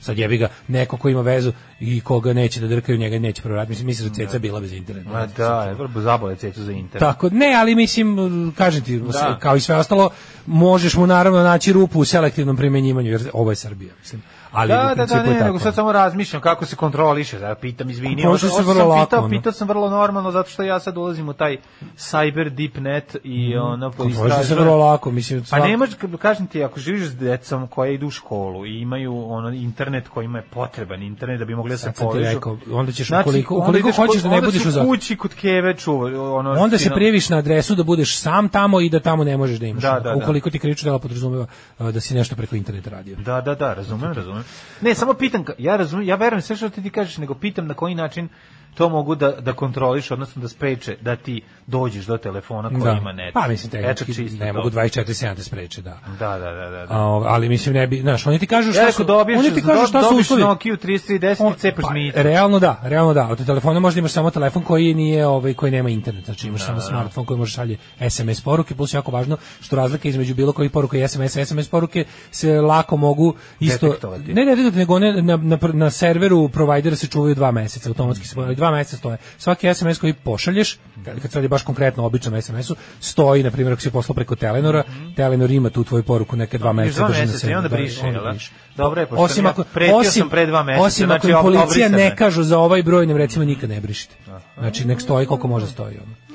[0.00, 3.70] Sad jebi ga, neko ko ima vezu i koga neće da drkaju, njega neće proraditi.
[3.70, 5.10] Mislim, mislim da ceca bila bez interneta.
[5.10, 7.00] Ma da, je, vrlo zabole cecu za internet.
[7.00, 8.16] Tako, ne, ali mislim,
[8.56, 9.38] kažem ti, Da.
[9.40, 10.10] kao i sve ostalo,
[10.46, 14.22] možeš mu naravno naći rupu u selektivnom primenjivanju, jer ovo je Srbija, mislim.
[14.52, 18.26] Ali Da, da, da, ne, nego sad samo razmišljam kako se kontroliše, da pitam, izvini.
[18.26, 19.28] Ovo- se ovo vrlo sam lako, Pitao, ono.
[19.30, 21.56] pitao sam vrlo normalno, zato što ja sad ulazim u taj
[21.96, 23.96] cyber deep net i ono, Mhm.
[23.98, 25.40] Kontroliše se vrlo lako, mislim.
[25.40, 28.80] Pa svak- ne možeš, kažem ti, ako živiš s decom koja idu u školu i
[28.80, 32.34] imaju ono internet kojima je potreban internet da bi mogli da se sam povežu.
[32.34, 34.80] rekao, onda ćeš Znači, ukoliko, onda ukoliko ideš hoćeš kod- da ne onda budeš u
[34.80, 38.88] kući kod Keve čuva, ono, Onda se prijeviš na adresu da budeš sam tamo i
[38.88, 39.82] da tamo ne možeš da imaš.
[39.82, 40.16] Da, da, da.
[40.16, 41.46] Ukoliko ti krivično delo podrazumeva
[41.78, 43.16] uh, da si nešto preko interneta radio.
[43.16, 44.39] Da, da, da, razumem, razumem.
[44.80, 47.74] Ne, samo pitam, ja razumem, ja verujem sve što ti ti kažeš, nego pitam na
[47.74, 48.28] koji način
[48.74, 52.92] to mogu da, da kontroliš, odnosno da spreče da ti dođeš do telefona koji Da.
[52.92, 53.34] ima net.
[53.34, 55.98] Pa mislim, tehnički ne mogu 24-7 te spreče, da.
[56.18, 56.86] Da, da, da, da.
[56.86, 56.86] da.
[56.90, 59.62] A, ali mislim ne bi, znaš, oni ti kažu šta Ja su, dobiješ, oni ti
[59.62, 60.42] kažu šta su uslovi.
[60.42, 62.22] Nokia 3310 On- i cepaš pa.
[62.22, 63.28] Realno da, realno da.
[63.28, 66.80] Od telefona možda imaš samo telefon koji nije ovaj koji nema internet, znači imaš samo
[66.80, 67.76] smartfon koji može šalje
[68.10, 72.04] SMS poruke, plus jako važno što razlika između bilo kojih poruka i SMS, SMS poruke
[72.30, 74.34] se lako mogu isto Detektovati.
[74.34, 78.34] ne detektovati, nego one na, na, na serveru provajdera se čuvaju dva meseca, automatski se
[78.60, 79.16] dva meseca stoje.
[79.38, 80.78] Svaki SMS koji pošalješ,
[81.22, 84.36] kad se radi baš konkretno o običnom SMS-u, stoji, na primjer, ako si poslao preko
[84.36, 84.82] Telenora,
[85.16, 88.24] Telenor ima tu tvoju poruku neke dva meseca dva meseca i onda da, briše, jel
[88.24, 88.34] da?
[88.76, 91.34] Dobro je, pošto osim ja ako pretio osim, sam pre dva meseca, osim ako znači
[91.34, 94.14] ob- policija ne kažu za ovaj broj nam recimo nikad ne brišite.
[94.58, 96.29] Znači nek stoji koliko može stoji ono.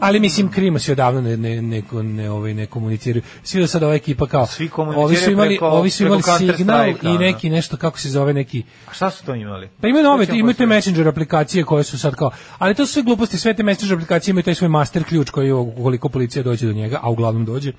[0.00, 3.22] Ali mislim krimosi odavno ne ne ne ne ovaj ne komuniciraju.
[3.42, 6.88] Svi do sada ova ekipa kao Svi ovi su imali preko- ovi su imali signal
[6.88, 9.68] i neki nešto kako se zove neki A šta su to imali?
[9.80, 13.02] pa imaju nove, imaju te Messenger aplikacije koje su sad kao, ali to su sve
[13.02, 16.72] gluposti, sve te Messenger aplikacije imaju taj svoj master ključ koji ukoliko policija dođe do
[16.72, 17.72] njega, a uglavnom dođe,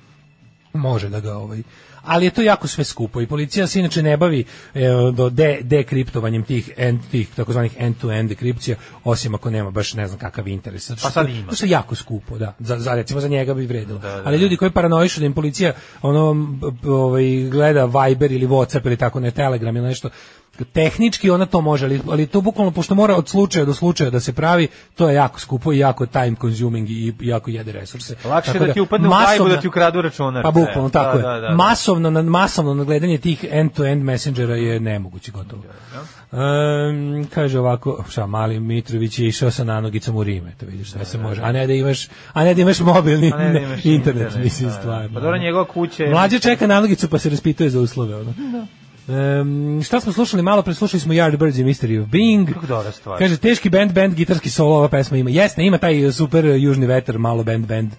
[0.72, 1.62] može da ga ovaj
[2.04, 4.44] ali je to jako sve skupo i policija se inače ne bavi
[4.74, 4.80] e,
[5.14, 9.94] do de, dekriptovanjem tih end, tih takozvanih end to end dekripcija osim ako nema baš
[9.94, 10.88] ne znam kakav interes.
[10.88, 11.52] Zato što Pa sad ima.
[11.52, 12.54] to je jako skupo da.
[12.58, 14.00] Za, za recimo za njega bi vredilo.
[14.24, 15.72] Ali ljudi koji paranoišu da im policija
[16.02, 16.46] ono
[16.84, 20.10] ovaj gleda Viber ili WhatsApp ili tako ne Telegram ili nešto
[20.64, 24.20] tehnički ona to može, ali, ali to bukvalno, pošto mora od slučaja do slučaja da
[24.20, 28.16] se pravi, to je jako skupo i jako time consuming i jako jede resurse.
[28.24, 30.42] Lakše Tako da ti upadne u gajbu da ti ukradu računar.
[30.42, 31.40] Pa bukvalno, Da, tako da, je.
[31.40, 31.54] da, da.
[31.54, 35.62] Masovno, na- masovno nagledanje tih end-to-end messengera je nemoguće gotovo.
[36.32, 36.38] Um,
[37.24, 41.18] kaže ovako, šta, mali Mitrović je išao sa nanogicom u Rime, to vidiš sve se
[41.18, 41.42] može.
[41.42, 44.68] A ne da imaš, a ne da imaš mobilni ne da imaš internet, internet, mislim,
[44.68, 44.80] da, da.
[44.80, 45.10] stvarno.
[45.14, 48.34] Pa dobro, njegova kuća je- Mlađe čeka nanogicu pa se raspituje za uslove, ono.
[49.08, 52.52] Um, šta smo slušali malo pre slušali smo Yardbirds i Mystery of Being.
[52.54, 53.18] Kako dobra stvar.
[53.18, 55.30] Kaže teški band band gitarski solo ova pesma ima.
[55.30, 57.90] Jeste, ima taj super južni vetar, malo band band.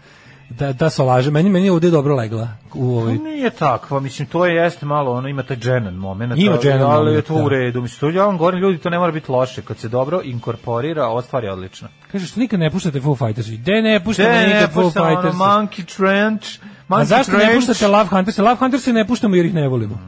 [0.50, 3.18] Da ta solaža meni meni je ovde dobro legla u ovoj.
[3.18, 6.34] Pa Nije takva, mislim, to je jeste malo, ono, ima taj dženan moment.
[6.38, 7.44] Ima ali- dženan Ali je to da.
[7.44, 9.62] u redu, mislim, to ja vam govorim, ljudi, to ne mora biti loše.
[9.62, 11.88] Kad se dobro inkorporira, ova stvar je odlična.
[12.12, 13.48] Kaže što nikad ne puštate Foo Fighters.
[13.50, 15.36] Gde ne puštamo nikad ne, Foo ono, Fighters?
[15.36, 16.48] Monkey Trench,
[16.90, 17.56] Monkey A zašto ne Trench.
[17.56, 18.38] puštate Love Hunters?
[18.38, 20.00] Love Hunters ne puštamo jer ih ne volimo.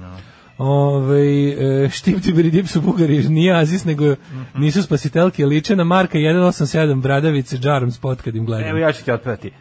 [0.58, 4.44] Ovaj, Ove, štipti Beridip su bugari, nije Azis, nego mhm.
[4.56, 8.70] nisu spasitelke, liče na Marka 187 Bradavice, džarom spot kad im gledam.
[8.70, 9.52] Evo ja ću ti otpevati.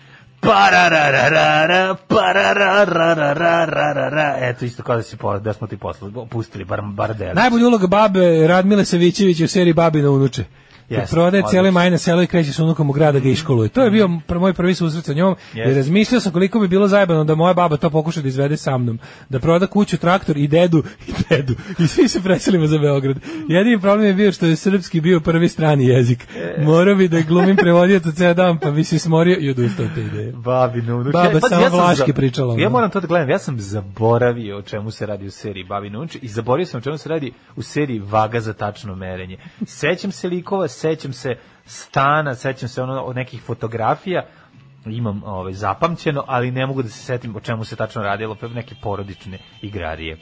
[0.40, 7.66] Pararararara, pararararara, Eto isto kao da si da smo ti poslali, pustili bar bar Najbolja
[7.66, 10.44] uloga babe Radmile Savićević u seriji Babina unuče.
[10.88, 13.68] Jeste, prodaje cijele na selo i kreće s unukom u grada ga iškoluje.
[13.68, 15.74] To je bio pr- moj prvi susret sa njom i Jeste.
[15.74, 18.98] razmišljao sam koliko bi bilo zajebano da moja baba to pokuša da izvede sa mnom.
[19.28, 21.54] Da proda kuću, traktor i dedu i dedu.
[21.78, 23.16] I svi se preselimo za Beograd.
[23.48, 26.26] Jedini problem je bio što je srpski bio prvi strani jezik.
[26.58, 30.00] Morao bi da glumim prevodioca ceo dan, pa bi se smorio i odustao od te
[30.00, 30.32] ideje.
[30.32, 31.12] Babinu unuče.
[31.12, 33.30] Baba Pa, samo sam vlaški za- pričala, Ja moram to da gledam.
[33.30, 36.82] Ja sam zaboravio o čemu se radi u seriji Babin unuče i zaboravio sam o
[36.82, 39.36] čemu se radi u seriji Vaga za tačno merenje.
[39.66, 44.26] Sećam se likova, sećam se stana, sećam se ono od nekih fotografija
[44.86, 48.48] imam ovaj zapamćeno, ali ne mogu da se setim o čemu se tačno radilo, pa
[48.48, 50.18] neke porodične igrarije.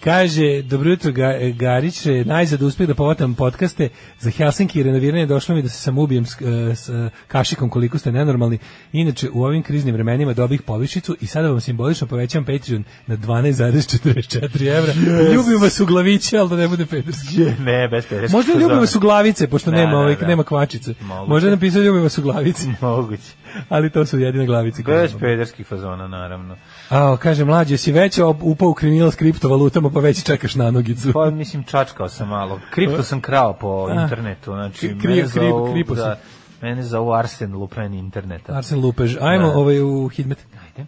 [0.00, 3.88] Kaže, dobro jutro Ga- Garić, najzad uspeh da povatam podcaste
[4.20, 7.70] za Helsinki i renoviranje, došlo mi da se sam ubijem s, e, s e, kašikom
[7.70, 8.58] koliko ste nenormalni.
[8.92, 14.66] Inače, u ovim kriznim vremenima dobih povišicu i sada vam simbolično povećam Patreon na 12,44
[14.68, 14.92] evra.
[15.34, 17.36] Ljubim vas u glaviće, ali da ne bude pederski.
[17.58, 20.26] Ne, bez pederskih Možda ljubim vas u glavice, pošto Da, nema, da, ovaj, da.
[20.26, 20.94] nema kvačice.
[21.00, 21.28] Moguće.
[21.30, 23.32] Možda je napisao ljubim vas u glavici, Moguće.
[23.68, 24.82] ali to su jedine glavice.
[24.82, 26.56] Bez pederskih fazona, naravno.
[26.88, 31.12] A, kaže, mlađe, si već upao u kriminal s kriptovalutama, pa već čekaš na nogicu.
[31.12, 32.60] Pa mislim čačkao sam malo.
[32.70, 34.02] Kripto sam krao po A.
[34.02, 36.18] internetu, znači Kri- mene kri- zovu, kripo da,
[36.62, 38.52] mene zovu Arsen Lupen interneta.
[38.52, 39.16] Arsen Lupež.
[39.20, 39.54] Ajmo Da.
[39.54, 40.46] ovaj u Hidmet.
[40.66, 40.86] Ajde.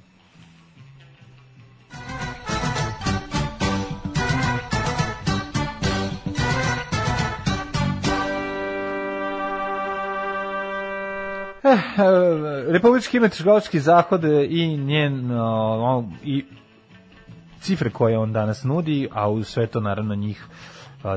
[11.62, 12.12] Eh, eh,
[12.68, 16.44] Republički meteorološki zahod i njen uh, i
[17.60, 20.46] cifre koje on danas nudi, a u sve to naravno njih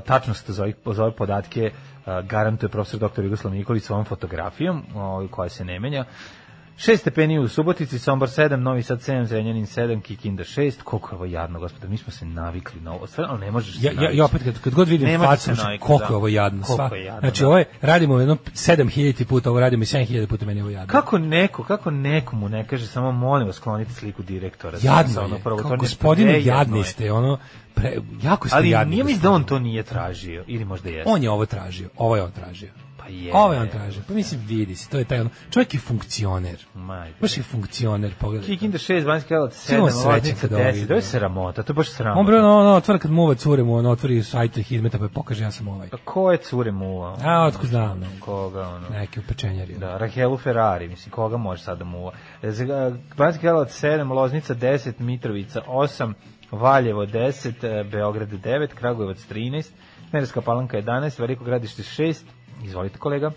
[0.06, 1.72] tačnost za, ovih, za ove podatke
[2.06, 3.24] garantuje profesor dr.
[3.24, 4.84] Jugoslav Nikolić svojom fotografijom,
[5.32, 6.06] koja se ne menja.
[6.77, 10.81] 6 stepeni u Subotici, Sombor 7, Novi Sad 7, Zrenjanin 7, Kikinda 6.
[10.83, 13.07] Koliko je ovo jadno, gospodo, mi smo se navikli na ovo.
[13.19, 14.17] Ali ne možeš se Ja, ja, navići.
[14.17, 16.13] ja opet kad, kad god vidim facu, naviknuti, koliko da.
[16.13, 16.63] je ovo jadno.
[16.65, 16.89] Sva.
[16.93, 17.47] je jadno, znači, da.
[17.47, 20.87] ovo je, radimo jedno 7000 puta, ovo radimo i 7000 puta, meni je ovo jadno.
[20.87, 24.77] Kako neko, kako nekomu ne kaže samo molim vas sklonite sliku direktora.
[24.81, 26.83] Jadno Samo je, prvo, to kao ne- gospodine jadni je.
[26.83, 27.37] ste, ono,
[27.73, 27.93] pre,
[28.23, 28.91] jako ste Ali jadni.
[28.91, 31.09] nije mi da on to nije tražio, ili možda jeste.
[31.11, 32.69] On je ovo tražio, ovo je on tražio.
[33.03, 33.31] Pa je.
[33.34, 34.01] Ovo je on tražio.
[34.07, 36.65] Pa mislim, vidi se, to je taj ono, čovjek je funkcioner.
[36.73, 37.15] Majde.
[37.21, 38.45] Baš je funkcioner, pogledaj.
[38.47, 40.73] Kikinda 6, Banjski Karlovac Sigurno 7, srećan Loznica kad ovo 10.
[40.73, 40.88] vidi.
[40.88, 42.19] To je sramota, to je baš sramota.
[42.19, 45.43] On bre, ono, ono, otvara kad muva cure mu, on otvori sajt Hidmeta pa pokaže
[45.43, 45.89] ja sam ovaj.
[45.89, 47.17] Pa ko je cure muva?
[47.23, 48.07] A, otko znam, ne.
[48.19, 48.89] Koga, ono?
[48.89, 49.73] Neki upečenjari.
[49.73, 52.11] Da, Rahelu Ferrari, mislim, koga može sad da muva?
[52.43, 56.13] E, za- Banjski Karlovac 7, Loznica 10, Mitrovica 8,
[56.51, 59.71] Valjevo 10, e, Beograd 9, Kragujevac 13,
[60.11, 62.23] Merska Palanka 11, Veliko gradište 6,
[62.64, 63.31] izvolite kolega.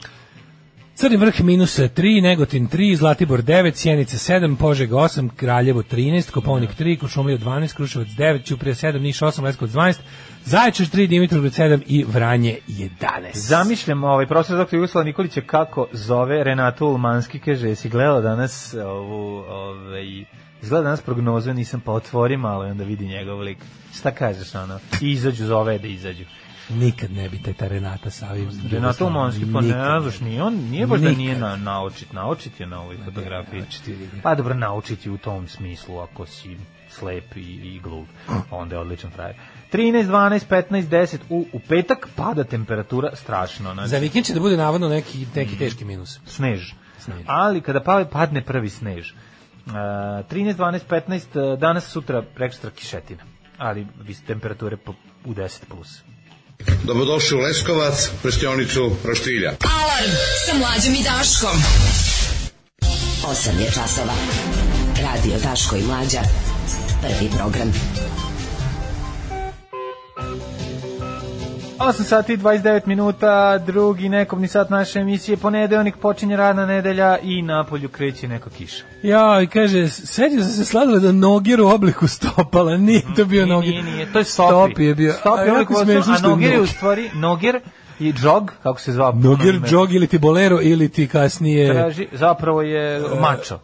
[0.97, 6.70] Crni vrh minus 3, Negotin 3, Zlatibor 9, Sjenica 7, Požega 8, Kraljevo 13, Koponik
[6.78, 9.98] 3, Košumlija 12, Kruševac 9, Ćuprija 7, Niš 8, Leskovac 12,
[10.44, 12.89] Zaječar 3, Dimitrovgrad 7 i Vranje 11.
[13.35, 14.74] Zamišljam ovaj profesor dr.
[14.74, 20.24] Jugoslav Nikolić je kako zove Renatu Ulmanski, kaže, jesi gledao danas ovu, ovaj,
[20.62, 23.59] izgleda danas prognozu, nisam pa otvori malo i onda vidi njegov lik.
[23.98, 24.78] Šta kažeš, ono?
[25.01, 26.24] I izađu, zove da izađu.
[26.68, 28.51] Nikad ne bi te ta Renata Savim.
[28.70, 32.66] Renata Ulmanski, pa ne znaš, nije on, nije baš da nije na, naučit, naučit je
[32.66, 33.62] na ovoj fotografiji.
[34.22, 36.56] Pa dobro, naučit je u tom smislu, ako si
[36.90, 38.09] slep i, i glup,
[38.51, 39.34] onda je odličan frajer.
[39.72, 43.74] 13, 12, 15, 10, u, u petak pada temperatura strašno.
[43.74, 46.20] Znači, Za vikend će da bude navodno neki, neki teški minus.
[46.26, 46.72] snež.
[46.98, 47.24] Snež.
[47.26, 53.22] Ali kada pa- padne prvi snež, uh, 13, 12, 15, uh, danas, sutra, prekstra kišetina.
[53.59, 53.86] Ali
[54.26, 54.94] temperature po,
[55.24, 56.02] u 10 plus.
[56.85, 59.49] Dobrodošli u Leskovac, prštionicu Roštilja.
[59.49, 60.12] Alarm
[60.47, 61.62] sa mlađom i Daškom.
[63.24, 64.15] 8 je časova.
[65.03, 66.20] Radio Daško i Mlađa.
[67.03, 67.73] Prvi program.
[71.78, 77.43] 8 sati i 29 minuta, drugi nekobni sat naše emisije, ponedeljnik počinje radna nedelja i
[77.43, 78.85] na polju kreće neka kiša.
[79.03, 83.44] Ja, i kaže, setio sam se sladilo da nogir u obliku stopala, nije to bio
[83.44, 83.70] Nije, nogir.
[83.70, 84.73] nije, nije, to je stopi.
[84.73, 85.12] Stopi je bio.
[85.12, 87.61] Stopi A je smešno a nogir je u stvari, nogir
[88.01, 89.12] i džog, kako se zvao.
[89.12, 91.73] Nogir, džog ili ti bolero ili ti kasnije...
[91.73, 93.59] Traži, zapravo je mačo.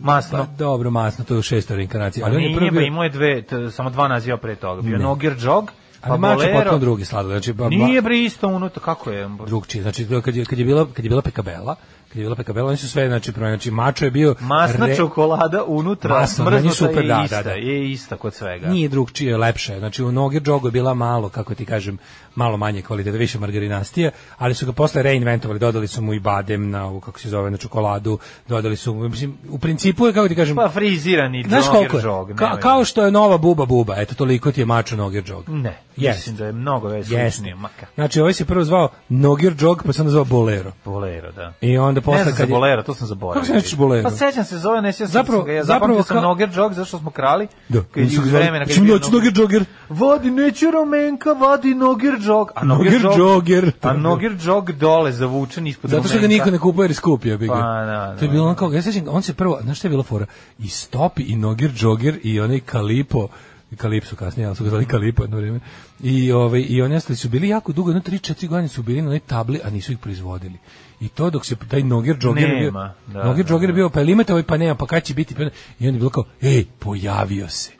[0.00, 0.38] Masno.
[0.38, 2.22] Pa, dobro, masno, to je u šestoj reinkarnaciji.
[2.22, 2.86] Ali Ali on je prvi pa bio...
[2.86, 4.82] imao je dve, samo dva naziva pre toga.
[4.82, 4.98] Bio.
[4.98, 6.58] Nogir džog, pa Ali mačo bolero.
[6.60, 7.42] potpuno drugi sladoled.
[7.42, 9.28] Znači, ba, Nije bre isto unutra, kako je?
[9.46, 9.82] drugčiji.
[9.82, 11.76] Znači kad je kad je bila kad je bila pekabela,
[12.08, 14.96] kad je bila pekabela, oni su sve znači pro znači mačo je bio Masna re-
[14.96, 17.50] čokolada unutra, meni smrznuta super, je da, ista, da, da.
[17.50, 18.68] je ista kod svega.
[18.68, 19.72] Nije drugčije, lepše.
[19.72, 19.78] je.
[19.78, 21.98] Znači u Nogir Džogu je bila malo, kako ti kažem,
[22.34, 26.70] malo manje kvaliteta, više margarinastija, ali su ga posle reinventovali, dodali su mu i badem
[26.70, 28.18] na ovu, kako se zove, na čokoladu,
[28.48, 32.02] dodali su mu, mislim, u principu je, kako ti kažem, Pa frizirani znaš koliko je?
[32.02, 32.30] džog.
[32.30, 35.48] Ka- kao što je nova buba buba, eto toliko ti je mačo Nogir Džog.
[35.48, 35.78] Ne.
[35.96, 36.18] Jest.
[36.18, 37.54] Mislim da je mnogo već sličnije.
[37.54, 37.86] Maka.
[37.94, 40.72] Znači, ovaj se prvo zvao Nogir Jog, pa se onda zvao Bolero.
[40.84, 41.52] Bolero, da.
[41.60, 43.34] I onda posle ne kad je- bolero, to sam zaboravio.
[43.34, 44.02] Kako se nećeš bolero?
[44.02, 45.52] Pa sećam se zove, ne sjećam Zapravo- se ga.
[45.52, 47.48] Ja zapravo sam kao- Noger Jog, zato što smo krali.
[47.68, 47.82] Da.
[47.82, 48.64] Kad je iz vremena.
[48.64, 49.64] kad je bio doći Nogir Jogger.
[49.88, 52.50] Vodi neću romenka, vodi Noger Jog.
[52.54, 53.72] A Noger Jogger.
[53.82, 57.24] A Noger Jog dole zavučen ispod Zato što ga niko ne kupuje jer je skup,
[57.24, 57.54] ja bih ga.
[57.54, 59.88] Pa, da, To je da, bilo ono kao, ja sećam, on se prvo, znaš šta
[59.88, 60.26] je bila fora?
[60.58, 63.28] I Stopi, i Nogir Jogger, i onaj Kalipo,
[63.70, 65.60] i Kalipso kasnije, ali su ga zvali Kalipo jedno vrijeme.
[66.00, 69.08] I, ovaj, i oni ostali su bili jako dugo, jedno 3-4 godine su bili na
[69.08, 70.58] onoj tabli, a nisu ih proizvodili.
[71.00, 72.70] I to dok se taj Nogir je bio,
[73.06, 75.14] da, Nogir da, Jogger je bio, pa ili imate ovaj, pa nema, pa kad će
[75.14, 75.34] biti?
[75.34, 77.70] Pa I onda je bilo kao, ej, pojavio se.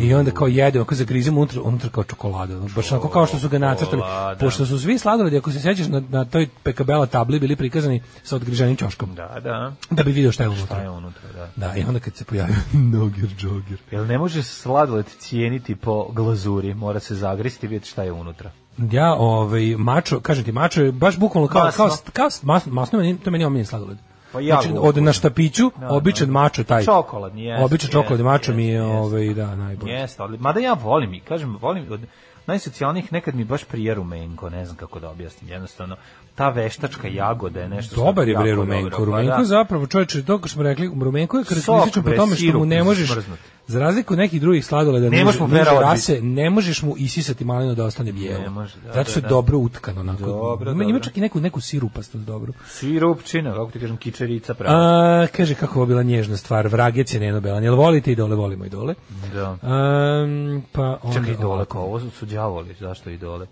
[0.00, 2.56] I onda kao jede, ako zagrizemo unutra, unutra kao čokolada.
[2.56, 4.02] ono, Baš onako kao što su ga nacrtali.
[4.02, 4.38] Čokolada.
[4.38, 8.36] Pošto su svi sladoledi, ako se sećaš, na, na toj pekabela tabli bili prikazani sa
[8.36, 9.14] odgriženim ćoškom.
[9.14, 9.72] Da, da.
[9.90, 10.66] Da bi video šta je unutra.
[10.66, 11.50] Šta je unutra, da.
[11.56, 12.56] Da, i onda kad se pojavio
[12.92, 13.78] Nogir Jogger.
[13.90, 18.50] Jel ne može sladoled cijeniti po glazuri, mora se zagristi i vidjeti šta je unutra.
[18.90, 21.86] Ja, ovaj, mačo, kažem ti, mačo je baš bukvalno kao, Masno.
[21.88, 23.98] kao, kao masno, masno, meni- to meni omiljen sladoled.
[24.32, 26.32] Pa ja znači, od na štapiću, Da, običan da.
[26.32, 26.84] mačo taj.
[26.84, 29.92] Čokoladni, jeste, Običan čokoladni jeste, mačo mi je, ovaj, da, najbolji.
[29.92, 32.00] Jeste, ali mada ja volim i kažem volim od
[32.46, 35.96] najsocijalnijih nekad mi baš prije rumenko, ne znam kako da objasnim, jednostavno
[36.38, 39.04] ta veštačka jagoda je nešto što Dobar je bre dobro, rumenko.
[39.04, 39.44] Rumenko da.
[39.44, 43.12] zapravo čoveče, to smo rekli, rumenko je karakteristično Sok, po tome što mu ne možeš
[43.12, 43.38] smrznut.
[43.66, 45.48] za razliku od nekih drugih sladoleda Ne možeš mu
[45.80, 48.42] rase, ne možeš mu isisati malinu da ostane bijelo.
[48.42, 49.34] Ne može, da, Zato što da, je da.
[49.34, 50.24] dobro utkano onako.
[50.24, 51.04] Dobro, ima, ima dobro.
[51.04, 52.52] čak i neku neku sirupastost dobru.
[52.66, 54.76] Sirupčina, kako ti kažem, kičerica pravo.
[54.78, 57.64] A, kaže kako je bila nježna stvar, vragec je Neno Belan.
[57.64, 58.94] Jel volite i dole, volimo i dole.
[59.34, 59.50] Da.
[59.50, 61.34] Um, pa onda, Čekaj,
[61.68, 63.46] kao ovo su, đavoli, zašto idole?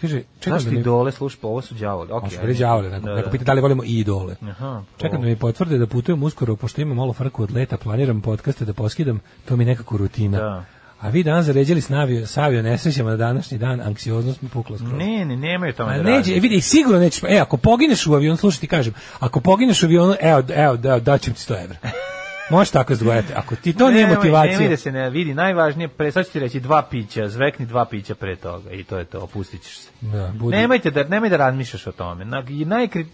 [0.00, 0.78] Kaže, čekam da mi...
[0.80, 2.38] idole, slušaj, pa ovo su đavoli, okej.
[2.40, 3.30] Bili đavoli, neko, Da, neko da.
[3.30, 4.36] pita da li volimo i idole.
[4.42, 5.22] Aha, Čekam o.
[5.22, 8.72] da mi potvrde da putujem uskoro, pošto imam malo frku od leta, planiram podcaste da
[8.72, 10.38] poskidam, to mi je nekako rutina.
[10.38, 10.64] Da.
[11.00, 14.78] A vi danas zaređali s navio, s avio nesrećama na današnji dan, anksioznost mi pukla
[14.78, 14.92] skroz.
[14.92, 16.36] Ne, ne, nemaju tome A da radi.
[16.36, 19.86] e, vidi, sigurno nećeš, e, ako pogineš u avionu, slušaj ti kažem, ako pogineš u
[19.86, 21.76] avionu, evo, evo, da, daćem ti 100 evra.
[22.50, 23.32] Možeš tako zdvojati.
[23.36, 26.40] Ako ti to nije motivacija, Nemoj da se ne vidi, najvažnije, pre, sad ću ti
[26.40, 29.90] reći dva pića, zvekni dva pića pre toga i to je to, opustit ćeš se.
[30.00, 32.24] da, budi, Nemojte da, nemoj da razmišljaš o tome.
[32.24, 33.06] Na, i najkri,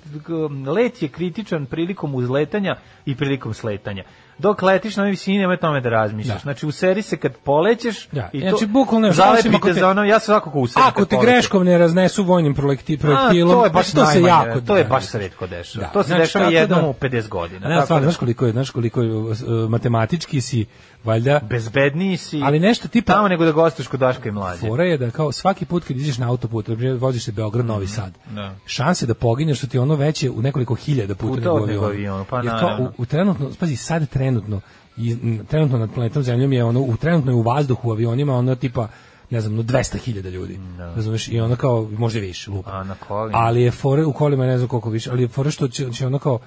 [0.67, 4.05] let je kritičan prilikom uzletanja i prilikom sletanja.
[4.39, 6.35] Dok letiš na ovoj visini, nemoj tome da razmišljaš.
[6.35, 6.43] Da.
[6.43, 10.21] Znači, useri se kad polećeš Da, i znači, to bukvalno, osim zalepite za ono, ja
[10.21, 10.89] se svakako userim.
[10.89, 14.83] Ako te greškom ne raznesu vojnim projektilom, to je baš to se jako to je
[14.83, 15.09] da, baš da.
[15.09, 15.87] se retko dešava.
[15.87, 15.93] Da.
[15.93, 17.69] To se Znači, dešava jednom da- u 50 godina.
[17.69, 19.37] Ne, stvarno, znaš koliko je, znaš koliko je uh,
[19.69, 20.67] matematički si,
[21.05, 22.41] valjda, bezbedniji si.
[22.45, 24.61] Ali nešto tipa- tamo nego da gostuješ kod Daška i mlađe.
[24.61, 26.69] fora je da kao svaki put kad ideš na autoput,
[26.99, 28.55] voziš se Beograd, Novi Sad, Da.
[28.67, 32.61] šanse da pogineš su ti ono veće u nekoliko hiljada puta, nego avionu, pa Jer
[32.61, 34.61] kao u, u trenutno, pazi, sad trenutno,
[34.97, 35.17] i,
[35.49, 38.89] trenutno nad planetom Zemljom je ono, u trenutno je u vazduhu u avionima ono tipa
[39.31, 40.59] ne znam, no 200.000 ljudi.
[40.79, 41.29] Razumeš?
[41.29, 42.71] I ono kao, možda i više, lupa.
[42.71, 43.39] A na kolima?
[43.39, 46.07] Ali je fore, u kolima ne znam koliko više, ali je fore što će, će
[46.07, 46.39] ono kao,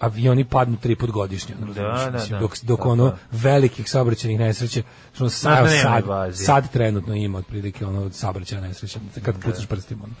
[0.00, 1.54] avioni padnu tri put godišnje.
[1.62, 2.38] ono, Da, da, Mislim, da.
[2.38, 4.82] Dok, dok Tako ono velikih saobraćajnih nesreća,
[5.14, 6.04] što Na sad, sad,
[6.36, 10.04] sad trenutno ima otprilike ono saobraćaja nesreća, kad pucaš prstima.
[10.04, 10.14] Ono.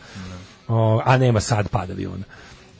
[0.68, 2.24] O, a nema sad pada aviona.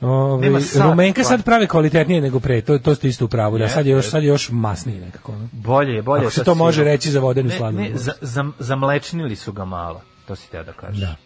[0.01, 3.59] Ove, Nema sad Rumenka sad pravi kvalitetnije nego pre, to, to ste isto u pravu,
[3.59, 5.33] da sad je još, sad je još masnije nekako.
[5.33, 5.49] Ono.
[5.53, 6.23] Bolje je, bolje.
[6.23, 7.93] Ako se to može reći za vodenu ne, sladoled.
[7.93, 10.01] Ne, za, za, zamlečnili su ga malo.
[10.27, 11.01] To si teo da kažeš.
[11.01, 11.17] Da.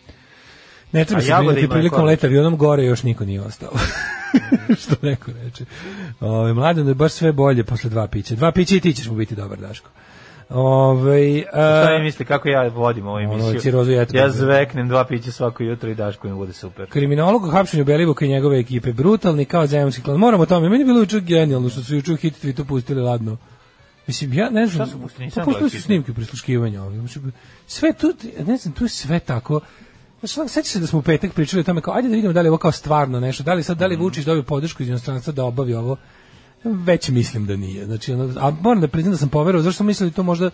[0.92, 3.70] Ne treba A se brinuti prilikom leta avionom gore još niko nije ostao.
[4.80, 5.64] Što neko reče.
[6.20, 8.34] Ove, mladeno je baš sve bolje posle dva pića.
[8.34, 9.90] Dva pića i ti ćeš mu biti dobar, Daško.
[10.50, 13.60] Ove, Šta mi misli kako ja vodim ovu Ono, emisiju?
[13.60, 14.18] cirozu jetre.
[14.18, 16.86] ja zveknem dva pića svako jutro i Daško mi bude super.
[16.86, 18.92] Kriminolog u hapšenju Belivuka i njegove ekipe.
[18.92, 20.18] Brutalni kao zemljski klan.
[20.18, 20.68] Moramo o tome.
[20.68, 23.36] Meni je bilo juče genijalno što su juče u hit tweetu pustili ladno.
[24.06, 24.86] Mislim, ja ne znam.
[24.86, 25.30] Šta su pustili?
[25.34, 26.82] Pa snimke prisluškivanja.
[27.66, 28.14] Sve tu,
[28.46, 29.60] ne znam, tu je sve tako.
[30.20, 32.40] Znači, sećaš se da smo u petak pričali o tome kao, ajde da vidimo da
[32.40, 34.88] li je ovo kao stvarno nešto, da li sad, da li Vučić dobio podršku iz
[34.88, 35.96] inostranstva da obavi ovo,
[36.64, 37.84] već mislim da nije.
[37.84, 40.50] Znači, a moram da priznam da sam poverovao, zašto sam mislio da to možda,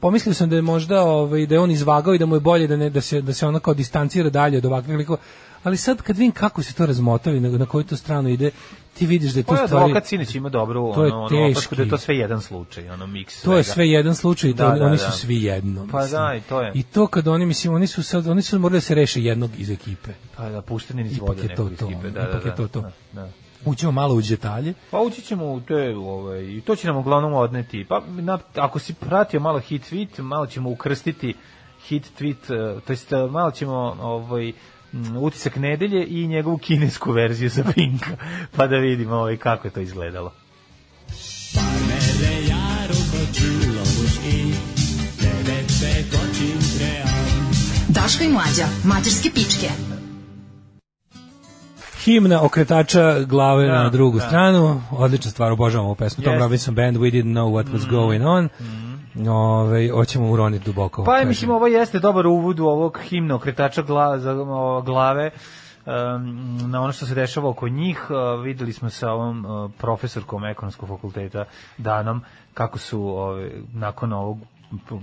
[0.00, 2.66] pomislio sam da je možda ovaj, da je on izvagao i da mu je bolje
[2.66, 5.18] da, ne, da, se, da se ono kao distancira dalje od ovakvih likova,
[5.62, 8.50] ali sad kad vidim kako se to razmotava i na, na koju to stranu ide,
[8.94, 9.84] ti vidiš da je to stvari...
[9.84, 12.90] advokat sinoć ima dobru to je ono, ono opasku da je to sve jedan slučaj,
[12.90, 13.74] ono miks To je svega.
[13.74, 15.10] sve jedan slučaj i to, Da, da, oni da.
[15.10, 15.88] su svi jedno.
[15.92, 16.20] Pa mislim.
[16.20, 16.72] da, i to je.
[16.74, 19.50] I to kad oni, mislim, oni su sad, oni su morali da se reše jednog
[19.58, 20.10] iz ekipe.
[20.36, 22.56] Pa da, pušteni iz vode to nekog iz to, ekipe, da, da, ipak je da,
[22.56, 22.80] to to.
[22.80, 23.28] da, da.
[23.64, 24.74] Ućemo malo u detalje.
[24.90, 27.86] Pa ući ćemo u te, ovaj, i to će nam uglavnom odneti.
[27.88, 31.34] Pa na, ako si pratio malo hit tweet, malo ćemo ukrstiti
[31.88, 34.52] hit tweet, eh, to jest eh, malo ćemo ovaj,
[35.18, 38.10] utisak nedelje i njegovu kinesku verziju za Pinka,
[38.56, 40.32] pa da vidimo ovaj, kako je to izgledalo.
[47.88, 49.68] Daško i Mlađa, mađarske pičke.
[52.04, 54.26] Himna okretača glave Da, na drugu da.
[54.26, 54.82] stranu.
[54.90, 56.24] Odlična stvar, obožavam ovu pesmu.
[56.24, 56.42] Tom Jeste.
[56.44, 58.48] Robinson Band, We Didn't Know What Was Going On.
[59.28, 61.04] Ove, hoćemo uroniti duboko.
[61.04, 61.28] Pa kažem.
[61.28, 65.30] mislim, ovo jeste dobar uvod u ovog himna okretača gla, za, o, glave
[65.86, 68.06] um, na ono što se dešava oko njih.
[68.10, 71.44] Uh, videli smo sa ovom uh, profesorkom ekonomskog fakulteta
[71.78, 72.22] Danom
[72.54, 74.38] kako su ove, nakon ovog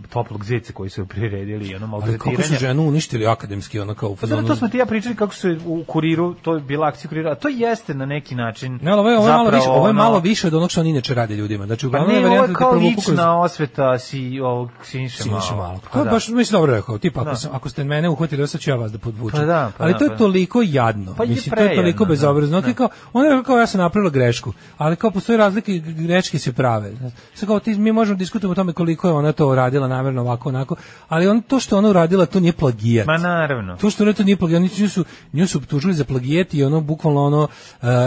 [0.09, 4.09] toplog zica koji su priredili i ono Ali kako su ženu uništili akademski, ono kao
[4.09, 4.47] u Pa da, fazonu...
[4.47, 7.35] to smo ti ja pričali kako su u kuriru, to je bila akcija kurira, a
[7.35, 10.19] to jeste na neki način Ne, ovo je, ovo je malo više, ovo je malo
[10.19, 11.65] više od onog što oni inače rade ljudima.
[11.65, 15.55] Znači, Pa uglavnom ne, je ovo da kao kroz- lična osveta si ovog Siniša malo.
[15.57, 15.79] malo.
[15.83, 16.11] Pa To da.
[16.11, 16.97] baš, mislim, dobro rekao.
[16.97, 17.35] Tipa, ako, Da.
[17.35, 19.39] sam, ako ste mene uhvatili, sad ću ja vas da podvučem.
[19.39, 20.17] Pa da, pa ali da, to je pa da.
[20.17, 21.13] toliko jadno.
[21.15, 22.61] Pa mislim, to je toliko bezobrazno.
[22.61, 26.39] da, Da, kao, ona je kao ja sam napravila grešku, ali kao postoje razlike, greške
[26.39, 26.91] se prave.
[27.33, 30.49] Sad kao ti, mi možemo diskutovati o tome koliko je ona to radila namjerno ovako,
[30.49, 30.75] onako,
[31.07, 33.07] ali on, to što ona uradila, to nije plagijat.
[33.07, 33.77] Ma naravno.
[33.77, 35.03] To što ona to nije plagijat, oni nju su,
[35.33, 37.47] nju su optužili za plagijat i ono, bukvalno ono, uh,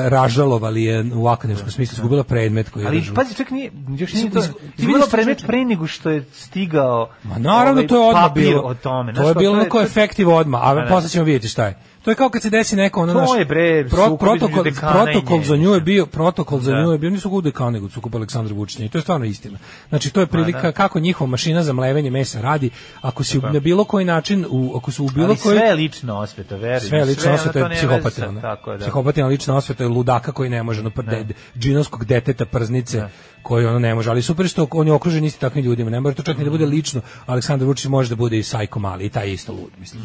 [0.07, 4.31] ražalovali je u akademskom smislu, izgubila predmet koji je Ali pazi, čak nije, još nije
[4.31, 7.97] to, iz- ti izgubilo vidiš, predmet pre nego što je stigao Ma naravno, ovaj to
[7.97, 8.63] je odmah papir bilo.
[8.63, 9.15] o tome.
[9.15, 10.87] To je bilo to ono kao efektiv odmah, a Pa da.
[10.89, 11.79] posle ćemo vidjeti šta je.
[12.03, 15.43] To je kao kad se desi neko ono To naš je, bre, pro- protokol, protokol
[15.43, 16.83] za nju je bio protokol za Da.
[16.83, 19.59] nju je bio nisu gude kao nego sukob Aleksandra Vučića i to je stvarno istina.
[19.89, 20.73] Znači to je prilika da.
[20.73, 22.71] kako njihova mašina za mlevenje mesa radi.
[23.01, 26.19] Ako si na bilo koji način u ako su u bilo koji sve je lična
[26.21, 26.81] osveta, verujem.
[26.81, 28.41] sve lična ono, osveta to je psihopatina.
[28.41, 28.79] Tako da.
[28.79, 31.27] Psihopatina lična osveta je ludaka koji ne može, no, de,
[31.59, 33.09] džinovskog deteta prznice
[33.43, 36.15] koji ono ne može, ali super što on je okružen isti takvim ljudima, ne mora
[36.15, 39.09] to čak ni da bude lično, Aleksandar Vučić može da bude i sajko mali, i
[39.09, 40.03] taj je isto lud, mislim.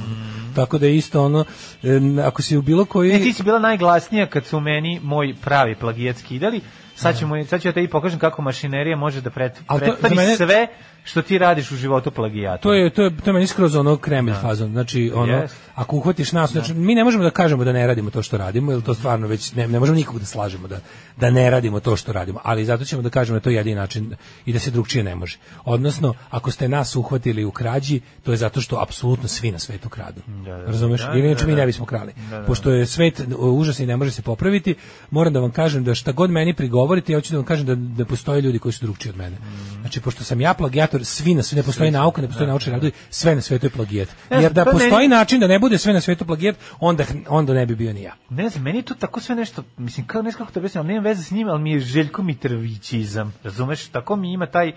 [0.56, 1.46] Tako da je isto ono,
[2.26, 3.14] ako si u bilo koji...
[3.14, 6.62] Ne, ti si bila najglasnija kad su meni moj pravi plagijat skidali.
[6.96, 10.68] Sad ćemo sad ću ja tebi pokažem kako mašinerija može da pret, pretvari mene- sve
[11.06, 12.64] što ti radiš u životu plagijatu.
[12.64, 14.72] To je to je to je meni skroz ono Kremlj fazon.
[14.72, 15.56] Znači ono Jest.
[15.76, 18.72] ako uhvatiš nas, znači mi ne možemo da kažemo da ne radimo to što radimo,
[18.72, 20.80] jer to stvarno već ne, ne možemo nikog da slažemo da
[21.18, 23.76] da ne radimo to što radimo, ali zato ćemo da kažemo da je to jedini
[23.76, 24.16] način
[24.46, 25.38] i da se drugčije ne može.
[25.66, 29.90] Odnosno, ako ste nas uhvatili u krađi, to je zato što apsolutno svi na svetu
[29.90, 30.22] kradu.
[30.68, 31.02] Razumeš?
[31.02, 31.60] Da, Jer inače da, mi da.
[31.60, 32.14] ne bismo krali.
[32.48, 34.76] Pošto je svet užasni i ne može se popraviti,
[35.12, 37.76] moram da vam kažem da šta god meni prigovorite, ja hoću da vam kažem da
[37.76, 39.38] da postoje ljudi koji su drugčiji od mene.
[39.82, 40.54] Znači pošto sam ja
[40.96, 43.70] plagijator, svi na sve ne postoji nauka, ne postoji naučni radovi, sve na svetu je
[43.70, 44.10] plagijat.
[44.32, 47.54] Ne, Jer da to postoji način da ne bude sve na svetu plagijat, onda onda
[47.54, 48.14] ne bi bio ni ja.
[48.30, 50.80] Ne znam, meni je to tako sve nešto, mislim, kao, ne znam kako to objasnim,
[50.80, 54.72] ali nemam veze s njim, ali mi je Željko Mitrovićizam, razumeš, tako mi ima taj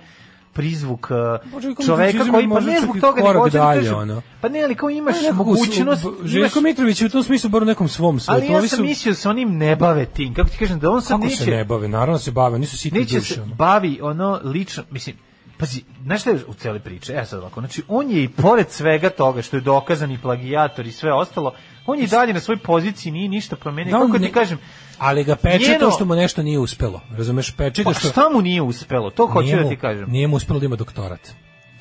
[0.52, 1.08] prizvuk
[1.52, 4.22] uh, Željko čoveka koji, pa ne zbog toga, nego hoću da dalje, kažem, ono.
[4.40, 7.66] pa ne, ali kao imaš u- mogućnost, Željko Mitrović je u tom smislu bar u
[7.66, 8.32] nekom svom svetu.
[8.34, 10.90] ali ja sam su- mislio da se onim ne bave tim, kako ti kažem, da
[10.90, 13.34] on sad kako se neće, ne bave, naravno se bave, nisu sitni neće duše.
[13.34, 13.54] se ono.
[13.54, 15.16] bavi ono lično, mislim,
[15.58, 17.12] Pazi, znaš šta je u celi priče?
[17.12, 20.92] E sad ovako, znači on je i pored svega toga što je dokazani plagijator i
[20.92, 21.54] sve ostalo,
[21.86, 23.92] on je i dalje na svojoj poziciji, nije ništa promenio.
[23.92, 24.58] Da, Kako ne- ti kažem,
[24.98, 27.00] Ali ga peče njeno- to što mu nešto nije uspelo.
[27.10, 29.10] Razumeš, peče pa što šta mu nije uspelo?
[29.10, 30.10] To hoću da ti kažem.
[30.10, 31.28] Nije mu uspelo da ima doktorat.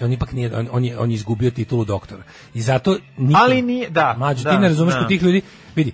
[0.02, 2.24] I on ipak nije, on, on, je, on je izgubio titulu doktora.
[2.54, 5.00] I zato nikom, Ali nije- da, Mađo, da, ti ne razumeš da.
[5.00, 5.42] kod tih ljudi,
[5.76, 5.92] vidi,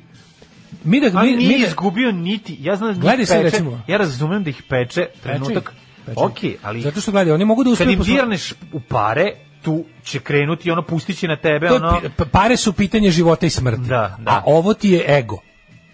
[0.84, 3.44] mi da, Ali mi, nije mi da, izgubio niti, ja znam da njih sad, peče,
[3.44, 3.82] recimo.
[3.88, 5.74] ja razumem da ih peče trenutak,
[6.06, 6.20] Peče.
[6.20, 9.32] ok, ali Zato što gledaj, oni mogu da kad uspeju im dirneš u pare,
[9.62, 13.46] tu će krenuti ono, pustit će na tebe, to ono, pa- pare su pitanje života
[13.46, 13.82] i smrti.
[13.82, 14.32] Da, da.
[14.32, 15.42] A ovo ti je ego.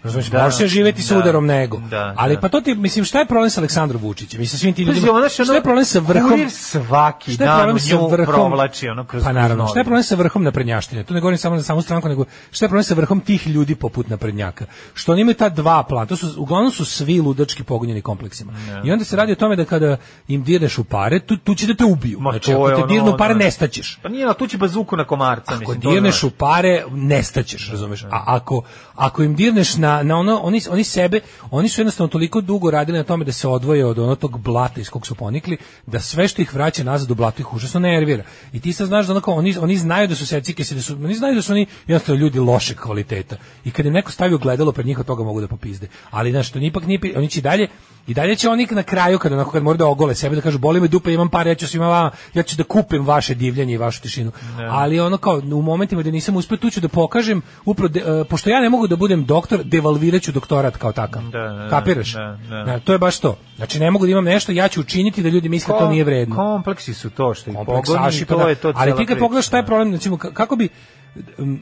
[0.02, 1.76] Razumeš, Da, možeš živeti sa da, udarom na ego.
[1.80, 2.40] da, ali da.
[2.40, 4.40] pa to ti, mislim, šta je problem sa Aleksandrom Vučićem?
[4.40, 5.12] Mislim, svim tim ljudima.
[5.12, 6.30] ono što Šta je problem sa vrhom?
[6.30, 8.26] kurir svaki Šta je dan problem u sa vrhom?
[8.26, 11.04] provlači ono kroz Pa naravno, šta je problem sa vrhom naprednjaštine?
[11.04, 13.74] Tu ne govorim samo za samu stranku, nego šta je problem sa vrhom tih ljudi
[13.74, 14.64] poput naprednjaka?
[14.94, 18.52] Što oni imaju ta dva plana, to su, uglavnom su svi ludački pogonjeni kompleksima.
[18.84, 19.96] I onda se radi o tome da kada
[20.28, 22.20] im dirneš u pare, tu, tu će da te ubiju.
[22.20, 23.38] Ma, znači, ako te ono, dirnu pare, da.
[23.38, 23.98] nestaćeš.
[24.02, 25.80] Pa nije, ali tu će bazuku na komarca, Ako mislim.
[25.82, 28.04] dirneš u pare, nestaćeš, razumeš?
[28.04, 28.62] A ako,
[28.94, 32.98] ako im dirneš na, na ono, oni, oni sebe, oni su jednostavno toliko dugo radili
[32.98, 35.56] na tome da se odvoje od onog tog blata iz kog su ponikli,
[35.86, 38.24] da sve što ih vraća nazad u blato ih užasno nervira.
[38.52, 41.14] I ti sad znaš da onako, oni, oni znaju da su secike, da su, oni
[41.14, 43.36] znaju da su oni jednostavno ljudi lošeg kvaliteta.
[43.64, 45.88] I kad im neko stavi gledalo pred njih, od toga mogu da popizde.
[46.10, 47.68] Ali znaš, to ipak nije, oni će dalje,
[48.10, 50.58] i dalje će oni na kraju kada onako kad moraju da ogole sebe da kažu
[50.58, 53.74] boli me dupe imam pare ja ću svima vama ja ću da kupim vaše divljanje
[53.74, 57.42] i vašu tišinu ali ono kao u momentima da nisam uspeo tu ću da pokažem
[57.64, 61.38] upravo de- e, pošto ja ne mogu da budem doktor devalviraću doktorat kao takav Da,
[61.40, 62.64] da, da, kapiraš da, da.
[62.64, 65.28] Da, to je baš to znači ne mogu da imam nešto ja ću učiniti da
[65.28, 67.82] ljudi misle to nije vredno Kompleksi su to što ih pogoni,
[68.12, 68.48] i pa to da.
[68.48, 69.66] je to Ali ti kad pogledaš šta je da.
[69.66, 70.68] problem, recimo, ka- kako bi,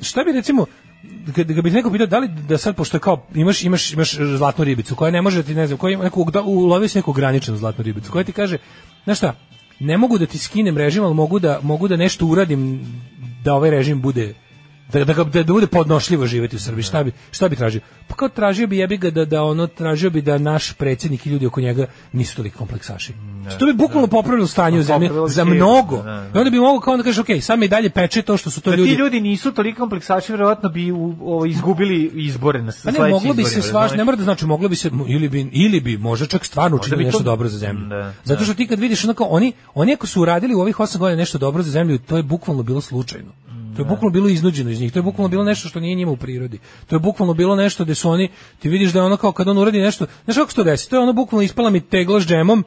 [0.03, 0.67] šta bi recimo,
[1.35, 4.95] kad, bi neko pitao da li da sad, pošto kao, imaš, imaš, imaš zlatnu ribicu,
[4.95, 7.57] koja ne može da ti, ne znam, koja ima neku, da, ulovio si neku graničnu
[7.57, 8.59] zlatnu ribicu, koja ti kaže,
[9.05, 9.35] znaš šta,
[9.81, 12.81] ne mogu da ti skinem režim, ali mogu da, mogu da nešto uradim
[13.45, 14.35] da ovaj režim bude
[14.93, 16.83] da, da, da, da bude podnošljivo živjeti u Srbiji.
[16.83, 17.81] Šta bi, šta bi tražio?
[18.09, 21.31] Pa kao tražio bi jebi ga da, da ono, tražio bi da naš predsjednik i
[21.31, 23.13] ljudi oko njega nisu toliko kompleksaši.
[23.59, 25.97] to bi bukvalno popravilo stanje u zemlji Popravilo bi za mnogo.
[25.97, 26.31] da, da.
[26.35, 28.51] I onda bi mogao kao da kažeš, ok, sad mi i dalje peče to što
[28.51, 32.59] su to Da ljudi ti ljudi nisu toliko kompleksaši, verovatno bi u, ovo, izgubili izbore
[32.63, 34.91] na Pa sledećim ne, moglo bi se svaš, ne mora da znači, moglo bi se,
[35.09, 37.87] ili bi, ili bi možda čak stvarno učinili nešto to- dobro za zemlju.
[37.89, 38.45] Da, Zato da.
[38.45, 41.39] što ti kad vidiš onako, oni, oni ako su uradili u ovih 8 godina nešto
[41.39, 43.31] dobro za zemlju, to je bukvalno bilo slučajno.
[43.79, 44.93] To je bukvalno bilo iznuđeno iz njih.
[44.93, 46.59] To je bukvalno bilo nešto što nije njima u prirodi.
[46.87, 48.29] To je bukvalno bilo nešto gde su oni,
[48.59, 50.91] ti vidiš da je ono kao kad on uradi nešto, znaš kako se to desi?
[50.91, 52.65] To je ono bukvalno ispala mi tegla s džemom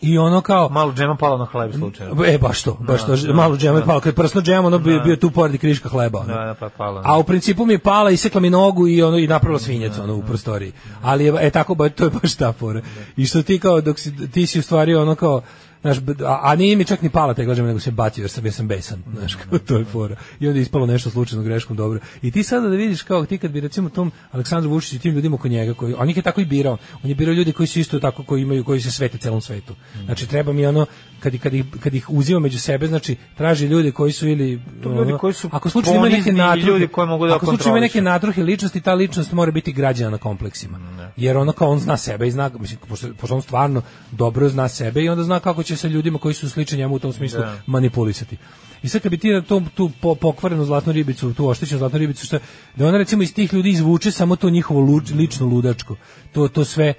[0.00, 2.24] i ono kao, Malo džema palo na hleb slučajno.
[2.24, 3.86] E, baš to, baš to, Da, malo džema je da.
[3.86, 5.00] palo, kad prsno džem, ono bi Da.
[5.00, 6.18] bio tu pored i kriška hleba.
[6.18, 6.34] ono.
[6.34, 7.02] Da, da, pa palo.
[7.04, 10.14] A u principu mi je pala, isekla mi nogu i ono i napravila svinjac ono
[10.16, 10.72] u prostoriji.
[11.02, 12.80] Ali je e tako ba to je baš ta fora.
[13.16, 15.42] I što ti kao dok si ti si u stvari ono kao
[15.80, 18.44] Znaš, a, a nije mi čak ni pala te glađama, nego se bacio jer sam,
[18.44, 19.02] jer sam besan.
[19.16, 20.16] Znaš, kao, to je fora.
[20.40, 22.00] I onda je ispalo nešto slučajno greškom dobro.
[22.22, 25.14] I ti sada da vidiš kao ti kad bi recimo tom Aleksandru Vučiću i tim
[25.14, 26.76] ljudima oko njega, koji, on ih je tako i birao.
[27.02, 29.74] On je birao ljudi koji su isto tako, koji imaju, koji se svete celom svetu.
[30.04, 30.86] Znači, treba mi ono,
[31.20, 34.60] kad, kad, ih, kad ih uzima među sebe, znači, traži ljude koji su ili...
[34.82, 37.76] To ljudi koji su ako slučajno ima neke natruhe, ljudi koje mogu da ako slučajno
[37.76, 40.78] ima neke natruhe ličnosti, ta ličnost mora biti građana na kompleksima.
[41.16, 44.68] Jer ono kao on zna sebe i zna, mislim, pošto, pošto on stvarno dobro zna
[44.68, 47.40] sebe i onda zna kako će se ljudima koji su slični njemu u tom smislu
[47.40, 47.58] Da.
[47.66, 48.36] manipulisati.
[48.82, 51.98] I sad kad bi ti na tom, tu po, pokvarenu zlatnu ribicu, tu oštećenu zlatnu
[51.98, 52.38] ribicu, šta,
[52.76, 55.96] da ona recimo iz tih ljudi izvuče samo to njihovo luč, lično ludačko.
[56.32, 56.94] To, to sve,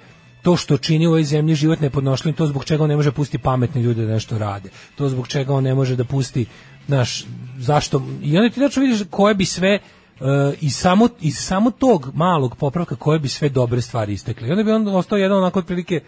[0.48, 3.42] to što čini u ovoj zemlji život nepodnošljivim, to zbog čega on ne može pustiti
[3.42, 4.70] pametne ljude da nešto rade.
[4.96, 6.46] To zbog čega on ne može da pusti,
[6.86, 7.24] znaš,
[7.58, 9.78] zašto, i onda ti tačno vidiš koje bi sve
[10.20, 10.26] Uh,
[10.60, 14.48] i samo iz samo tog malog popravka koje bi sve dobre stvari istekle.
[14.48, 16.00] I onda bi on ostao jedan onako otprilike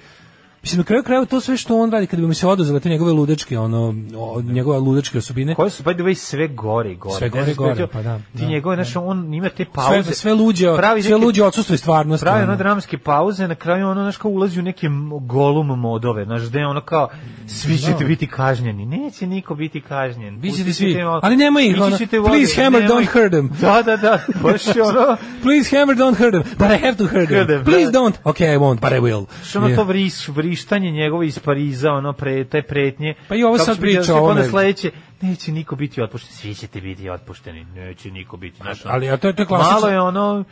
[0.62, 2.88] Mislim, na kraju krajeva to sve što on radi, kad bi mu se oduzele te
[2.88, 6.96] njegove ludačke, ono, o, njegove ludačke osobine, Koje su, by the way, sve gore i
[6.96, 7.18] gore.
[7.18, 10.02] Sve gore i gore, to- pa da, Ti da, njegove, znaš, on ima te pauze.
[10.02, 12.24] sve, sve luđe, pravi sve luđe odsustvo stvarnosti.
[12.24, 12.56] pravi ono.
[12.56, 14.88] dramske pauze, na kraju ono, znaš, kao ulazi u neke
[15.20, 17.08] golum modove, znaš, gde ono kao,
[17.46, 18.04] svi ćete Da.
[18.04, 18.86] biti kažnjeni.
[18.86, 20.36] Neće niko biti kažnjen.
[20.36, 21.96] Vi ćete Pustit svi, malo- ali nema ih, ono,
[22.26, 23.50] please hammer, nema don't hurt them.
[23.60, 27.28] Da, da, da, baš ono, Please hammer, don't hurt him, but I have to hurt
[27.28, 27.38] him.
[27.38, 27.98] Him, Please da.
[27.98, 28.14] don't.
[28.24, 29.24] Okay, I won't, but I will.
[29.44, 33.14] Što ono to vriš, vrištanje njegove iz Pariza, ono pre, te pretnje.
[33.28, 34.44] Pa i ovo Kako sad priča o ovome.
[34.44, 34.90] sledeće,
[35.20, 38.60] neće niko biti otpušten, svi ćete biti otpušteni, neće niko biti.
[38.60, 40.44] Ono, Ali, a to je- to klasično- Malo je ono,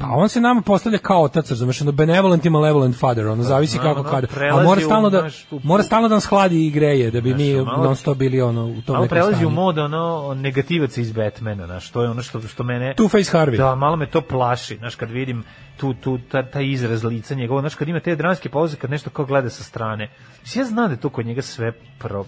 [0.00, 3.76] Pa on se nama postavlja kao otac, razumeš, ono benevolent i malevolent father, ono zavisi
[3.76, 4.26] da, kako ono, kada.
[4.52, 7.20] A mora u, stalno da znaš, tu- mora stalno da nas hladi i greje da
[7.20, 10.34] bi mi Znaš, malo- non stop bili ono u tom nekom prelazi u mod ono
[10.34, 13.56] negativaca iz Batmana, znaš, to je ono što što mene Two-Face Harvey.
[13.56, 15.44] Da, malo me to plaši, znaš, kad vidim
[15.76, 19.10] tu tu ta, taj izraz lica njegovog, znaš, kad ima te dramske pauze kad nešto
[19.10, 20.10] kao gleda sa strane.
[20.42, 22.24] Mislim, ja znam da to kod njega sve pro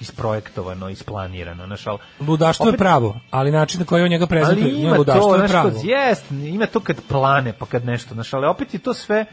[0.00, 4.72] isprojektovano, isplanirano, znaš, al Ludaštvo je opet- pravo, ali način na koji on njega prezentuje,
[4.72, 5.70] ali ima ludaštvo to, je znaš, pravo.
[5.70, 9.24] kod, jest, ima to kad plane, pa kad nešto, znaš, ali opet je to sve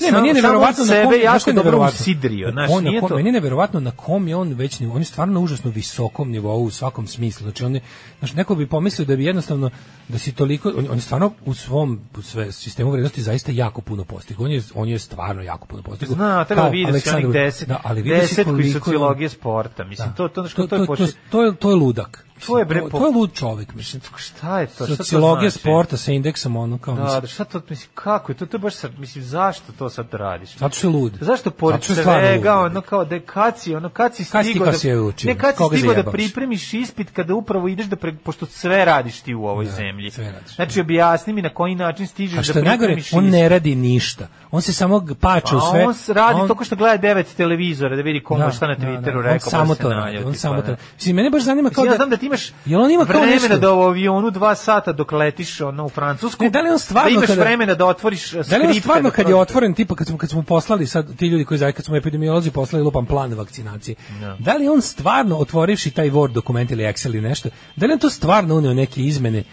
[0.00, 3.16] Ne, meni je neverovatno na sebe jako dobro usidrio, znaš, On na nije kom- to...
[3.16, 6.64] Meni je neverovatno na kom je on već, on je stvarno na užasno visokom nivou
[6.64, 7.44] u svakom smislu.
[7.44, 7.80] Znači on je,
[8.18, 9.70] znaš, neko bi pomislio da bi jednostavno
[10.08, 13.80] da si toliko on, on je stvarno u svom u sve sistemu vrednosti zaista jako
[13.80, 14.44] puno postigao.
[14.44, 16.14] On je on je stvarno jako puno postigao.
[16.14, 19.84] Zna, treba se onih Aleksandar- deset, da, ali vidi se desetku iz koliko sociologije sporta,
[19.84, 22.25] mislim, to, to, to, to, to, je to, to je to je ludak.
[22.46, 24.02] To je, bre, to, to je lud čovjek, mislim.
[24.16, 24.86] Šta je to?
[24.86, 25.60] Sociologija znači?
[25.60, 28.56] sporta sa indeksom ono kao Da, mislim, da, šta to, mislim, kako je to, to
[28.56, 30.56] je baš sad, mislim, zašto to sad radiš?
[30.56, 31.12] zato što je lud.
[31.20, 33.18] Zašto pored svega, ono kao da
[33.56, 33.90] si, ono
[34.24, 35.28] stigao kad da, si učio?
[35.28, 39.34] ne Koga stigao da pripremiš ispit kada upravo ideš da, pre, pošto sve radiš ti
[39.34, 40.10] u ovoj zemlji.
[40.10, 40.54] sve radiš.
[40.54, 43.48] Znači, objasni mi na koji način stižeš A što da je najgore, pripremiš on ne
[43.48, 44.28] radi ništa.
[44.50, 45.86] On se samo pače u A sve.
[45.86, 48.86] on radi on, to što gleda devet televizora da vidi komu je šta na da,
[48.86, 48.92] da.
[48.92, 49.50] Twitteru rekao.
[49.50, 50.18] samo pa to radi.
[50.18, 50.62] On pa samo da.
[50.62, 50.82] to.
[50.94, 53.58] Mislim mene baš zanima kao da da ti imaš Jel on ima kao vremena nešto?
[53.58, 56.44] da u avionu dva sata dok letiš ono, u Francusku.
[56.44, 58.68] Ne, da li on stvarno da imaš kada- vremena da otvoriš uh, Da li on
[58.68, 61.44] skripte, stvarno da kad je otvoren tipa kad smo kad smo poslali sad ti ljudi
[61.44, 63.94] koji zajedno kad smo epidemiolozi poslali lupan plan vakcinacije.
[64.38, 67.98] Da li on stvarno otvorivši taj Word dokument ili Excel ili nešto, da li on
[67.98, 69.44] to stvarno uneo neke izmene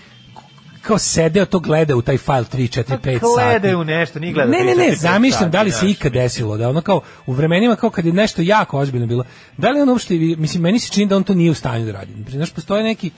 [0.83, 3.19] kao sedeo to gleda u taj file 3 4 5 sati.
[3.35, 5.91] Gledaju u nešto, nije gledao Ne, ne, 3, ne, 4, zamišljam da li se sati,
[5.91, 9.23] ikad desilo da ono kao u vremenima kao kad je nešto jako ozbiljno bilo.
[9.57, 11.91] Da li on uopšte mislim meni se čini da on to nije u stanju da
[11.91, 12.11] radi.
[12.29, 13.11] Znaš, postoje neki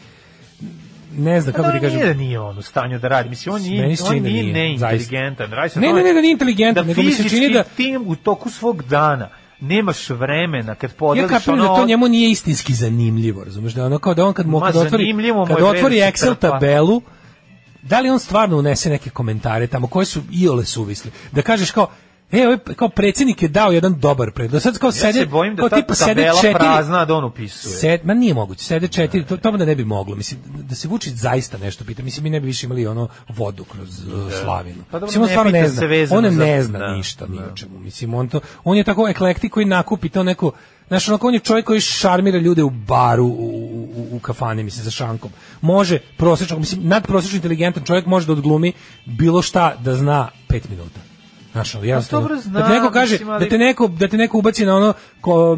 [1.17, 1.99] ne znam Pa kako da, ti kažem.
[1.99, 3.29] Nije da nije on u stanju da radi.
[3.29, 5.51] Mislim, on nije, se on da nije nije, neinteligentan.
[5.51, 8.07] Radi se Ne, ne, ne, da nije inteligentan, da nego mi se čini da- tim
[8.07, 9.29] u toku svog dana
[9.59, 11.69] nemaš vremena kad Ja podeliš kapiram ono...
[11.69, 14.75] da to njemu nije istinski zanimljivo, razumeš, da ono kao da on kad mu kad
[14.75, 15.13] otvori,
[15.47, 17.01] kad otvori da se Excel tabelu,
[17.85, 21.11] da li on stvarno unese neke komentare tamo koji su iole suvisli.
[21.31, 21.89] Da kažeš kao
[22.31, 24.61] E, ovaj kao predsjednik je dao jedan dobar predlog.
[24.61, 27.13] Sad kao Ja sede, se bojim da kao ta tipa sede tabela četiri, prazna, da
[27.13, 27.75] on upisuje.
[27.75, 30.15] Sed, ma nije moguće, sede četiri, to, to da ne bi moglo.
[30.15, 32.03] Mislim, da se Vučić zaista nešto pita.
[32.03, 34.83] Mislim, mi ne bi više imali ono vodu kroz uh, Slavinu.
[34.91, 36.17] Pa dobro, Mislim, on ne stvarno ne zna.
[36.17, 37.79] On ne zna da, ništa, ni o čemu.
[37.79, 40.51] Mislim, on, to, on je tako eklektik koji nakupi to neko,
[40.87, 44.63] znaš, onako, on je čovjek koji šarmira ljude u baru, u, u, u, u kafani,
[44.63, 45.31] mislim, za šankom.
[45.61, 48.73] Može prosječno, mislim, nadprosječno inteligentan čovjek može da odglumi
[49.05, 51.14] bilo šta da zna pet minuta.
[51.55, 54.07] Znaš, ono, jednostavno, dobro da te neko znam, kaže, mislim, ali- da te neko, da
[54.07, 55.57] te neko ubaci na ono ko,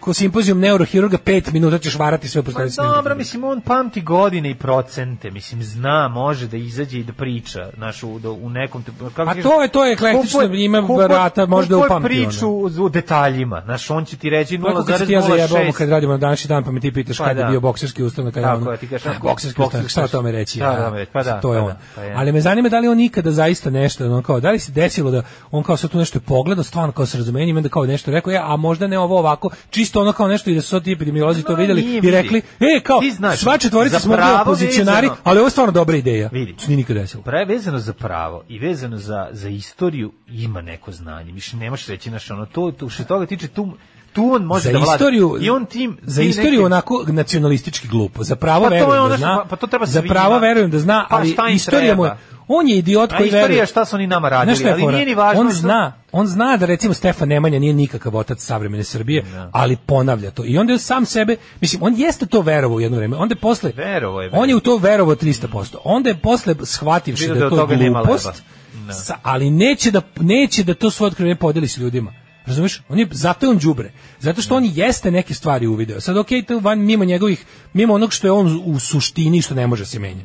[0.00, 4.50] ko simpozijum neurohirurga, pet minuta ćeš varati sve Pa postoje dobro, mislim, on pamti godine
[4.50, 8.84] i procente, mislim, zna, može da izađe i da priča, znaš, u, da- u nekom...
[8.98, 12.70] Kako A kažeš, to je- to je eklektično, ima barata, da kupuje upamti priču u,
[12.78, 15.72] u detaljima, znaš, on će ti reći Tako kad se ti ja 0,06.
[15.72, 17.50] kad radimo na današnji dan, pa me ti pitaš Pa kada je da.
[17.50, 20.08] bio bokserski ustanak, kada je Tako ono, je, ti kažeš, "A, bokserski ustanak, šta o
[20.08, 20.58] tome reći?
[20.58, 21.12] Šta o a, tome reći?
[21.12, 21.68] Pa da, to je pa on.
[21.68, 22.14] da, pa je.
[22.14, 25.10] Ali me zanima da li on nikada zaista nešto, ono, kao, da li se desilo
[25.10, 28.10] da on kao sad tu nešto je pogledao, stvarno kao sa razumenjem, onda kao nešto
[28.10, 30.84] rekao, ja, a možda ne ovo ovako, čisto ono kao nešto i da su sad
[30.84, 35.06] ti epidemiolozi to vidjeli nije, i rekli, e, kao, znaš, sva četvorica smo bili opozicionari,
[35.06, 36.28] vezano- ali ovo je stvarno dobra ideja.
[36.32, 36.54] Vidi.
[36.66, 37.22] Nije nikad desilo.
[37.22, 41.32] Pre vezano za pravo i vezano za, za istoriju ima neko znanje.
[41.32, 43.72] Više nemaš reći naš ono to, to što se toga tiče tu
[44.12, 44.92] tu on može za da vlada.
[44.94, 48.24] istoriju I on tim za istoriju neke- onako nacionalistički glupo.
[48.24, 49.36] Za pravo Pa verujem ono da zna.
[49.36, 50.14] pa- pa to treba za svima.
[50.14, 52.16] pravo verujem da zna, Pa ali istorija mu je
[52.48, 53.66] on je idiot A koji istorija veruje.
[53.66, 56.56] šta su oni nama radili, je ali nije ni važno On što- zna, on zna
[56.56, 60.42] da recimo Stefan Nemanja nije nikakav otac savremene Srbije, ali ponavlja to.
[60.44, 63.16] I onda je sam sebe, mislim, on jeste to verovao u jedno vreme.
[63.16, 65.78] Onda je posle Verovao je, On je u to verovao 300%.
[65.84, 68.42] Onda je posle shvativši Vidio da da je to glupost.
[68.86, 68.92] Da.
[68.92, 72.12] sa- ali neće da neće da to svoje otkrivenje podeli s ljudima.
[72.46, 72.82] Razumeš?
[72.88, 73.90] On je zato je on đubre.
[74.20, 76.00] Zato što on jeste neke stvari uvideo.
[76.00, 79.66] Sad okej, to van mimo njegovih mimo onog što je on u suštini što ne
[79.66, 80.22] može se menja.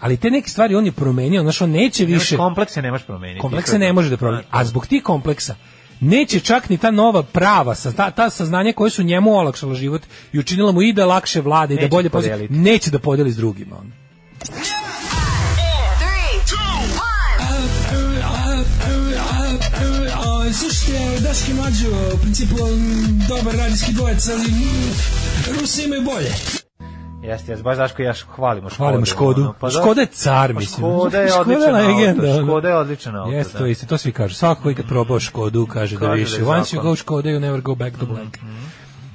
[0.00, 3.40] Ali te neke stvari on je promenio, znači on neće Nemaš više komplekse nemaš promeniti.
[3.40, 4.44] komplekse ne može da promeni.
[4.50, 5.54] A zbog tih kompleksa
[6.00, 10.02] neće čak ni ta nova prava, sa- ta, ta saznanja koje su njemu olakšala život
[10.32, 12.54] i učinila mu i da lakše vlade i da bolje podeliti.
[12.54, 13.76] neće da podeli s drugima.
[13.76, 13.92] On.
[20.58, 24.92] Slušajte, Daški Mađo, u principu m, dobar radijski dvojec, ali mm,
[25.60, 26.30] Rusi imaju bolje.
[27.22, 28.78] Jeste, jeste, baš Daško i ja hvalimo Škodu.
[28.78, 29.40] Hvalimo Škodu.
[29.42, 30.86] ono, pa da- Škoda je car, Pa mislim.
[30.86, 32.42] Škoda je odličan legenda, auto.
[32.42, 33.30] Škoda je odličan auto.
[33.32, 33.58] Jeste, da.
[33.58, 34.34] to isto, to svi kažu.
[34.34, 36.38] Svako koji kad probao Škodu kaže, da Kaže više.
[36.38, 38.38] da Once you go Škoda, you never go back to black.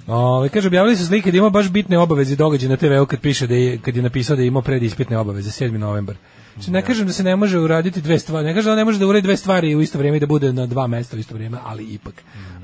[0.07, 3.19] Ove, kaže, objavili su slike da ima baš bitne obaveze i događaje na TV-u kad
[3.19, 5.77] piše da je, kad je napisao da je imao predispitne obaveze, 7.
[5.77, 6.15] novembar.
[6.53, 8.99] Znači, ne kažem da se ne može uraditi dve stvari, ne kažem da ne može
[8.99, 11.33] da uradi dve stvari u isto vrijeme i da bude na dva mesta u isto
[11.33, 12.13] vrijeme, ali ipak.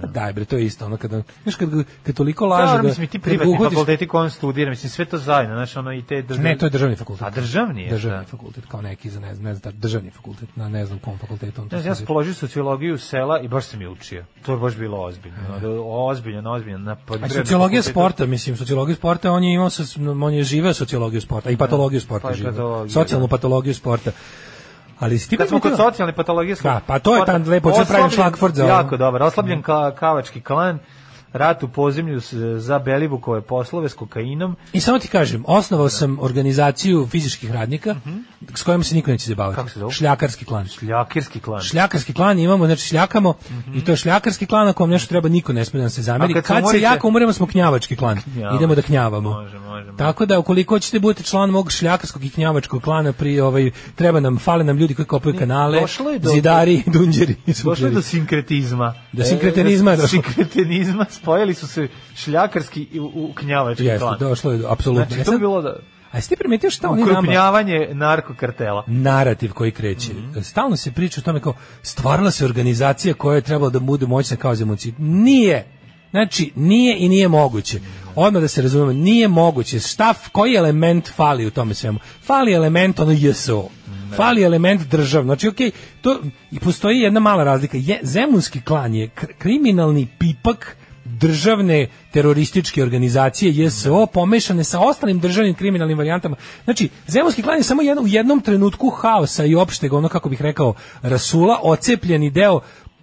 [0.06, 1.70] Daj bre, to je isto, ono kada, znaš, kad,
[2.04, 4.70] kad toliko laže Da, da, mislim, i ti kad privatni uhvatiš- fakulteti koji on studira,
[4.70, 6.50] mislim, sve to zajedno, znaš, ono i te državne...
[6.50, 7.28] Ne, to je državni fakultet.
[7.28, 8.24] A državni je, Državni da.
[8.26, 11.62] fakultet, kao neki za ne znam, ne znam, državni fakultet, na ne znam kom fakultetu
[11.62, 14.24] on to Ne ja sam položio sociologiju sela i baš sam je učio.
[14.46, 15.38] To je baš bilo ozbiljno.
[15.86, 16.80] Ozbiljno, ozbiljno.
[16.80, 19.70] Na A poljoprivrednom sociologija fakultetu- sporta, mislim, sociologija sporta, on je imao,
[20.24, 22.90] on je živeo sociologiju sporta, a i patologiju sporta Pa živeo.
[22.90, 23.30] Socijalnu da.
[23.30, 24.12] patologiju sporta.
[25.00, 26.56] Ali si ti Kad smo kod socijalne patologije...
[26.64, 28.66] Da, pa to je tam lepo, sad pravim šlagvort za.
[28.66, 30.80] Jako dobro, oslabljen ka, kavački klan,
[31.34, 32.22] rat u pozemlju
[32.58, 34.56] za Belivukove poslove s kokainom.
[34.74, 37.96] I samo ti kažem, osnovao sam organizaciju fizičkih radnika
[38.56, 39.56] s kojom se niko neće zabaviti.
[39.56, 39.92] Kako se zove?
[39.92, 40.68] Šljakarski klan.
[40.82, 41.62] Ljakirski klan.
[41.62, 43.34] Šljakarski klan imamo, znači šljakamo
[43.76, 46.34] i to je šljakarski klan ako vam nešto treba niko ne smije da se zameri.
[46.34, 48.22] A kad Kad, se se umorite- jako umoremo smo knjavački klan.
[48.24, 48.56] Knjavački.
[48.56, 49.30] Idemo da knjavamo.
[49.32, 49.98] Može, može, može.
[49.98, 54.38] Tako da ukoliko hoćete budete član mog šljakarskog i knjavačkog klana pri ovaj treba nam
[54.38, 58.94] fale nam ljudi koji kopaju kanale, došlo je do- zidari, dunđeri Došlo je do sinkretizma.
[59.14, 60.22] Do sinkretenizma je E, do došlo.
[61.22, 64.20] Spojili su se šljakarski i u, u knjavački Jeste, klan.
[64.20, 65.06] došlo je apsolutno.
[65.10, 65.76] Znači, to bi bilo da...
[66.12, 68.84] A jesi ti primetio šta oni nama Ukrupnjavanje narkokartela.
[68.88, 70.14] narativ koji kreće.
[70.14, 70.40] Mhm.
[70.42, 74.38] Stalno se priča o tome kao stvarala se organizacija koja je trebala da bude moćna
[74.38, 74.94] kao zemunci.
[74.98, 75.66] Nije.
[76.12, 77.80] Znači, nije i nije moguće.
[78.16, 79.80] Odmah da se razumemo, nije moguće.
[79.80, 82.00] Šta, koji element fali u tome svemu?
[82.24, 83.70] Fali element ono JSO.
[84.16, 85.24] Fali element držav.
[85.24, 85.72] Znači, okej,
[86.02, 86.20] to
[86.52, 87.78] i postoji jedna mala razlika.
[87.78, 90.78] Je, Zemunski klan je kr- kriminalni pipak
[91.20, 96.36] državne terorističke organizacije JSO pomešane sa ostalim državnim kriminalnim varijantama.
[96.64, 100.42] Znači, Zemunski klan je samo jedno, u jednom trenutku haosa i opšteg, ono kako bih
[100.42, 102.62] rekao, rasula, ocepljeni deo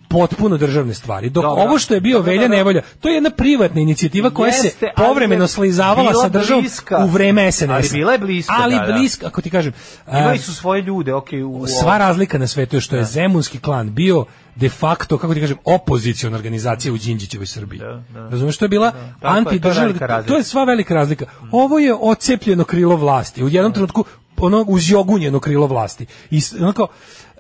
[0.09, 1.31] potpuno državne stvari.
[1.31, 1.63] Dok Dobro.
[1.63, 2.49] ovo što je bio Velja.
[2.49, 7.05] Nevolja, to je jedna privatna inicijativa koja Jeste, se povremeno slizavala sa državom bliska.
[7.05, 7.71] u vreme SNS.
[7.71, 8.93] Ali bila je bliska, Ali da, da.
[8.93, 9.73] bliska, ako ti kažem.
[10.09, 11.67] Imali su svoje ljude, okej, u...
[11.67, 14.25] Sva razlika na svetu je što je Zemunski klan bio
[14.57, 17.79] de facto, kako ti kažem, opoziciona organizacija u Đinđićevoj Srbiji.
[18.15, 18.29] da.
[18.29, 20.33] Razumeš, to je bila to je antidržavna, razlika.
[20.33, 21.27] to je sva velika razlika.
[21.51, 23.45] Ovo je ocepljeno krilo vlasti.
[23.45, 24.05] U jednom trenutku
[24.37, 26.07] ono uzjogunjeno krilo vlasti.
[26.31, 26.89] I onako,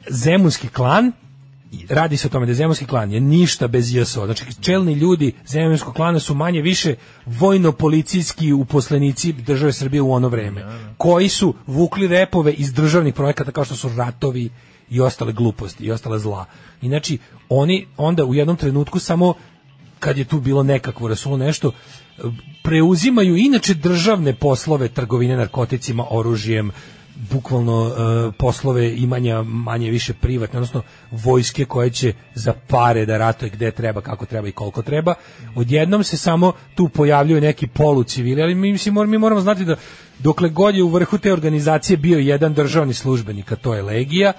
[0.08, 1.12] Zemunski klan
[1.88, 4.24] radi se o tome da Zemunski klan je ništa bez JSO.
[4.24, 6.94] Znači, čelni ljudi Zemunskog klana su manje više
[7.26, 10.64] vojno-policijski uposlenici države Srbije u ono vreme,
[10.98, 14.50] koji su vukli repove iz državnih projekata kao što su ratovi
[14.90, 16.44] i ostale gluposti i ostale zla.
[16.82, 19.34] I znači, oni onda u jednom trenutku samo
[19.98, 21.72] kad je tu bilo nekakvo rasulo nešto,
[22.62, 26.70] preuzimaju inače državne poslove trgovine narkoticima, oružjem,
[27.30, 33.50] bukvalno e, poslove imanja manje više privatne, odnosno vojske koje će za pare da ratuje
[33.50, 35.14] gde treba, kako treba i koliko treba.
[35.54, 39.76] Odjednom se samo tu pojavljuju neki polucivili, ali mi, mislim, mi moramo znati da
[40.18, 44.32] dokle god je u vrhu te organizacije bio jedan državni službenik, a to je Legija,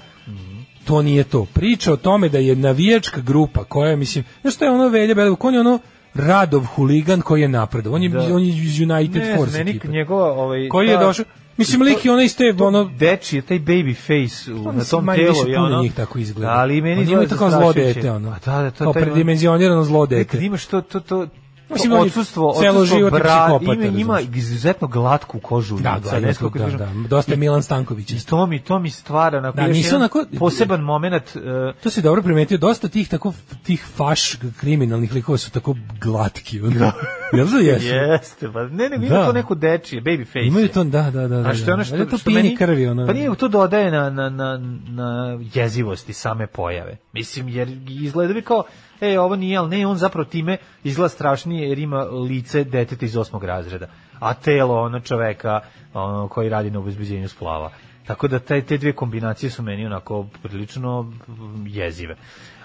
[0.86, 1.46] to nije to.
[1.46, 5.16] Priča o tome da je navijačka grupa koja je, mislim, znaš što je ono Velja
[5.16, 5.80] Belev, on je ono
[6.16, 7.94] Radov huligan koji je napredov.
[7.94, 8.36] On je, Da.
[8.36, 9.88] on je iz United Ne, Force meni ekipe.
[9.88, 11.26] njegova ovaj Koji je ta- došao?
[11.58, 14.84] Mislim, lik je ono iz te, to ono, dečije, taj baby face u, Pa, na
[14.84, 15.82] tom telu je puno ono.
[15.82, 16.52] njih tako izgleda.
[16.52, 18.30] Ali meni Oni izgleda imaju tako zlo dete, ono.
[18.30, 20.24] A da, da, to Kao predimenzionirano zlo dete.
[20.26, 21.28] Kad imaš to, to, to,
[21.70, 25.78] Mislim, odsustvo, celo životni bra, psihopata, ima, ima izuzetno glatku kožu.
[25.78, 26.80] Da, lica, da, ne kako da, kažem.
[26.80, 28.12] da, dosta je Milan Stanković.
[28.12, 31.36] I to mi, to mi stvara onako, Da, nisu onako- poseban moment.
[31.36, 33.34] e, To si dobro primetio, dosta tih tako
[33.64, 36.62] tih faš kriminalnih likova su tako glatki.
[36.62, 36.92] Ono.
[37.34, 37.86] Jel da jesu?
[37.88, 39.26] Jeste, pa ne, nego ima Da.
[39.26, 40.40] to neko dečije, baby face.
[40.40, 41.28] Imaju to, da, da, da.
[41.28, 41.86] da, A što je ono da.
[41.86, 43.08] što, to što meni, krvi, ono.
[43.08, 45.06] Pa nije, to dodaje na, na, na, na
[45.54, 46.98] jezivosti same pojave.
[47.14, 48.64] Mislim, jer izgleda bi kao,
[49.02, 53.18] e, ovo nije, ali ne, on zapravo time izgleda strašnije jer ima lice deteta iz
[53.18, 53.88] osmog razreda,
[54.20, 55.60] a telo ono čoveka
[55.94, 57.72] ono, koji radi na obezbeđenju splava.
[58.08, 62.16] Tako da taj, te dve kombinacije su meni onako prilično mm, jezive.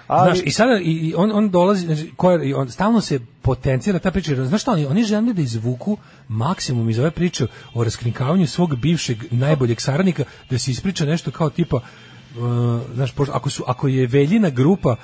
[0.07, 4.11] Ali, Znaš, i sada i, on, on dolazi, znači, koja, on, stalno se potencira ta
[4.11, 5.99] priča, znaš šta, oni, oni žele da izvuku
[6.29, 11.51] maksimum iz ove priče o raskrinkavanju svog bivšeg najboljeg saradnika, da se ispriča nešto kao
[11.51, 11.83] tipa, uh,
[12.95, 14.97] znaš, pošto ako, su, ako je Veljina grupa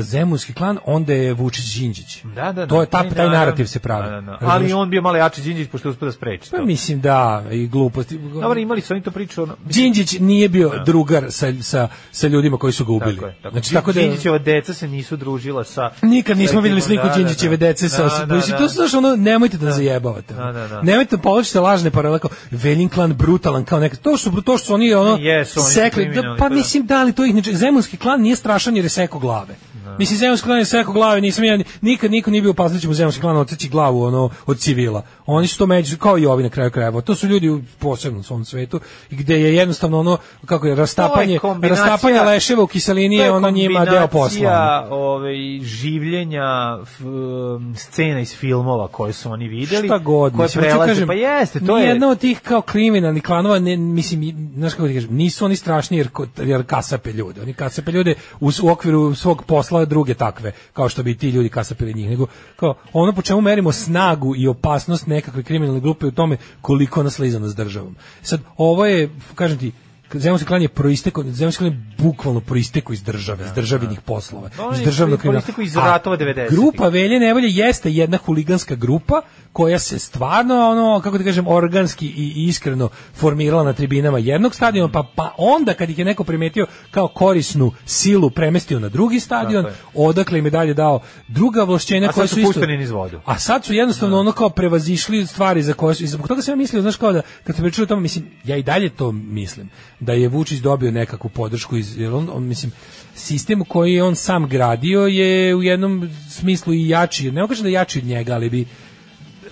[0.00, 2.22] Zemunski klan, onda je Vučić Đinđić.
[2.24, 3.38] da, da, da, to je ta, taj naravno.
[3.38, 4.10] narativ se pravi.
[4.10, 4.38] Da, da, da.
[4.40, 6.64] Ali on bio malo jači Đinđić pošto je uspio da spreči Pa to.
[6.64, 8.18] mislim da, i gluposti.
[8.18, 9.42] Dobro, imali su oni to priču.
[9.42, 13.14] Ono, Đinđić nije bio drugar sa, sa, sa ljudima koji su ga ubili.
[13.16, 13.34] Tako je.
[13.42, 13.52] Tako.
[13.52, 15.90] Znači, tako da, Đinđićeva deca se nisu družila sa...
[16.02, 17.66] Nikad nismo videli sliku da, da, Đinđićeve da.
[17.66, 18.58] dece sa Da, da, da.
[18.58, 20.34] to su znaš, ono nemojte da, zajebavate.
[20.34, 20.82] Da, da, da.
[20.82, 23.96] Nemojte da povlačite lažne paralele kao Velin klan brutalan kao neka.
[23.96, 26.08] To su to što su oni ono Jesu, oni sekli.
[26.14, 26.54] Da, pa pa da.
[26.54, 29.56] mislim da li to ih Zemunski klan nije strašan jer je seko glave.
[29.98, 32.88] Mislim Zemunski klan je seko glave, nisam ja nikad niko nije bio opasno da će
[32.88, 35.02] mu Zemunski klan odseći glavu ono od civila.
[35.26, 37.00] Oni su to među kao i ovi na kraju krajeva.
[37.00, 38.80] To su ljudi u posebnom svom svetu
[39.10, 43.84] gde je jednostavno ono kako je rastapanje kombinacija- rastapanje leševa u kiselini je ono njima
[43.84, 44.86] deo posla.
[44.90, 49.88] ovaj, življenja f, um, scena iz filmova koje su oni videli.
[49.88, 51.84] šta god, koje mislim, prelaze, kažem, pa jeste, to je...
[51.84, 55.96] Nijedna od tih kao kriminalnih klanova, ne, mislim, znaš kako ti kažem, nisu oni strašni
[55.96, 57.40] jer, jer kasape ljude.
[57.42, 61.48] Oni kasape ljude u, u okviru svog posla druge takve, kao što bi ti ljudi
[61.48, 62.10] kasapili njih.
[62.10, 62.26] Nego,
[62.56, 67.14] kao, ono po čemu merimo snagu i opasnost nekakve kriminalne grupe u tome koliko nas
[67.14, 67.96] slizano s državom.
[68.22, 69.72] Sad, ovo je, kažem ti,
[70.14, 74.74] Zemunski klan je proistekao, Zemunski klan je bukvalno proistekao iz države, iz državnih poslova, On
[74.74, 75.44] iz je državnog kriminala.
[75.62, 76.50] iz ratova 90-ih.
[76.50, 79.22] Grupa Velje Nevolje jeste jedna huliganska grupa
[79.52, 84.92] koja se stvarno ono kako da kažem organski i iskreno formirala na tribinama jednog stadiona
[84.92, 89.64] pa pa onda kad ih je neko primetio kao korisnu silu premestio na drugi stadion
[89.64, 90.08] Tako je.
[90.08, 93.20] odakle im je dalje dao druga ovlašćenja koja su su isto pušteni niz vodu.
[93.24, 96.52] a sad su jednostavno ono kao prevazišli stvari za koje su i zbog toga sam
[96.52, 99.12] ja mislio znaš kao da kad sam pričao o tome mislim ja i dalje to
[99.12, 99.70] mislim
[100.00, 102.72] da je Vučić dobio nekakvu podršku iz on, on mislim
[103.14, 107.72] sistem koji on sam gradio je u jednom smislu i jači ne kažem da je
[107.72, 108.66] jači od njega ali bi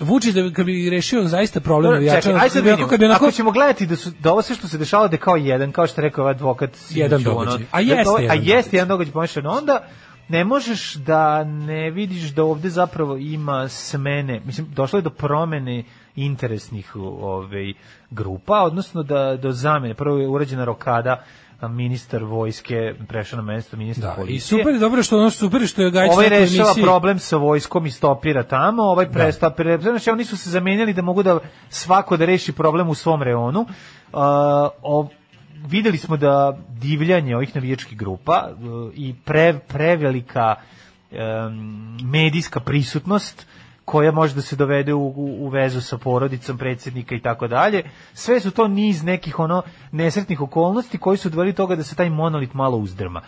[0.01, 2.87] Vučić da bi, kad bi rešio zaista problem Dobro, Čekaj, ajde sad vidimo.
[2.89, 5.19] bi onako- Ako ćemo gledati da su da ovo sve što se dešava da je
[5.19, 7.51] kao jedan, kao što je rekao ovaj advokat, Jedan ono.
[7.71, 9.87] A da jeste to- jedan a jeste jedan događaj pomešan, onda
[10.29, 15.83] ne možeš da ne vidiš da ovde zapravo ima smene, mislim, došlo je do promene
[16.15, 17.73] interesnih ovaj,
[18.11, 19.93] grupa, odnosno da do zamene.
[19.93, 21.23] Prvo je urađena rokada,
[21.67, 24.35] ministar vojske prešao na mesto ministra da, policije.
[24.35, 27.85] i super je dobro što ono super što je Gajić Ovaj rešava problem sa vojskom
[27.85, 29.77] i stopira tamo, ovaj prestopira.
[29.77, 33.59] Znači, oni su se zamenjali da mogu da svako da reši problem u svom reonu.
[33.59, 34.19] Uh,
[34.81, 35.07] o,
[35.67, 40.55] videli smo da divljanje ovih navijačkih grupa uh, i pre, prevelika
[41.11, 43.47] um, medijska prisutnost
[43.89, 47.83] koja može da se dovede u, u, u vezu sa porodicom predsjednika i tako dalje.
[48.13, 49.61] Sve su to niz nekih ono
[49.91, 53.21] nesretnih okolnosti koji su doveli toga da se taj monolit malo uzdrma.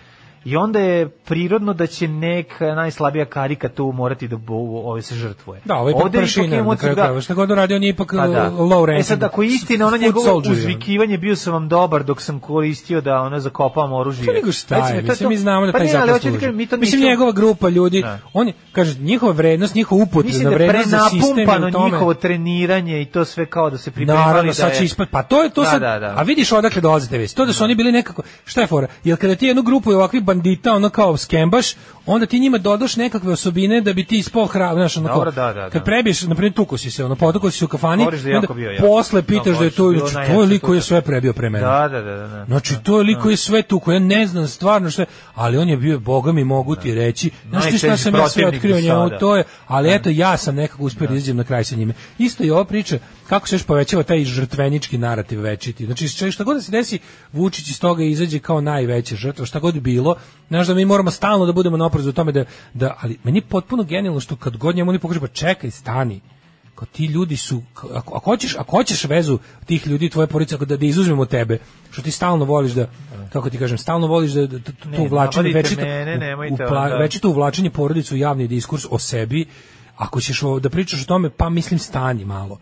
[0.45, 4.53] I onda je prirodno da će neka najslabija karika tu morati da bo,
[4.84, 5.61] ove se žrtvuje.
[5.65, 7.22] Da, ipak Ovde pršina, emocije, kraju.
[7.22, 8.49] Šta god uradio, on je ipak Pa da.
[8.49, 8.99] low ranking.
[8.99, 13.01] E sad, ako je istina, ono njegovo uzvikivanje, bio sam vam dobar dok sam koristio
[13.01, 14.26] da ono zakopavam oružje.
[14.26, 16.39] To nego šta je, mislim, mi znamo da Pa taj zakon ti služi.
[16.39, 18.19] kažem, mi to Mislim, njegova grupa ljudi, Da.
[18.34, 21.85] on je, kaže, njihova vrednost, njihova Mislim upotrebna da vrednost za sistem je u tome.
[21.85, 25.07] njihovo treniranje i to sve kao da se pripremali Naravno, da sad će ispad.
[25.09, 25.81] Pa to je to Da, sad.
[25.81, 26.13] da, da.
[26.18, 27.38] A vidiš odakle dolaze te vesti.
[27.38, 28.88] To da su oni bili nekako, šta je fora?
[29.03, 31.76] Jer kada ti jednu grupu ovakvih bandita, ono kao skembaš,
[32.06, 35.45] onda ti njima dodaš nekakve osobine da bi ti ispao hrav, znaš, ono Dobro, da,
[35.45, 35.70] da, da.
[35.70, 38.36] kad prebiješ, na primjer, tuko si se, ono, potuko si se u kafani, da je
[38.36, 38.82] onda bio jak.
[38.82, 41.34] posle pitaš Da, da je to, znači, to je najjače lik koji je sve prebio
[41.34, 41.66] pre mene.
[41.66, 42.45] Da, da, da, da, da.
[42.45, 45.06] Znači, to je lik koji je sve tu, koji ja ne znam stvarno što je,
[45.36, 48.48] ali on je bio, boga mi mogu ti reći, znaš ti šta sam ja sve
[48.48, 51.76] otkrio njemu, to je, ali eto, ja sam nekako uspio da izađem na kraj sa
[51.76, 51.94] njime.
[52.18, 52.98] Isto i ova priča,
[53.30, 55.86] kako se još povećava taj žrtvenički narativ večiti.
[55.86, 56.99] Znači, šta god da se desi,
[57.34, 60.16] Vučić iz toga izađe kao najveća žrtva, šta god bilo,
[60.48, 63.38] znaš da mi moramo stalno da budemo na oprezu u tome da, da, ali meni
[63.38, 66.22] je potpuno genijalno što kad god njemu oni pokažu, pa čekaj, stani,
[66.76, 70.77] kao ti ljudi su ako, ako hoćeš ako hoćeš vezu tih ljudi tvoje porodice da,
[70.77, 71.57] da izuzmemo tebe
[71.91, 72.88] što ti stalno voliš da
[73.34, 76.64] kako ti kažem stalno voliš da, da, da to Ne, uvlačenje napadite večito mene, nemojte
[76.65, 79.45] upla- večito uvlačenje porodice u javni diskurs o sebi
[79.98, 82.60] ako ćeš o- da pričaš o tome pa mislim stani malo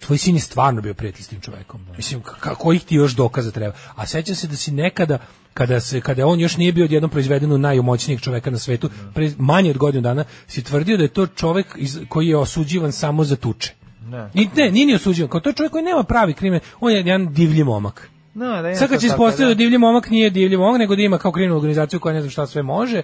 [0.00, 1.80] tvoj sin je stvarno bio prijatelj s tim čovekom.
[1.96, 3.74] Mislim, k- ka- kojih ti još dokaza treba?
[3.94, 5.18] A sećam se da si nekada,
[5.54, 9.30] kada, se, kada on još nije bio odjednom proizveden u najumoćnijeg čoveka na svetu, pre,
[9.38, 13.24] manje od godinu dana, si tvrdio da je to čovek iz, koji je osuđivan samo
[13.24, 13.74] za tuče.
[14.04, 14.30] Ne.
[14.34, 16.96] I ne, nije ni osuđivan, kao to je čovjek koji nema pravi krimen, on je
[16.96, 18.10] jedan divlji momak.
[18.34, 19.58] No, da je Sad kad se tako, ispostavio da da.
[19.58, 22.46] divlji momak nije divlji momak, nego da ima kao kriminalnu organizaciju koja ne znam šta
[22.46, 23.02] sve može,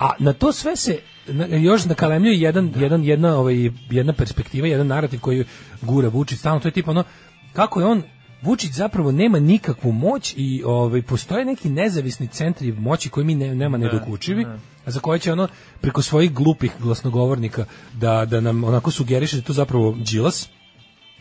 [0.00, 4.86] a na to sve se na, još nakalemljuje jedan, jedan, jedna, ovaj, jedna perspektiva, jedan
[4.86, 5.44] narativ koji
[5.82, 7.04] gura Vučić stalno, to je tipa ono,
[7.52, 8.02] kako je on
[8.42, 13.54] Vučić zapravo nema nikakvu moć i ovaj postoje neki nezavisni centri moći koji mi ne,
[13.54, 14.46] nema nedokučivi,
[14.84, 15.48] a za koje će ono
[15.80, 20.48] preko svojih glupih glasnogovornika da, da nam onako sugeriše da to zapravo Đilas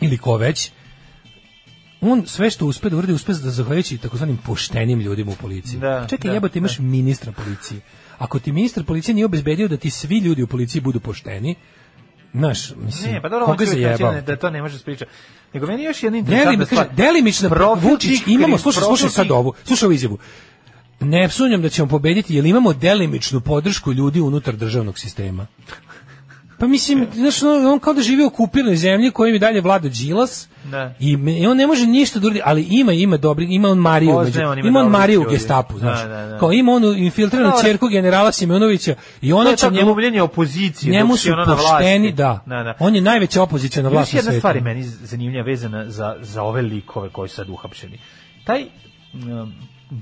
[0.01, 0.71] ili ko već,
[2.01, 5.79] on sve što uspe da uradi, uspe da zahvaljujući takozvanim poštenim ljudima u policiji.
[5.79, 7.81] Da, Čekaj, da, jebote, imaš ministra policije.
[8.19, 11.55] Ako ti ministar policije nije obezbedio da ti svi ljudi u policiji budu pošteni,
[12.33, 14.21] znaš, mislim, Ne, pa dobro, koga zajebao?
[14.21, 15.11] da to ne može spričati.
[15.53, 16.87] Nego meni još jedna interesantna stvar.
[16.95, 20.17] delimično Vučić imamo, slušaj, slušaj sad ovu, slušaj ovu izjavu.
[20.99, 25.47] Ne sumnjam da ćemo pobediti, jer imamo delimičnu podršku ljudi unutar državnog sistema.
[26.59, 29.89] Pa mislim, znaš, on, on kao da živi u okupiranoj zemlji kojim i dalje vlada
[29.89, 30.93] Đilas Da.
[30.99, 34.41] i, i on ne može ništa da ali ima, ima dobri, ima on Mariju, među,
[34.41, 36.37] on, ima ima on Mariju u gestapu, Da, znaš, da, da.
[36.39, 40.91] kao ima onu infiltriranu ćerku generala Simeunovića i ona će njemu, opozicije.
[40.91, 41.71] njemu su ono na vlasti.
[41.71, 42.43] pošteni, da.
[42.45, 42.73] Da, da.
[42.79, 46.15] On je najveća opozicija na Još vlast na jedna stvar je meni zanimljiva vezana za,
[46.21, 47.99] za ove likove koji su sad uhapšeni.
[48.43, 48.65] Taj,
[49.13, 49.53] um,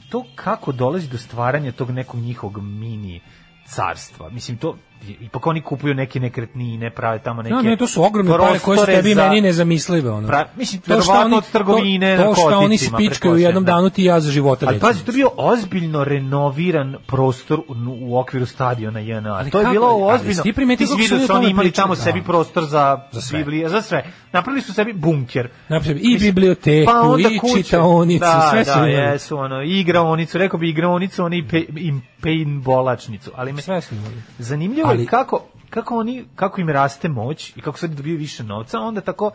[0.10, 3.22] to kako dolazi do stvaranja tog nekog njihovog mini
[3.68, 4.30] carstva.
[4.30, 4.78] Mislim, to,
[5.22, 8.78] ipak oni kupuju neke nekretnine, prave tamo neke No, ne, to su ogromne pare koje
[8.78, 10.12] su tebi za- meni nezamislive.
[10.12, 10.28] Ono.
[10.28, 13.72] Pra, mislim, To što oni- od trgovine, to, to što oni spičkaju u jednom da.
[13.72, 17.64] danu ti ja za života Ali pazi, to je bio ozbiljno renoviran prostor u,
[18.02, 19.34] u okviru stadiona JNA.
[19.34, 20.34] Ali to je kako- bilo ali ozbiljno.
[20.34, 22.02] si ti primetio kako su vidio o su oni imali tamo Da.
[22.02, 23.38] sebi prostor za, Za sve.
[23.40, 24.04] Biblije, za sve.
[24.32, 25.50] Napravili su sebi bunker.
[25.70, 27.54] Napravili i biblioteku, Pa onda i kuće.
[27.56, 28.92] čitaonicu, da, sve su da, imali.
[28.94, 31.38] jesu, ono, igraonicu, rekao bi igraonicu, oni
[31.76, 33.32] i paintballačnicu.
[33.36, 34.14] Ali me, Sve su imali.
[34.40, 38.44] zanimljivo je Ali- kako, kako, oni, kako im raste moć i kako sad dobiju više
[38.44, 39.32] novca, onda tako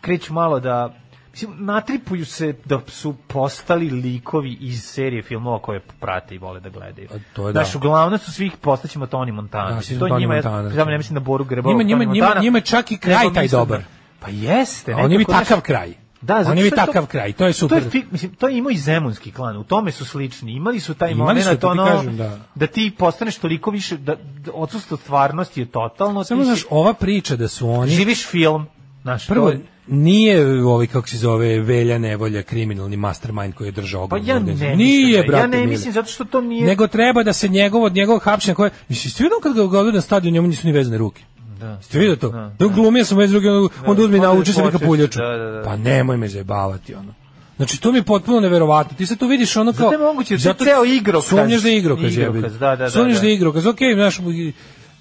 [0.00, 0.94] kreću malo da
[1.32, 6.68] Mislim, natripuju se da su postali likovi iz serije filmova koje prate i vole da
[6.68, 7.08] gledaju.
[7.10, 7.62] A to je da.
[7.62, 9.70] Znaš, uglavnom su svih postaćemo Tony Montana.
[9.70, 10.70] Da, to Tony njima, Montana.
[10.70, 11.72] samo ne mislim na Boru Grebova.
[11.72, 13.78] Njima- njima- njima- njima čak i kraj taj dobar.
[13.78, 13.84] da-
[14.20, 14.94] Pa jeste.
[14.94, 15.94] On je bi takav kraj.
[16.22, 17.78] Da, zato on je bi što to- takav kraj, to je super.
[17.80, 20.52] To je, fi- mislim, to je imao i zemunski klan, u tome su slični.
[20.52, 22.16] Imali su taj Imali moment, to ti ono, kažem,
[22.56, 22.66] da.
[22.66, 26.24] ti postaneš toliko više, da, da odsustvo stvarnosti je totalno.
[26.24, 27.90] Samo znaš, ova priča da su oni...
[27.90, 28.66] živiš film.
[29.02, 34.08] Znaš, Prvo, to- nije ovaj, kako se zove, Velja Nevolja, kriminalni mastermind koji je držao
[34.08, 34.68] Pa ja ne organizaciju.
[34.68, 34.88] mislim.
[34.88, 36.66] Nije, da- ja brate, ne mislim zato što to nije...
[36.66, 39.92] Nego treba da se njegov od njegovog hapšenja koje mislim ste vidio kad ga gledaju
[39.92, 41.22] na stadionu njemu nisu ni vezane ruke.
[41.62, 41.82] Da.
[41.82, 42.28] Ste vidio to?
[42.28, 45.18] Da, Da, glumio sam vez ruke, onda- onda uzme i onda nauči se neka puljaču.
[45.18, 45.62] da, da, da.
[45.62, 47.14] Pa nemoj me zajebavati ono.
[47.56, 48.96] Znači to mi je potpuno neverovatno.
[48.96, 51.28] Ti sad tu vidiš ono kao Zato je moguće da je ceo igrokaz.
[51.28, 53.20] Sumnjaš da je igrokaz, Igrokaz, da, da, da, Sumnjaš da.
[53.20, 53.66] da je igrokaz.
[53.66, 54.18] Okej, znaš,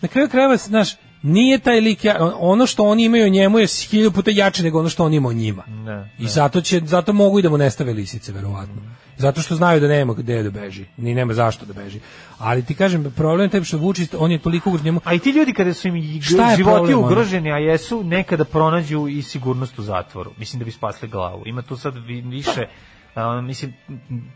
[0.01, 4.11] na kraju krajeva, znaš, nije taj lik, ja, ono što oni imaju njemu je hiljadu
[4.11, 5.63] puta jače nego ono što on ima o njima.
[5.85, 8.75] Da, I zato će zato mogu i da mu nestave lisice verovatno.
[9.21, 11.99] Zato što znaju da nema gde da beži, ni nema zašto da beži.
[12.37, 15.01] Ali ti kažem problem je taj što Vučić on je toliko ugrožen njemu.
[15.03, 19.21] A i ti ljudi kada su im životi problem, ugroženi, a jesu, nekada pronađu i
[19.21, 20.31] sigurnost u zatvoru.
[20.37, 21.43] Mislim da bi spasli glavu.
[21.45, 22.67] Ima tu sad vi- više,
[23.15, 23.73] a, mislim,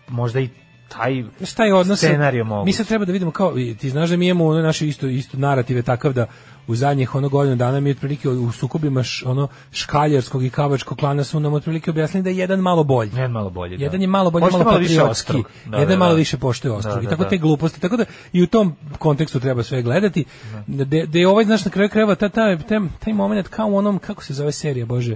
[0.07, 0.49] možda i
[0.87, 1.23] taj
[1.55, 2.65] taj odnos scenarij moguć.
[2.65, 5.37] mi sad treba da vidimo kao ti znaš da mi imamo ono naše isto isto
[5.37, 6.27] narative takav da
[6.67, 11.23] u zadnjih ono godinu dana mi otprilike u sukobima š, ono škaljarskog i kavačkog klana
[11.23, 13.09] su nam otprilike objasnili da je jedan malo bolji.
[13.09, 13.83] Jedan malo bolji, da.
[13.83, 15.45] Jedan je malo bolji, Možda malo, malo više ostrog.
[15.65, 16.17] Da, jedan da, malo da.
[16.17, 16.95] više poštuje ostrog.
[16.95, 17.29] Da, I da, tako da.
[17.29, 17.81] te gluposti.
[17.81, 20.25] Tako da i u tom kontekstu treba sve gledati.
[20.67, 23.77] Da, da je ovaj, znaš, na kraju krajeva ta, ta, taj, taj moment kao u
[23.77, 25.15] onom, kako se zove serija, bože,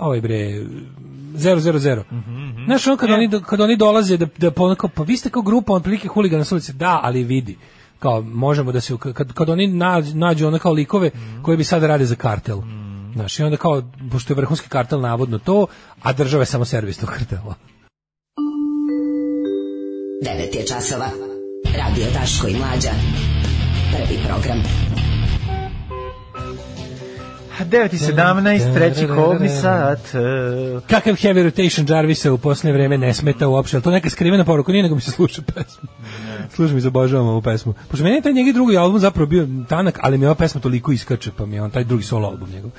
[0.00, 0.64] ovaj bre,
[1.34, 2.02] 000.
[2.12, 3.14] Mhm, Znaš, on kad, E.
[3.14, 6.08] oni, kad oni dolaze da, da pa, onako, pa vi ste kao grupa, on prilike
[6.08, 7.56] huligana s ulice, da, ali vidi,
[7.98, 11.42] kao možemo da se, kad, kad oni nađu, nađu ono kao likove Mhm.
[11.42, 12.58] koji bi sada rade za kartel.
[13.14, 13.82] Znaš, i onda kao,
[14.12, 15.66] pošto je vrhunski kartel navodno to,
[16.02, 17.54] a država je samo servis tog kartela.
[20.22, 21.06] 9 je časova.
[21.76, 22.90] Radio Daško i Mlađa.
[23.92, 24.62] Prvi program.
[27.64, 30.14] 9 i 17, treći kovni sat.
[30.14, 34.44] e, Kakav heavy rotation Jarvisa u posljednje vreme ne smeta uopšte, ali to neka skrivena
[34.44, 35.88] poruka, nije nego mi se sluša pesma.
[36.54, 37.74] Slušam i zabožavam ovu pesmu.
[37.88, 40.92] Pošto meni je taj njegi drugi album zapravo bio tanak, ali mi ova pesma toliko
[40.92, 42.70] iskače, pa mi je on taj drugi solo album njegov.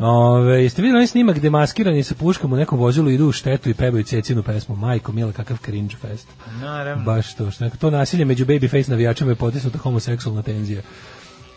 [0.00, 3.70] Ove, jeste vidjeli onaj snimak gde maskirani sa puškom u nekom vozilu idu u štetu
[3.70, 6.28] i pevaju cecinu pesmu Majko Mila, kakav cringe fest.
[6.60, 7.04] Naravno.
[7.04, 10.82] Baš to, što to nasilje među babyface navijačima je potisnuta homoseksualna tenzija.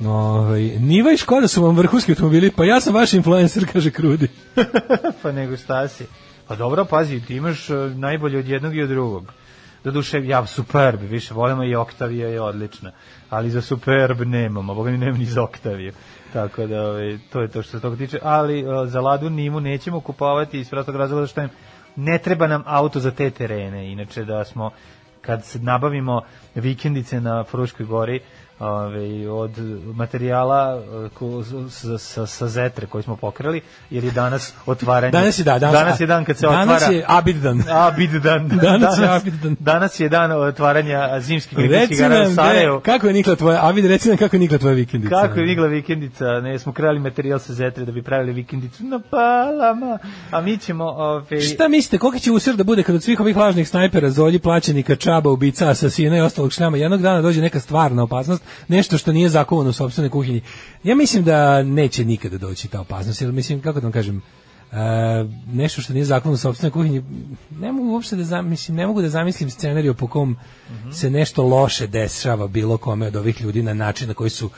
[0.06, 4.28] Ove, Niva i Škoda su vam vrhunski automobili, pa ja sam vaš influencer, kaže Krudi.
[5.22, 6.06] pa nego šta si.
[6.48, 9.34] Pa dobro, pazi, ti imaš e, najbolje od jednog i od drugog.
[9.84, 12.92] Doduše, ja Superb, više volimo i Octavia je odlična,
[13.30, 15.94] ali za Superb nemam, a boga mi nemam ni za Octaviju.
[16.34, 19.60] Tako da, ove, to je to što se toga tiče, ali e, za Ladu Nimu
[19.60, 21.48] nećemo kupovati iz prostog razloga što
[21.96, 24.72] ne treba nam auto za te terene, inače da smo
[25.22, 26.22] kad se nabavimo
[26.56, 28.20] vikendice na Fruškoj gori,
[28.70, 29.52] ove, od
[29.96, 35.12] materijala e, ko, sa, sa, sa zetre koji smo pokrali, jer je danas otvaranje.
[35.12, 36.96] Danas je da, danas, danas je dan kad se danas otvara.
[36.96, 37.64] je Abid dan.
[37.70, 38.48] Abid dan.
[38.62, 39.56] Danas je Abid dan.
[39.60, 42.80] Danas je dan otvaranja zimskih olimpijskih igara u Sarajevu.
[42.80, 45.16] kako je nikla tvoja, Abid, reci nam kako je nikla tvoja vikendica.
[45.22, 49.00] Kako je nigla vikendica, ne, smo krali materijal sa zetre da bi pravili vikendicu na
[49.10, 49.98] palama,
[50.32, 53.38] a mi ćemo, ove, Šta mislite, koliki će usir da bude kad od svih ovih
[53.38, 58.04] lažnih snajpera, zolji, plaćenika, čaba, ubica, asasina i ostalog šljama, jednog dana dođe neka stvarna
[58.04, 60.42] opasnost, nešto što nije zakovano u sopstvenoj kuhinji.
[60.84, 64.22] Ja mislim da neće nikada doći ta opasnost, jer mislim, kako da vam kažem,
[64.72, 64.76] e,
[65.54, 67.04] nešto što nije zakovano u sopstvenoj kuhinji,
[67.60, 70.38] ne mogu uopšte da zamislim, ne mogu da zamislim scenariju po kom
[70.94, 74.50] se nešto loše dešava bilo kome od ovih ljudi na način na koji su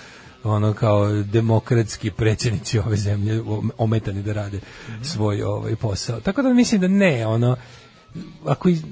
[0.44, 3.42] ono kao demokratski predsjednici ove zemlje
[3.78, 4.60] ometani da rade
[5.04, 6.20] svoj ovaj posao.
[6.20, 7.56] Tako da mislim da ne, ono
[8.46, 8.84] ako iz-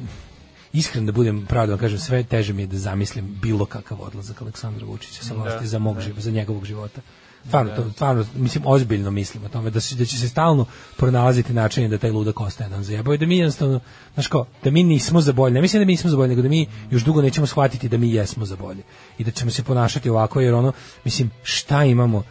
[0.73, 4.41] iskren da budem pravo da kažem sve teže mi je da zamislim bilo kakav odlazak
[4.41, 6.21] Aleksandra Vučića sa vlasti Da, za mog da.
[6.21, 7.01] za njegovog života.
[7.47, 10.65] Stvarno, to, stvarno, mislim, ozbiljno mislim o tome, da, se, da će se stalno
[10.97, 13.79] pronalaziti načini da taj ludak ostaje nam zajebao i da mi jednostavno,
[14.13, 16.41] znaš kao, da mi nismo za bolje, ne mislim da mi nismo za bolje, nego
[16.41, 18.83] da mi još dugo nećemo shvatiti da mi jesmo za bolje
[19.17, 20.71] i da ćemo se ponašati ovako, jer ono,
[21.03, 22.23] mislim, šta imamo,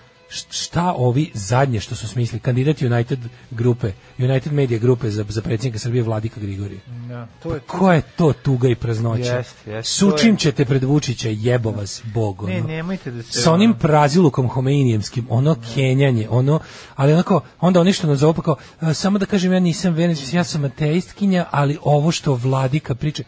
[0.51, 3.19] šta ovi zadnje što su smislili, kandidat United
[3.51, 6.81] grupe, United Media grupe za, za predsjednika Srbije Vladika Grigorije.
[7.09, 9.37] Da, to je Ko je to tuga i praznoća?
[9.37, 12.43] Jeste, jeste, Sučim je- ćete pred Vučića, jebo vas Bog.
[12.43, 13.43] Ne, nemojte da se...
[13.43, 16.61] Sa onim prazilukom homeinijem,skim ono kenjanje, ono,
[16.97, 19.95] ali onako, onda oni što nas zovu pa kao, "E, samo da kažem, ja nisam
[19.95, 23.23] vernic, ja sam ateistkinja, ali ovo što Vladika priča,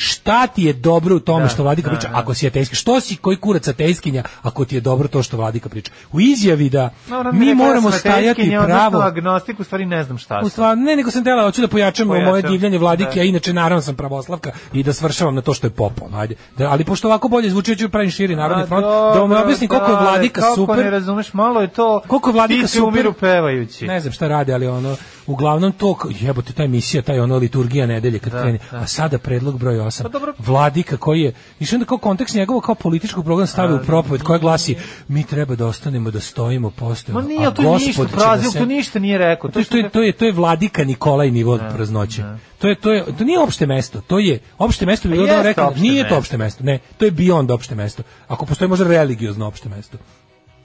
[0.00, 2.18] šta ti je dobro u tome Da, što Vladika da, priča, da.
[2.18, 5.68] ako si ateistkinja, što si koji kurac ateistkinja, ako ti je dobro to što Vladika
[5.68, 5.92] priča.
[6.12, 10.18] U izjavi da No, mi da moramo stajati pravo, Odnosno, agnostik, u stvari ne znam
[10.18, 13.20] šta u stvari, ne, nego sam tela, hoću da pojačam Pojačam, moje divljanje vladike, da.
[13.20, 16.08] a inače naravno sam pravoslavka i da svršavam na to što je popo.
[16.14, 16.34] Ajde.
[16.58, 19.68] Da, ali pošto ovako bolje zvuči, da pravim širi narodni A, front, da vam objasnim
[19.68, 20.84] koliko je vladika kako super.
[20.84, 22.02] ne razumeš, malo je to...
[22.06, 22.88] Koliko je vladika super.
[22.88, 23.86] umiru pevajući.
[23.86, 24.96] Ne znam šta radi, ali ono,
[25.26, 28.78] uglavnom to, jebote, ta emisija, taj ono liturgija nedelje kad Da, krene, da.
[28.78, 30.02] a sada predlog broj 8.
[30.02, 30.34] Pa dobro.
[30.38, 34.38] Vladika koji je, i onda kao kontekst njegovog kao političkog programa stavi u propoved koja
[34.38, 34.76] glasi,
[35.08, 38.16] mi treba da ostanemo, da stojimo, Ma postojimo, nije, a to je ništa, gospod će
[38.16, 39.50] prazil, nas to ništa nije rekao.
[39.50, 42.22] to, je, to, je, to, je, to je vladika Nikolaj nivo od praznoće.
[42.58, 45.26] To je to je to nije opšte mesto, to je opšte mesto bi Pa bilo
[45.26, 46.64] da jeste rekao, nije to opšte mesto.
[46.64, 48.02] Ne, to je beyond opšte mesto.
[48.28, 49.98] Ako postoji možda religiozno opšte mesto.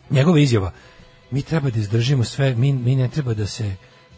[0.09, 0.71] Njegova izjava
[1.31, 3.75] mi treba da izdržimo sve, mi, mi ne treba da se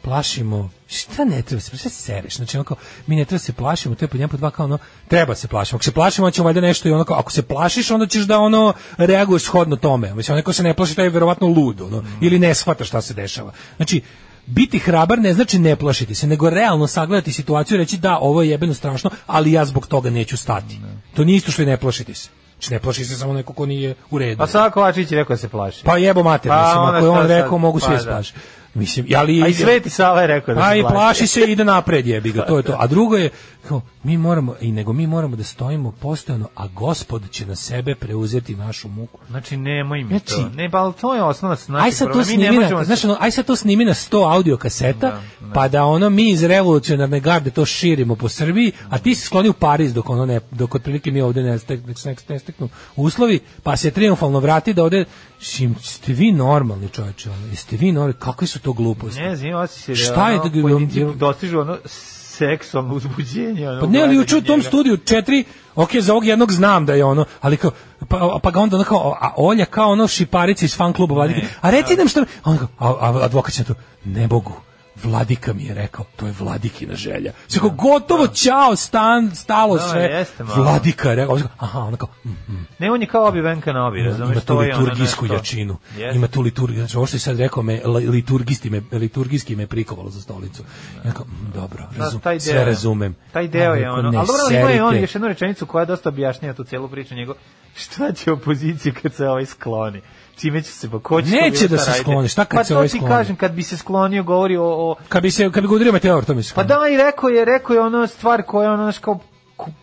[0.08, 2.76] plašimo, šta ne treba se, šta se sereš, znači onako,
[3.08, 4.78] mi ne treba se plašimo, to je po njemu po dva kao ono,
[5.08, 8.08] treba se plašimo, ako se plašimo, ćemo valjda nešto i onako, ako se plašiš, onda
[8.08, 11.82] ćeš da ono, reaguješ shodno tome, mislim, onako se ne plaši, taj je verovatno lud,
[11.82, 13.52] ono, ili ne shvata šta se dešava.
[13.76, 14.02] Znači,
[14.46, 18.42] biti hrabar ne znači ne plašiti se, nego realno sagledati situaciju i reći da, ovo
[18.42, 20.80] je jebeno strašno, ali ja zbog toga neću stati.
[21.16, 22.30] To nije isto što i ne plašiti se.
[22.58, 24.44] Znači, ne plaši se samo neko ko nije u redu.
[24.44, 25.84] A Sava Kovačić je rekao da se plaši.
[25.84, 27.32] Pa jebo mater, Pa mislim, ako je on šta sad?
[27.32, 28.40] rekao, mogu svi Pa da se da.
[28.78, 30.94] Mislim, ali A i Sveti Sava je rekao da A se i plaši.
[30.94, 32.76] plaši se i ide napred jebi ga, to je to.
[32.80, 33.30] A drugo je
[33.68, 37.96] kao mi moramo i nego mi moramo da stojimo postojano, a Gospod će na sebe
[37.96, 39.20] preuzeti našu muku.
[39.30, 40.50] Znači, nemoj mi Znači- to.
[40.50, 42.86] Ne, pa ali to je osnova s Aj naših sad to ne snimi možemo se-
[42.86, 45.22] znaš, ono, aj sad to snimi na 100 audio kaseta,
[45.54, 49.50] pa da ono mi iz revolucionarne garde to širimo po Srbiji, a ti se skloni
[49.50, 51.94] u Pariz dok ono ne, dok otprilike mi ovde ne, stek, ne,
[52.30, 55.06] ne steknu uslovi, pa se triumfalno vrati da ovde,
[55.40, 59.22] šim, ste vi normalni čovječe, ono, jeste vi normalni, kakve su to gluposti?
[59.22, 61.78] Ne znam, osjećaj da Šta je ono, to- dostižu ono
[62.38, 63.70] seksualno uzbuđenje.
[63.70, 65.44] Ono, Pa ne, ali u tom studiju četiri,
[65.76, 67.72] ok, za ovog jednog znam da je ono, ali kao,
[68.08, 71.70] pa, pa ga onda kao, a Olja kao ono šiparica iz fan kluba Vladike, a
[71.70, 73.74] reci nam što, a, on kao, a, a advokat će to,
[74.06, 74.54] ne mogu,
[75.04, 77.32] Vladika mi je rekao, to je Vladikina želja.
[77.48, 80.02] Sve kao, gotovo, ćao, stan, stalo Da, sve.
[80.02, 80.44] jeste.
[80.46, 82.68] Vladika je rekao, aha, ona kao, mm, mm.
[82.80, 84.32] Ne, on je kao obi Venka Nobi, razumeš?
[84.32, 85.78] ima tu to je ono liturgijsku nešto- jačinu.
[85.98, 86.18] Jeste.
[86.18, 86.80] Ima tu liturgiju.
[86.80, 90.64] Znači, ovo što je sad rekao me, li- liturgisti me, liturgijski me prikovalo za stolicu.
[91.06, 93.16] Ja kao, mm, dobro, Da, razum, taj sve razumem.
[93.32, 96.10] Taj deo je ono, ali dobro, ali ima i on još jednu rečenicu koja dosta
[96.10, 97.36] objašnjava tu celu priču njegov.
[97.76, 100.02] Šta će opozicija kad se ovaj skloni?
[100.38, 102.70] Čime će se, pa ko će to Neće da se skloni, šta kad pa se
[102.70, 103.14] to ovaj ti skloni?
[103.14, 104.64] kažem, kad bi se sklonio, govori o...
[104.66, 106.54] o Kad bi se kad bi ga udario meteor, to mi se.
[106.56, 109.20] pa da, i rekao je, rekao je ono stvar koja je ono, kao,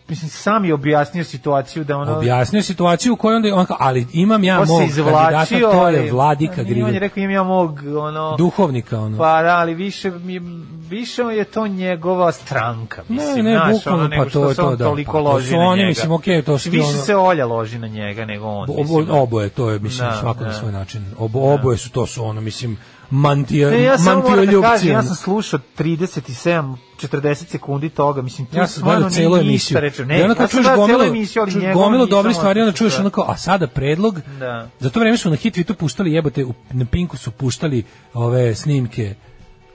[0.07, 2.17] mislim, sam je objasnio situaciju da ono...
[2.17, 6.11] objasnio situaciju u kojoj onda on kao, ali imam ja on mog kandidata, to je
[6.11, 8.35] Vladika nije, On je rekao, imam ja mog, ono...
[8.37, 9.17] Duhovnika, ono.
[9.17, 10.41] Pa da, ali više, mi-
[10.89, 14.75] više je to njegova stranka, mislim, ne, znaš, bukvalno, ono, pa što to je to,
[14.75, 14.85] da.
[14.85, 17.15] toliko Pa to loži su na oni, mislim, okej, to su ti Više ono- se
[17.15, 19.07] Olja loži na njega nego on, Obo, mislim.
[19.11, 20.53] oboje, to je, mislim, Da, svako na da.
[20.55, 21.05] svoj način.
[21.17, 22.77] Obo, oboje su, to su ono, mislim,
[23.09, 28.57] mantija, Ne, ja moram da kažem, ja sam slušao 37, 40 sekundi toga, mislim, tu
[28.57, 29.79] Ja sam gledao celu emisiju.
[30.05, 32.99] Ne, I onda kad ja čuješ emisiju, ali čuješ gomilu nisam dobrih stvari, onda čuješ
[32.99, 34.69] ono kao, a sada predlog, Da.
[34.79, 38.55] za to vreme su na hit tu puštali, jebote, u, na Pinku su puštali ove
[38.55, 39.15] snimke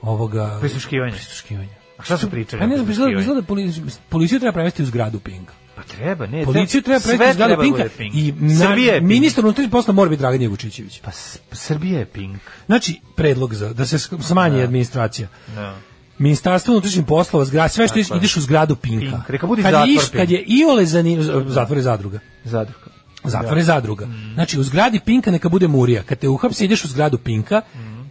[0.03, 0.57] ovoga...
[0.61, 1.13] Prisluškivanja.
[1.13, 1.81] Prisluškivanja.
[1.99, 2.63] A šta su pričali?
[2.63, 5.53] Ja ne na znam, izgleda, izgleda policiju, policiju treba prevesti u zgradu Pinka.
[5.77, 6.45] Pa treba, ne.
[6.45, 8.15] Policiju treba prevesti u zgradu treba Pinka Pink.
[8.15, 9.09] i na, Srbija je Pink.
[9.09, 11.01] ministar unutrašnjih poslova mora biti Dragan Jevučićević.
[11.05, 11.11] Pa
[11.53, 12.41] Srbija je Pink.
[12.67, 15.29] Znači, predlog za da se smanji administracija.
[15.55, 15.75] Da.
[16.21, 18.19] Ministarstvo unutrašnjih poslova, zgrada, sve što Tako je.
[18.19, 19.17] ideš u zgradu Pinka.
[19.17, 19.29] Pink.
[19.29, 20.13] Neka bude kad, zatvor iš, Pink.
[20.13, 22.19] kad je iole zanimljivo, zatvor je zadruga.
[22.45, 22.91] Zadruga.
[23.25, 24.09] Zatvor je zadruga.
[24.35, 26.03] Znači, u zgradi Pinka neka bude Murija.
[26.03, 27.63] Kad te uhapsi, ideš u zgradu Pinka,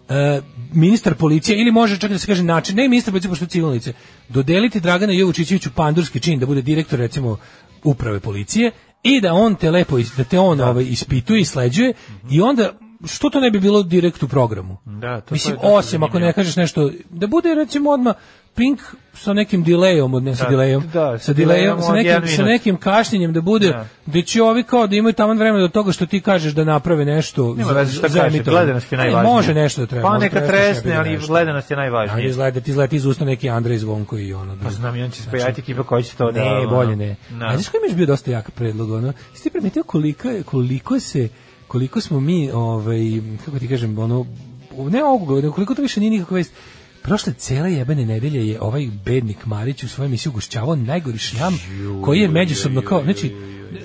[0.10, 0.42] e,
[0.74, 3.94] ministar policije, ili može čak da se kaže način, ne ministar policije, pošto civilno lice,
[4.30, 7.38] dodeliti Dragana Jovučićeviću pandurski čin, da bude direktor, recimo,
[7.84, 8.72] uprave policije,
[9.04, 11.94] i da on te lepo, da te on ovaj, ispituje i sleđuje,
[12.30, 12.72] i onda
[13.08, 14.78] što to ne bi bilo direkt u programu?
[14.86, 18.16] Da, to- Mislim, to je osim ako ne kažeš nešto, da bude recimo odmah
[18.56, 18.80] Pink
[19.14, 22.44] sa nekim delayom, od ne sa Da, delayom, da, sa sa delayom, sa nekim, sa
[22.44, 23.86] nekim kašnjenjem da bude, Da.
[24.06, 27.06] da će ovi kao da imaju taman vremena do toga što ti kažeš da naprave
[27.06, 29.34] nešto Nema veze šta za kaže, gledanost je najvažnija.
[29.34, 30.10] Može nešto da treba.
[30.10, 31.28] Pa neka tresne, treba ali nešto.
[31.28, 32.28] gledanost je najvažnija.
[32.28, 34.58] izgleda ti izleti iz usta neki Andrej Zvonko i ono.
[34.64, 36.44] Pa znam, i on će se pojaviti ekipa koja će to da...
[36.44, 37.16] Ne, bolje ne.
[37.30, 37.46] Da.
[37.46, 39.14] A znaš koji mi je bio dosta jak predlog, ono?
[39.32, 41.30] Jesi ti primetio koliko, koliko se,
[41.70, 44.26] koliko smo mi, ovaj, kako ti kažem, ono,
[44.90, 46.54] ne ovoga, koliko to više nije nikakva vest.
[47.02, 51.60] Prošle cele jebene nedelje je ovaj bednik Marić u svojoj emisiji ugošćavao najgori šljam
[52.06, 53.36] koji je međusobno kao, znači,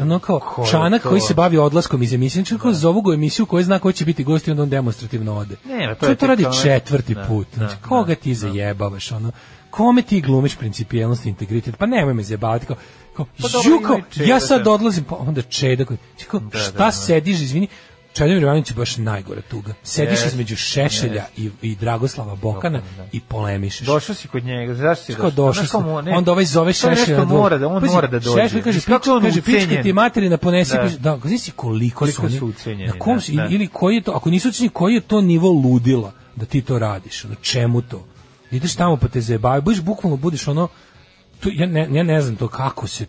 [0.01, 3.47] ono kao je čanak koji se bavi odlaskom iz emisije, znači kao zovu ga emisiju
[3.47, 5.57] koji zna ko će biti gost i onda on demonstrativno ode.
[5.65, 7.47] Ne, to je to radi četvrti Da, put.
[7.51, 9.33] da, Znači, da, koga ti zajebavaš, ono?
[9.71, 11.77] Kome ti glumiš principijelnost i integritet?
[11.77, 12.77] Pa nemoj me zajebavati kao,
[13.17, 13.49] kao, Pa
[14.11, 14.71] Čeda, ja sad da.
[14.71, 16.93] odlazim, pa onda Čeda koji, kao, Da, šta da, da.
[16.93, 17.69] sediš, izvini,
[18.15, 19.75] Čedomir Jovanović je baš najgore tuga.
[19.83, 22.81] Sediš Jest, između Šešelja i, i Dragoslava Bokana
[23.13, 23.87] i polemišeš.
[23.87, 25.31] Došao si kod njega, zašto si došao?
[25.31, 28.43] došao sam, onda ovaj zove Šešelja nešto na mora da, on Pazi, mora da dođe.
[28.43, 30.77] Šešelj kaže, pička, kaže, pička ti materina ponesi, Da.
[30.83, 33.49] kaže, da, znaš si koliko, Koliko su oni, su ucenjeni, na kom da, da.
[33.51, 36.79] ili, koji je to, ako nisu ucenjeni, koji je to nivo ludila da ti to
[36.79, 38.05] radiš, ono, čemu to?
[38.51, 40.69] Ideš tamo pa te zajebaju, budeš bukvalno budeš ono,
[41.45, 43.07] to, ja, ne, ja ne znam to kako se,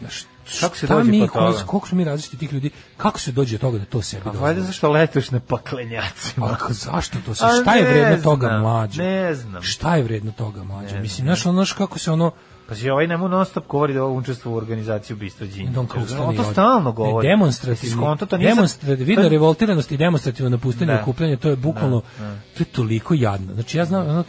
[0.00, 0.22] znaš,
[0.60, 1.38] Kako se dođe mi, do toga?
[1.56, 4.30] koliko- smo mi različiti tih ljudi, kako se dođe do toga da to sebi Pa
[4.30, 4.42] dozvoliš?
[4.42, 6.46] valjda zašto letiš na paklenjacima.
[6.46, 9.02] Ali kao, zašto to se, A šta je vredno toga znam, mlađe?
[9.02, 9.62] ne znam.
[9.62, 10.94] Šta je vredno toga mlađe?
[10.94, 12.30] Ne Mislim, znaš, ono, kako se ono,
[12.68, 15.80] Pa si ovaj nemu non stop govori da on učestvuje u organizaciji ubistva Đinđića.
[16.20, 17.28] On to stalno govori.
[17.28, 17.52] Ne,
[17.90, 21.00] skonto, to nije demonstrativni, vidno to- revoltiranost i demonstrativno napuštanje Da.
[21.02, 22.34] okupljanje, to je bukvalno, Da, da.
[22.34, 23.54] to je toliko jadno.
[23.54, 24.22] Znači, ja znam, ono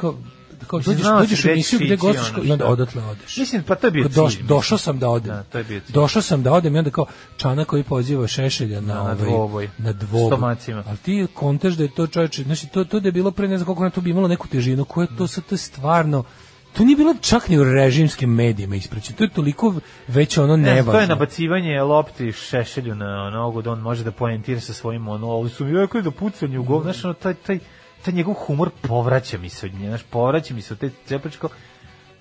[0.69, 2.67] kao, dođeš, dođeš u emisiju gde gostiš i onda šta.
[2.67, 3.37] odatle odeš.
[3.37, 5.27] Mislim, pa to je bio doš- došao sam da odem.
[5.27, 5.93] Da, to je bio cilj.
[5.93, 7.05] Došao sam da odem i onda kao
[7.37, 9.69] Čana koji poziva Šešelja na, Na ovaj, dvoboj.
[9.77, 10.27] na dvoboj.
[10.29, 10.83] Stomacima.
[10.87, 13.57] Ali ti kontaš da je to čoveče, znači to, to da je bilo pre ne
[13.57, 16.23] znam koliko na to bi imalo neku težinu, koje to sad, to je stvarno,
[16.71, 19.73] to nije bilo čak ni u režimskim medijima ispraćeno, to je toliko
[20.07, 20.91] već ono Ne, nevažno.
[20.91, 25.27] to je nabacivanje lopti šešelju na nogu da on može da poentira sa svojim ono,
[25.27, 27.59] ali su mi rekli da pucanje u gol, znaš, ono, taj, taj,
[28.05, 31.49] taj njegov humor povraća mi se od nje, znaš, povraća mi se od te cepačko.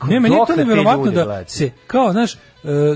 [0.05, 1.52] Ne, meni je to ljude da gledati?
[1.52, 2.38] se, kao, znaš, e,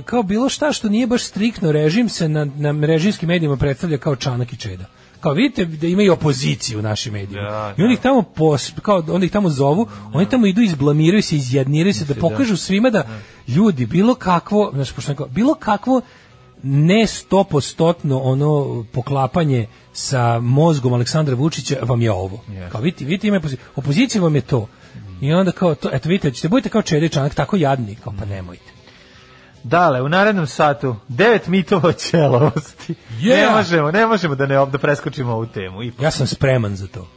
[0.05, 4.17] kao bilo šta što nije baš striktno režim se na, na režimskim medijima predstavlja kao
[4.17, 4.85] čanak i čeda.
[5.21, 7.51] Kao vidite da imaju opoziciju u našim medijima.
[7.51, 11.23] Da, I oni ih tamo pos, kao onda ih tamo zovu, oni tamo idu izblamiraju
[11.23, 13.09] se, izjedniraju se da pokažu svima da
[13.49, 16.01] ljudi bilo kakvo, znači pošto bilo kakvo
[16.63, 22.45] ne stopostotno ono poklapanje sa mozgom Aleksandra Vučića vam je ovo.
[22.73, 23.41] Kao vidite, vidite ima
[23.77, 24.69] opozicija, vam je to.
[25.21, 28.25] I onda kao to, eto vidite, ćete budete kao Čede Čanak tako jadni, kao pa
[28.25, 28.73] nemojte.
[29.65, 32.95] Dale, u narednom satu devet mitova o ćelavosti.
[33.21, 33.47] Yeah!
[33.47, 35.83] Ne možemo, ne možemo da ne da preskočimo ovu temu.
[35.83, 36.03] Ipak.
[36.03, 37.09] Ja sam spreman za to.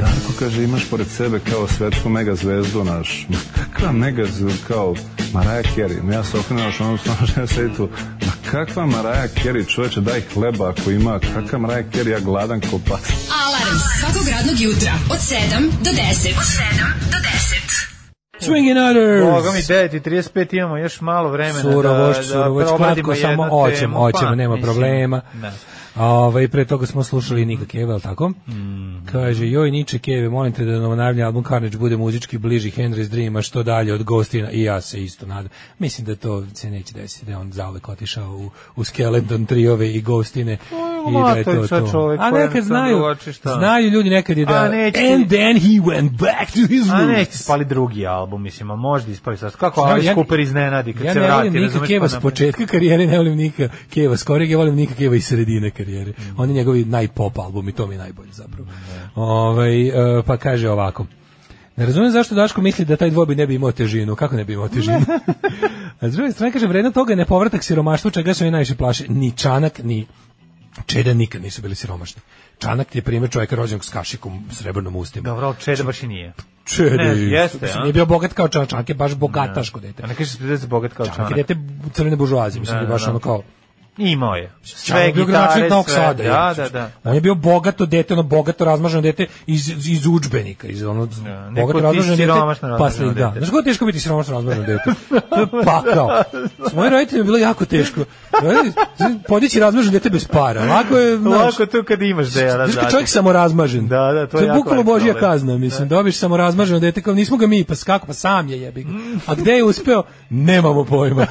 [0.00, 3.26] Darko kaže, imaš pored sebe kao svetsku mega zvezdu naš.
[3.28, 4.94] Ma kakva mega zvezdu, kao
[5.32, 6.02] Mariah Carey.
[6.02, 7.88] Ma Ja se okrenuo naš onom stvarno žena sedi tu.
[8.26, 11.20] Ma kakva Mariah Carey, čoveče, daj hleba ako ima.
[11.34, 13.00] Kakva Mariah Carey, ja gladan ko pas.
[13.44, 16.00] Alarm svakog radnog jutra od 7 do 10.
[16.38, 17.70] Od 7 do 10.
[18.40, 19.24] Swinging Others!
[19.24, 24.28] Boga mi 9.35 imamo još malo vremena Surovo, da, surovo, da kratko samo oćemo, oćemo,
[24.28, 25.20] Pa, nema mislim, problema.
[25.32, 25.52] Da.
[26.00, 28.28] Ovaj pre toga smo slušali Nika Keva, al tako?
[28.28, 29.06] Mm.
[29.06, 33.36] Kaže joj Niče Keve, molim te da novonajavljeni album Carnage bude muzički bliži Henry's Dream,
[33.36, 35.48] a što dalje od Ghostina i ja se isto nadam.
[35.78, 39.90] Mislim da to se neće desiti, da je on zauvek otišao u, u Skeleton triove
[39.90, 40.52] i Ghostine
[41.10, 42.98] i da je to to A nekad znaju,
[43.42, 44.64] znaju ljudi nekad je da A
[45.14, 47.18] and then he went back to his A roots.
[47.18, 49.56] neće spali drugi album, mislim, a možda ispali sad.
[49.56, 51.48] Kako Alice ja- Cooper iznenadi kad ja se ne vrati.
[51.48, 54.94] volim Nika Keva s početka karijere, ne volim Nika Keva s korijeg, ja volim Nika
[54.94, 55.89] Keva iz sredine karijere.
[56.36, 58.68] On je njegovi najpop album i to mi je najbolje zapravo.
[59.14, 61.06] Ovaj, e, pa kaže ovako.
[61.76, 64.16] Ne razumijem zašto Daško misli da taj dvoboj ne bi imao težinu.
[64.16, 65.00] Kako ne bi imao težinu?
[66.00, 69.04] A s druge strane kaže, vredno toga je nepovratak siromaštva, čega se oni najviše plaše.
[69.08, 70.06] Ni Čanak, ni
[70.86, 72.22] Čeda nikad nisu bili siromašni.
[72.58, 75.24] Čanak je primjer čovjeka rođenog s kašikom, srebrnom ustima.
[75.24, 76.32] Dobro, ali Čeda baš i nije.
[76.64, 77.82] Čede, Ne, jeste, Mislim?
[77.82, 80.02] Nije bio bogat kao Čanak, Čanak je baš bogataško dete.
[80.02, 81.30] A ne kaže se da se bogat kao Čanak čanak.
[81.36, 81.60] je dete
[81.92, 83.10] crvene buržuazije, mislim Da, da je da, baš da.
[83.10, 83.42] ono kao
[83.98, 84.52] Imao je.
[84.62, 85.94] Sve je bio gitare, gradonačelnik Novog sve.
[85.94, 86.22] Sada.
[86.22, 86.54] Da, je.
[86.54, 86.90] da, da.
[87.04, 91.08] On je bio bogato dete, ono bogato razmaženo dete iz, iz udžbenika, iz ono
[91.50, 92.32] neko bogato razmaženo dete.
[92.78, 93.12] pa, da.
[93.12, 93.38] dete.
[93.38, 94.84] Znaš kako je teško biti siromašno razmaženo dete?
[95.30, 96.22] To je pakao.
[96.70, 98.00] S mojim roditeljima je bilo jako teško.
[99.28, 100.64] Podići razmaženo dete bez para.
[100.64, 102.66] Lako je, znaš, Lako tu kad imaš dela.
[102.66, 102.90] Znaš kad da.
[102.90, 103.88] čovjek samo razmažen.
[103.88, 105.88] Da, da, to je je jako bukvalno božja kazna, mislim.
[105.88, 108.86] Dobiš samo razmaženo dete, kao nismo ga mi, pa kako, pa sam je jebi.
[109.26, 110.02] A gde je uspeo?
[110.30, 111.26] Nemamo pojma.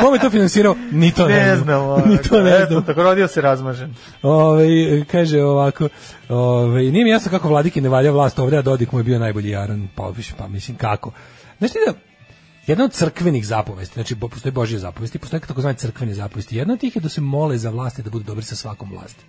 [0.00, 0.76] Kome je to finansirao?
[0.92, 1.95] Ni to ne, Ne znam.
[2.10, 2.84] Ni to ne eto, znam.
[2.84, 3.94] Tako rodio se razmažen.
[4.22, 5.88] Ove, kaže ovako,
[6.28, 9.18] ove, nije mi jasno kako vladiki ne valja vlast ovde, a Dodik mu je bio
[9.18, 11.12] najbolji jaran, pa, pa mislim kako.
[11.58, 11.94] Znaš ti da,
[12.66, 16.56] jedna od crkvenih zapovesti, znači postoje Božje zapovesti, postoje takozvane crkvene zapovesti.
[16.56, 19.24] Jedna od tih je da se mole za vlasti da budu dobri sa svakom vlasti.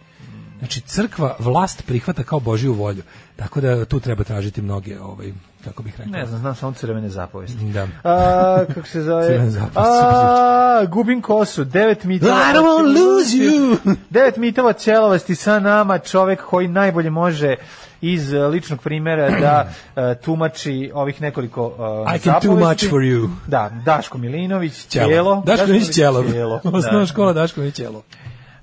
[0.60, 3.04] Znači crkva vlast prihvata kao Božju volju.
[3.36, 5.32] Tako da tu treba tražiti mnoge ovaj
[5.64, 6.12] kako bih rekao.
[6.12, 7.66] Ne znam, znam samo crvene zapovesti.
[7.66, 7.88] Da.
[8.04, 9.28] A, kako se zove?
[9.28, 9.80] Crvene zapovesti.
[9.80, 12.34] A, gubim kosu, devet mitova.
[12.34, 13.96] I don't wanna lose you.
[14.10, 17.56] Devet mitova ćelovosti sa nama, čovek koji najbolje može
[18.02, 23.02] iz e, ličnog primjera da e, tumači ovih nekoliko uh, I can too much for
[23.02, 23.30] you.
[23.48, 25.44] Da, Daško Milinović, Ćelo.
[25.46, 26.20] Daško Milić Ćelo.
[26.64, 27.06] Osnovna da.
[27.06, 28.04] škola Daško Milić Ćelo.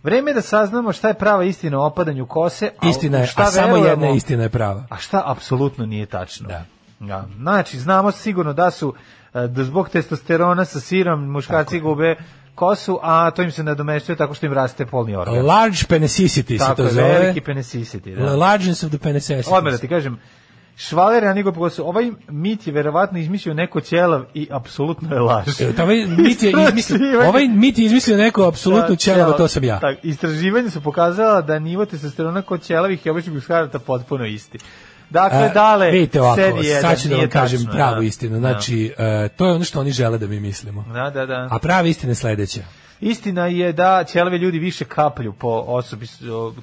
[0.05, 3.43] Vreme je da saznamo šta je prava istina o opadanju kose, a Istina je, šta
[3.43, 4.87] a samo verujemo, jedna istina je prava.
[4.91, 6.49] a šta apsolutno nije tačno.
[6.49, 6.65] Da.
[7.01, 7.27] Da.
[7.37, 8.95] Znači, znamo sigurno da su
[9.35, 12.17] e, da zbog testosterona sa sirom muškarci gube
[12.55, 15.47] kosu, a to im se nadomešćuje tako što im raste polni organ.
[15.47, 17.09] Large penicicity se Tako to zove.
[17.09, 18.37] veliki penicicity, da.
[18.37, 19.51] Largeness of the penicicity.
[19.51, 20.19] Odmah da ti kažem,
[20.77, 25.61] Švaler Anigo kosu, ovaj mit je verovatno izmislio neko ćelav i apsolutno je laž.
[25.61, 29.37] E, Ovaj mit je izmislio, ovaj mit je izmislio neko apsolutno Da, ćelavo, ćelav.
[29.39, 29.81] to sam ja.
[29.81, 34.59] Tak, istraživanje su pokazala da nivo testosterona kod ćelavih i običnih muškaraca potpuno isti.
[35.11, 36.41] Dakle, E, dale, vidite ovako,
[36.81, 38.07] sad ću da vam kažem tačno, pravu da.
[38.07, 38.39] istinu.
[38.39, 40.85] Znači, e, to je ono što oni žele da mi mislimo.
[40.95, 41.49] Da, da, da.
[41.51, 42.61] A prava istina je sledeća.
[43.05, 46.07] Istina je da ćelavi ljudi više kaplju po osobi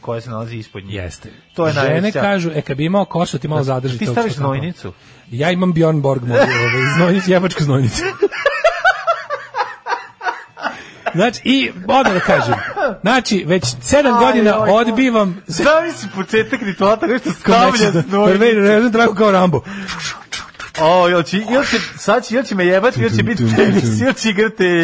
[0.01, 0.95] koja se nalazi ispod njih.
[0.95, 1.29] Jeste.
[1.53, 2.21] To je Žene najveća.
[2.21, 4.93] kažu, e kad bi imao kosu, ti malo zadrži Ti staviš znojnicu?
[5.31, 6.49] Ja imam Bjorn Borg, moj, ovaj,
[6.97, 8.03] znojnicu, jebačku znojnicu.
[11.15, 12.53] Znači, i odmah da kažem,
[13.01, 15.41] znači, već sedam Aj, godina oj, odbivam...
[15.47, 18.39] Zamisli početak rituala tako što Kao stavlja da- znojnicu.
[18.61, 19.61] Ne, ne, tako kao Rambo.
[20.79, 24.01] O, jel će, jel će, sad će, jel će me jebati, jel će biti tenis,
[24.01, 24.83] jel će igrati.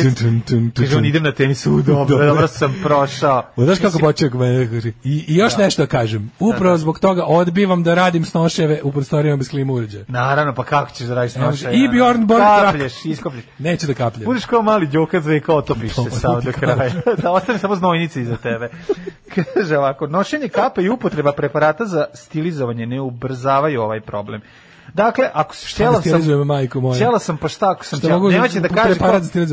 [0.77, 3.43] Kaže on, idem na tenis, u, dobro, dobro sam prošao.
[3.55, 6.31] O, Znaš kako počeo mene kaže, I, I još nešto da kažem.
[6.39, 10.05] Upravo zbog toga odbivam da radim snoševe u prostorijama bez klima uređaja.
[10.07, 11.72] Naravno, pa kako ćeš da radiš noša?
[11.72, 13.43] I Bjorn Borg Kaplješ, iskoplješ.
[13.57, 14.26] Neću da kapljem.
[14.26, 16.91] Budeš kao mali djokac i kao otopiš se sam do kraja.
[17.23, 18.69] da ostane samo znojnice iza tebe.
[19.53, 24.41] Kaže ovako, nošenje kape i upotreba preparata za stilizovanje ne ubrzavaju ovaj problem.
[24.93, 26.95] Dakle, ako se štela sam, majko moja?
[26.95, 28.99] štela sam pa šta ako sam štela, neće da kaže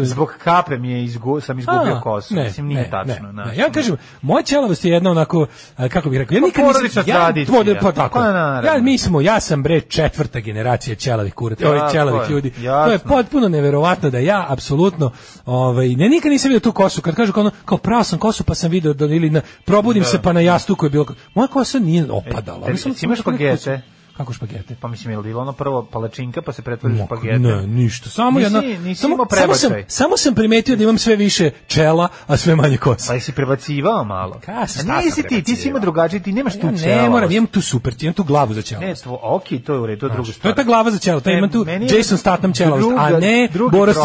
[0.04, 2.34] zbog kape mi je izgu, sam izgubio A, kosu.
[2.34, 3.32] ne, Mislim, nije ne, tačno.
[3.32, 3.56] ne, ne.
[3.56, 5.46] Ja kažem, moja ćelavost je jedna onako,
[5.90, 8.18] kako bih rekao, ja Pa nikad nisam, ja, to- pa tako.
[8.18, 8.70] Pa naravno.
[8.70, 12.52] ja, mi smo, ja sam bre četvrta generacija ćelavih kurata, ovih Tako ćelavih je, ljudi.
[12.60, 12.86] jasno.
[12.86, 15.10] To je potpuno neverovatno da ja apsolutno,
[15.46, 18.44] ovaj, ne nikad nisam vidio tu kosu, kad kažu kao, ono, kao prao sam kosu
[18.44, 21.78] pa sam video da ili na, probudim se pa na jastuku je bilo, moja kosa
[21.78, 22.68] nije opadala.
[22.68, 23.80] E, jesi imaš špagete?
[24.16, 24.76] Kako špagete?
[24.76, 27.38] Pa mislim, je li bilo ono prvo palačinka pa se pretvori u špagete?
[27.38, 28.10] Ne, ništa.
[28.10, 31.50] Samo Nisi- jedna, nisi samo, imao samo sam, samo sam primetio da imam sve više
[31.66, 33.08] čela, a sve manje kosa.
[33.08, 34.40] Pa jesi prebacivao malo?
[34.40, 37.02] Ka, šta nisi ti, ti si imao drugačije, ti nemaš tu Ja ćelavost.
[37.02, 38.80] ne moram, imam tu super, imam tu glavu za ćelo.
[38.80, 40.50] Ne, tvo, ok, to je u redu, to je druga To stvar.
[40.50, 43.96] je ta glava za ćelo, to Ne, imam tu Jason Statham ćelavost, a ne Boris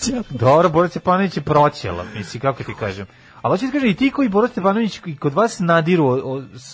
[0.00, 0.22] ćelo.
[0.30, 3.06] Dobro, Boris Stepanović je proćela, misli, kako ti kažem.
[3.42, 6.20] Ali hoćeš ti kažem, i ti koji Boris Stepanović i kod vas nadiru od,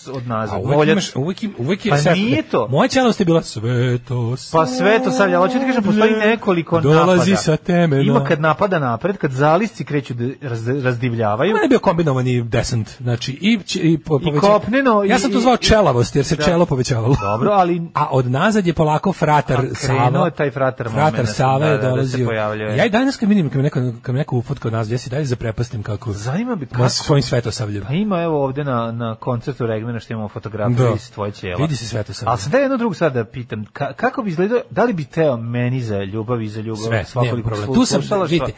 [0.08, 0.60] od, nazad.
[0.64, 2.68] Uvek imaš, uvek, im- uvek je Pa sad- nije to.
[2.68, 6.12] Moja ćelavost je bila sve to Pa sve to sad, ali hoću ti kažem, postoji
[6.12, 7.36] nekoliko Dolazi napada.
[7.36, 8.02] sa temena.
[8.02, 11.52] Ima kad napada napred, kad zalisci kreću da raz, razdivljavaju.
[11.52, 15.40] Ma je bio kombinovani desant, znači i, i, po, poveća- kopneno Ja sam to i-
[15.40, 16.44] zvao i- čelavost, jer se Da.
[16.44, 17.16] čelo povećavalo.
[17.22, 20.30] Dobro, ali A od nazad je polako fratar krenuo Sava.
[20.30, 22.26] taj fratar Fratar momenat, Sava da, je da, da dolazio.
[22.26, 22.76] pojavljuje.
[22.76, 24.98] ja i danas kad vidim, kad me neko, kad me neko ufotka od nas, ja
[24.98, 26.12] se i dalje zaprepastim kako...
[26.12, 27.84] Zanima me Ma kako- svojim svetosavljem.
[27.84, 30.92] Pa ima evo ovde na, na koncertu Regmena što imamo fotografiju Da.
[30.94, 31.56] iz tvoje ćela.
[31.56, 32.30] Vidi se Svetosavlje.
[32.30, 35.04] Ali sam da jednu drugu sad da pitam, ka, kako bi izgledao, da li bi
[35.04, 37.74] teo meni za ljubav i za ljubav Sve, svakoliko problem.
[37.74, 38.52] Tu sam, vidite,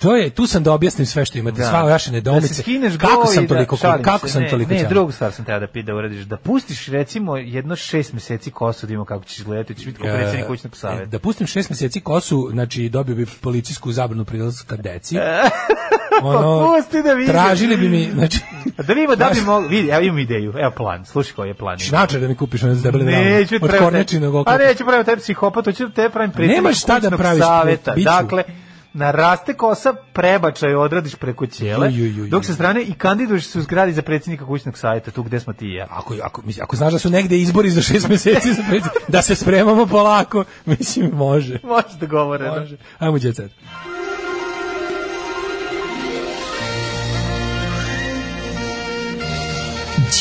[0.00, 1.68] to je, tu sam da objasnim sve što imate, Da.
[1.68, 4.72] sva vaše Da se skineš kako sam da- toliko, šalim kako se, sam ne, toliko
[4.72, 8.50] Ne, drugu stvar sam teo da pi da uradiš, da pustiš recimo jedno šest meseci
[8.50, 11.04] kosu da imamo kako ćeš izgledati, ćeš biti kao predsjednik kućnog E, saveta.
[11.06, 15.16] Da pustim šest meseci kosu, znači dobio bi policijsku zabranu prilaska deci.
[16.22, 17.32] ono, Pusti da vidim.
[17.32, 18.38] Tražili bi mi, znači,
[18.86, 21.78] Da vidimo da bi mogli, vidi, evo imam ideju, evo plan, slušaj koji je plan.
[21.78, 24.58] šnačar da mi kupiš za debele Neću Od kornjačinog A oklopa.
[24.58, 27.94] neću praviti taj psihopat, hoću da te pravim predsjednik Nemaš šta da kućnog praviš, saveta.
[27.96, 28.42] Dakle,
[28.92, 32.28] naraste kosa, prebačaj odradiš preko ćele, Ju, ju, ju, ju.
[32.30, 35.52] dok sa strane i kandiduješ se u zgradi za predsjednika kućnog saveta, tu gde smo
[35.52, 35.86] ti i ja.
[35.90, 38.62] Ako, ako, mislim, ako znaš da su negde izbori za šest meseci, za
[39.08, 41.58] da se spremamo polako, mislim, može.
[41.62, 42.50] Može da govore.
[42.50, 42.76] Može.
[42.98, 43.50] Ajmo, Jet Set.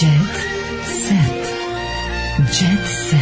[0.02, 0.36] Jet
[0.86, 1.50] set.
[2.38, 3.19] Jet set.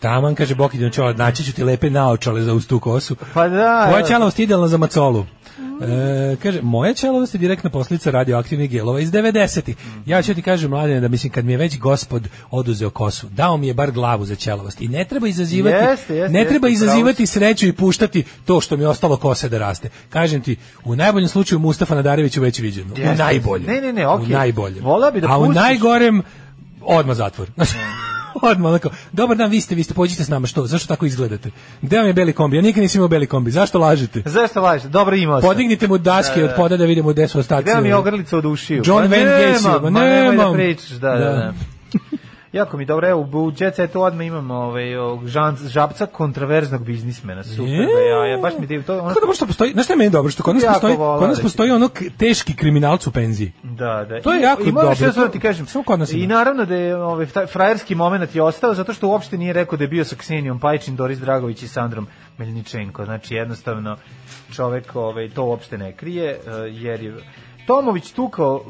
[0.00, 3.16] Taman, kaže Boki Dončola, naći ću ti lepe naočale za uz tu kosu.
[3.34, 4.02] Pa da.
[4.06, 5.26] Ćelavost je idealna za macolu.
[5.82, 9.76] E, kaže, moja ćelavost je direktna posljedica radioaktivnih gelova iz 90-ih.
[10.06, 13.56] Ja ću ti kažem, mladine, da mislim, kad mi je već gospod oduzeo kosu, dao
[13.56, 14.80] mi je bar glavu za ćelavost.
[14.80, 18.76] I ne treba izazivati, Jeste, jeste, ne treba jeste, izazivati sreću i puštati to što
[18.76, 19.88] mi je ostalo kose da raste.
[20.10, 22.94] Kažem ti, u najboljem slučaju Mustafa Nadarević već viđeno.
[22.94, 23.66] U najboljem.
[23.66, 24.26] Ne, ne, ne, okej.
[24.26, 24.84] U najboljem.
[25.14, 26.22] Bi da A u pustiš- najgorem,
[26.82, 27.48] odmah zatvor.
[28.50, 31.50] Odmah onako, dobar dan, vi ste, vi ste, pođite s nama, što, zašto tako izgledate?
[31.82, 32.56] Gde vam je beli kombi?
[32.56, 34.22] Ja nikad nisam imao beli kombi, zašto lažete?
[34.26, 34.90] Zašto lažeš?
[34.90, 35.50] Dobro imao sam.
[35.50, 36.56] Podignite mu daske Da, od da.
[36.56, 37.62] poda da vidimo gde su ostaci.
[37.62, 38.82] Gde vam je ogrlica od ušiju?
[38.86, 41.52] John Pa Van Gacy, nemam, ma ma nemoj da pričaš, da, da, Da.
[42.52, 44.84] Jako mi dobro, evo, u Jet Setu odmah imam ovaj,
[45.24, 47.68] žan, žabca kontraverznog biznismena, super,
[48.10, 50.10] ja, ja, baš mi div, to ono, Kako dobro što postoji, znaš šta je meni
[50.10, 53.52] dobro, što kod nas postoji, kod nas da postoji ono teški kriminalc u penziji.
[53.62, 54.20] Da, da.
[54.20, 54.88] To je I- jako I dobro.
[55.00, 55.66] još da ti kažem.
[55.66, 59.08] Samo kod nas I naravno da je ovaj taj frajerski momenat je ostao zato što
[59.08, 62.06] uopšte nije rekao da je bio sa Ksenijom Pajčin, Doris Dragović i Sandrom
[62.38, 63.04] Meljničenko.
[63.04, 63.96] Znači jednostavno
[64.52, 67.14] čovek ovaj to uopšte ne krije eh, jer je
[67.70, 68.64] Tomović tukao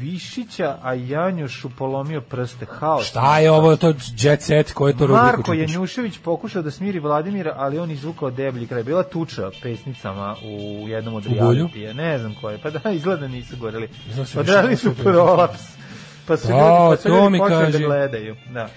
[0.00, 2.66] Višića, a Janjušu polomio prste.
[2.70, 3.06] Haos.
[3.06, 5.52] Šta je ovo, to jet set, ko je to rubriku Marko?
[5.52, 8.82] Janjušević pokušao da smiri Vladimira, ali on izvukao deblji kraj.
[8.82, 11.92] Bila tuča pesnicama u jednom od realitija.
[11.92, 12.58] Ne znam koje.
[12.58, 13.88] Pa da, izgleda nisu goreli.
[14.36, 15.60] Odradili više su prolaps.
[16.26, 18.36] Pa su A, ljudi, pa su ljudi počeli da gledaju.
[18.52, 18.68] Da.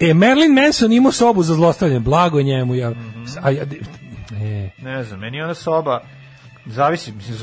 [0.00, 2.74] E, Marilyn Manson imao sobu za zlostavljanje, blago njemu.
[2.74, 3.24] Ja, Mhm.
[3.42, 3.62] a, ja,
[4.42, 6.00] e, Ne znam, meni je ona soba
[6.66, 7.36] zavisi, mislim,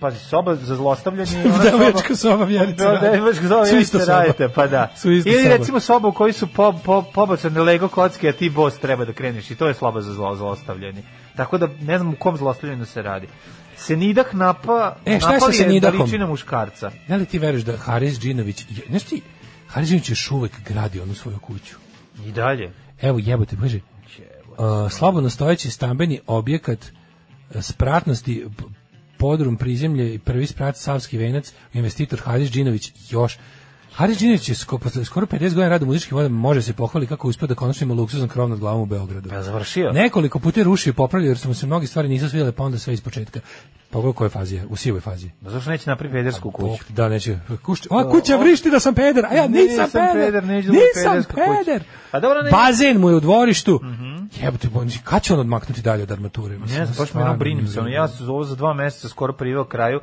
[0.00, 1.30] pazi, soba za zlostavljanje
[1.64, 4.12] Devojačka soba, Vjerica Da, devojačka soba, isto soba.
[4.12, 4.92] radite, pa da.
[4.96, 5.56] Su isto Ili soba.
[5.56, 9.12] recimo soba u kojoj su po, po, pobacane Lego kocke, a ti boss treba da
[9.12, 11.02] kreneš i to je sloba za zlo, zlostavljanje.
[11.36, 13.28] Tako da ne znam u kom zlostavljanju se radi.
[13.76, 15.98] Senidah napa, E, šta je sa Senidahom?
[15.98, 16.90] veličina muškarca.
[17.08, 19.22] Da li ti veruješ da Haris Džinović, znaš ti,
[19.66, 21.76] Haris Đinović još uvek gradi onu svoju kuću.
[22.26, 22.72] I dalje.
[23.02, 23.80] Evo jebote, kaže,
[24.48, 26.78] uh, slobodno stojeći stambeni objekat
[27.60, 28.46] spratnosti
[29.18, 33.38] podrum prizemlje i prvi sprat Savski venac, investitor Haris Đinović još
[33.94, 37.48] Haris Đinović je skoro 50 godina rada u muzičkim vodama može se pohvali kako uspio
[37.48, 39.34] da konačno ima luksuzan krov nad glavom u Beogradu.
[39.34, 39.92] Ja završio.
[39.92, 42.64] Nekoliko puta je rušio i popravljao jer su mu se mnogi stvari nisu svidjele pa
[42.64, 43.40] onda sve iz početka.
[43.90, 45.30] Pogledaj u kojoj fazi je, u sivoj fazi.
[45.40, 46.66] Ma zašto neće napraviti pedersku kuću?
[46.66, 47.38] Bog ti da neće.
[47.62, 50.44] Kuć, ova kuća vrišti da sam peder, a ja nisam, peder.
[50.44, 51.82] neću da nisam peder.
[52.10, 53.80] Pa dobro, ne- Bazen mu je u dvorištu.
[54.42, 56.58] Jebote, bon, kad će on odmaknuti dalje od armature?
[56.58, 57.80] Ne znam, baš me brinim se.
[57.90, 60.00] Ja sam ovo za dva meseca skoro priveo kraju,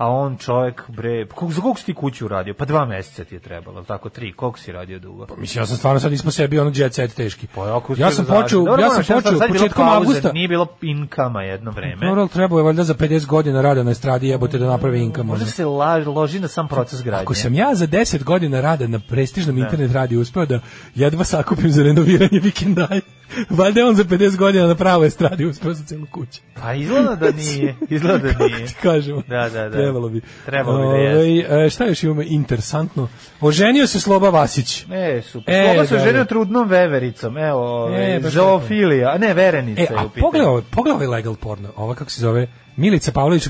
[0.00, 2.54] a on čovjek, bre, pa koliko, za koliko si ti kuću uradio?
[2.54, 5.26] Pa dva meseca ti je trebalo, tako, tri, koliko si radio dugo?
[5.26, 7.46] Pa, Mislim, ja sam stvarno sad ispod sebi ono jet set teški.
[7.76, 10.32] ako ja sam počeo, ja sam počeo početkom avgusta.
[10.32, 12.06] Nije bilo inkama jedno vreme.
[12.06, 15.22] Dobro, ali trebao je valjda za 50 godina rada na estradi jebote da napravi inka
[15.22, 15.46] Možda možda.
[15.46, 17.22] se laž, loži na sam proces gradnje.
[17.22, 20.60] Ako sam ja za 10 godina rada na prestižnom internet radiju uspeo da
[20.94, 23.00] jedva sakupim za renoviranje vikendaj,
[23.50, 26.40] valjda on za 50 godina na pravoj estradi uspeo za celu kuću.
[26.62, 28.66] Pa izgleda da nije, izgleda da nije.
[28.82, 29.22] kažemo.
[29.28, 29.89] Da, da, da.
[29.90, 30.20] Trebalo bi.
[30.46, 31.54] Trebalo bi da Ovaj, jeste.
[31.56, 33.08] e, šta još imamo interesantno?
[33.40, 34.84] Oženio se Sloba Vasić.
[34.84, 35.54] E, super.
[35.54, 36.24] E, Sloba se da, ženio da.
[36.24, 40.22] trudnom vevericom, evo, E, ovaj, baš zoofilija, a ne, verenica E, je a u pitanju.
[40.22, 42.46] pogledaj pogledaj ovaj legal porno, ova kako se zove,
[42.76, 43.48] Milica Pavlović,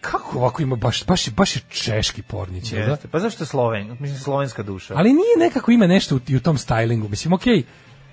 [0.00, 2.96] kako ovako ima, baš, baš, je- baš je češki pornić, jel da?
[3.10, 3.96] Pa zašto je Sloven?
[4.00, 4.94] Mislim, slovenska duša.
[4.96, 7.62] Ali nije nekako ima nešto u, u tom stylingu, mislim, okej,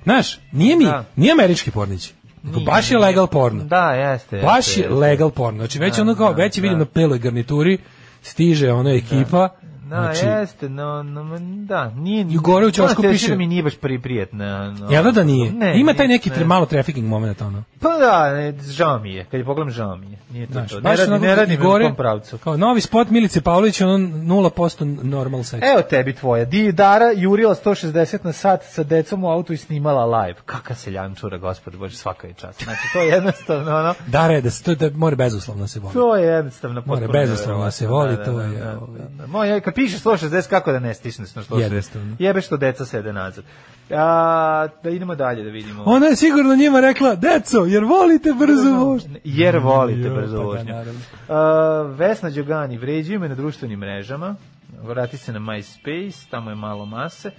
[0.04, 1.06] znaš, nije mi, Da.
[1.16, 2.14] nije američki pornić,
[2.44, 3.64] Nije, baš je legal porno.
[3.64, 4.42] Da, jeste.
[4.42, 4.96] Baš jeste, je jeste.
[4.96, 6.86] legal porno, znači već Da, ono kao, da, već je vidim da.
[6.86, 7.78] na peloj garnituri,
[8.22, 9.50] stiže ona ekipa, Da,
[9.88, 12.22] znači, jeste, no, no, da, nije...
[12.24, 14.72] I gore u reći piše- da mi nije baš pri, prijetna.
[14.72, 15.52] No, jel da da nije?
[15.52, 16.46] Ne, ima taj neki ne.
[16.46, 17.64] malo trafficking moment, ono.
[17.80, 20.18] Pa da, ne, žao mi je, kad je pogledam žao mi je.
[20.32, 20.76] Nije to Znaš, to.
[20.76, 22.38] Ne baš radi, ne radi mi u gore- tom pravcu.
[22.38, 25.60] Kao novi spot Milice Pavlović, ono 0% normal sex.
[25.64, 26.46] Evo tebi tvoja.
[26.46, 30.40] Di Dara jurila 160 na sat sa decom u autu i snimala live.
[30.46, 32.64] Kaka se ljančura, gospod Bože, svaka je čast.
[32.64, 35.94] Znači, to je jednostavno, ono, Da, re, da, se- to, da mora bezuslovno se voli.
[35.94, 39.28] to je jednostavno Mora bezuslovno da se voli, to je, Da,
[39.74, 41.62] kad piše 160, kako da ne stisneš na 160?
[41.62, 42.16] Jednostavno.
[42.20, 43.44] Jebe što deca sede nazad.
[43.90, 45.84] A, da idemo dalje da vidimo.
[45.86, 49.16] Ona je sigurno njima rekla, deco, jer volite brzo vožnju.
[49.24, 50.74] Jer volite Jo, brzo pa da, vožnju.
[50.74, 54.36] Uh, Vesna Đogani, vređaju me na društvenim mrežama,
[54.84, 57.32] vrati se na MySpace, tamo je malo mase.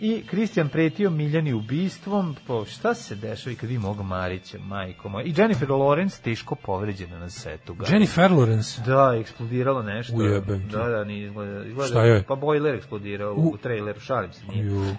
[0.00, 5.08] I Kristijan pretio Miljani ubistvom, po šta se dešava i kad vi moga Marića, majko
[5.08, 5.24] moja.
[5.24, 7.74] I Jennifer Lawrence teško povređena na setu.
[7.74, 7.86] Ga.
[7.88, 8.84] Jennifer Lawrence.
[8.84, 10.16] Da, eksplodiralo nešto.
[10.16, 10.76] Ujebem ti.
[10.76, 11.64] Da, da, nije izgleda.
[11.66, 12.22] izgleda Šta je?
[12.22, 13.56] Pa bojler eksplodirao u, U.
[13.56, 14.64] traileru, šalim se, nije.
[14.66, 14.96] Ju.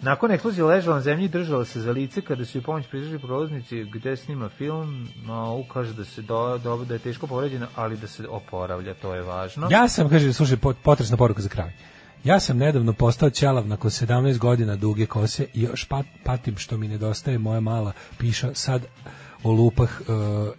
[0.00, 3.18] Nakon eksplozije ležala na zemlji i držala se za lice kada su joj pomoć pridružili
[3.18, 7.96] prolaznici gde snima film, no, ukaže da se do, do, da je teško povređena, ali
[7.96, 9.68] da se oporavlja, to je važno.
[9.70, 11.72] Ja sam, kaže, slušaj, pot- potresna poruka za kraj.
[12.24, 16.76] Ja sam nedavno postao ćelav nakon 17 godina duge kose i još pat, patim što
[16.76, 18.82] mi nedostaje moja mala piša sad
[19.44, 19.90] o lupah,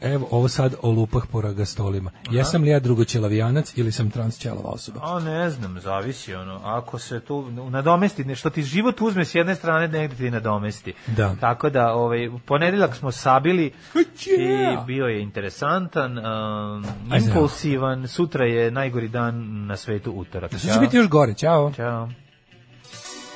[0.02, 2.12] e, evo ovo sad o lupah po ragastolima.
[2.32, 5.00] Jesam li ja drugoćelavijanac ili sam transćelava osoba?
[5.04, 6.60] A ne znam, zavisi ono.
[6.64, 10.94] Ako se tu nadomesti, ne, što ti život uzme s jedne strane, negde ti nadomesti.
[11.08, 11.36] Da.
[11.40, 14.84] Tako da, ovaj, ponedeljak smo sabili Yeah.
[14.84, 16.86] i bio je interesantan, um,
[17.18, 20.52] impulsivan, sutra je najgori dan na svetu utorak.
[20.52, 21.72] Sve će biti još gore, ćao.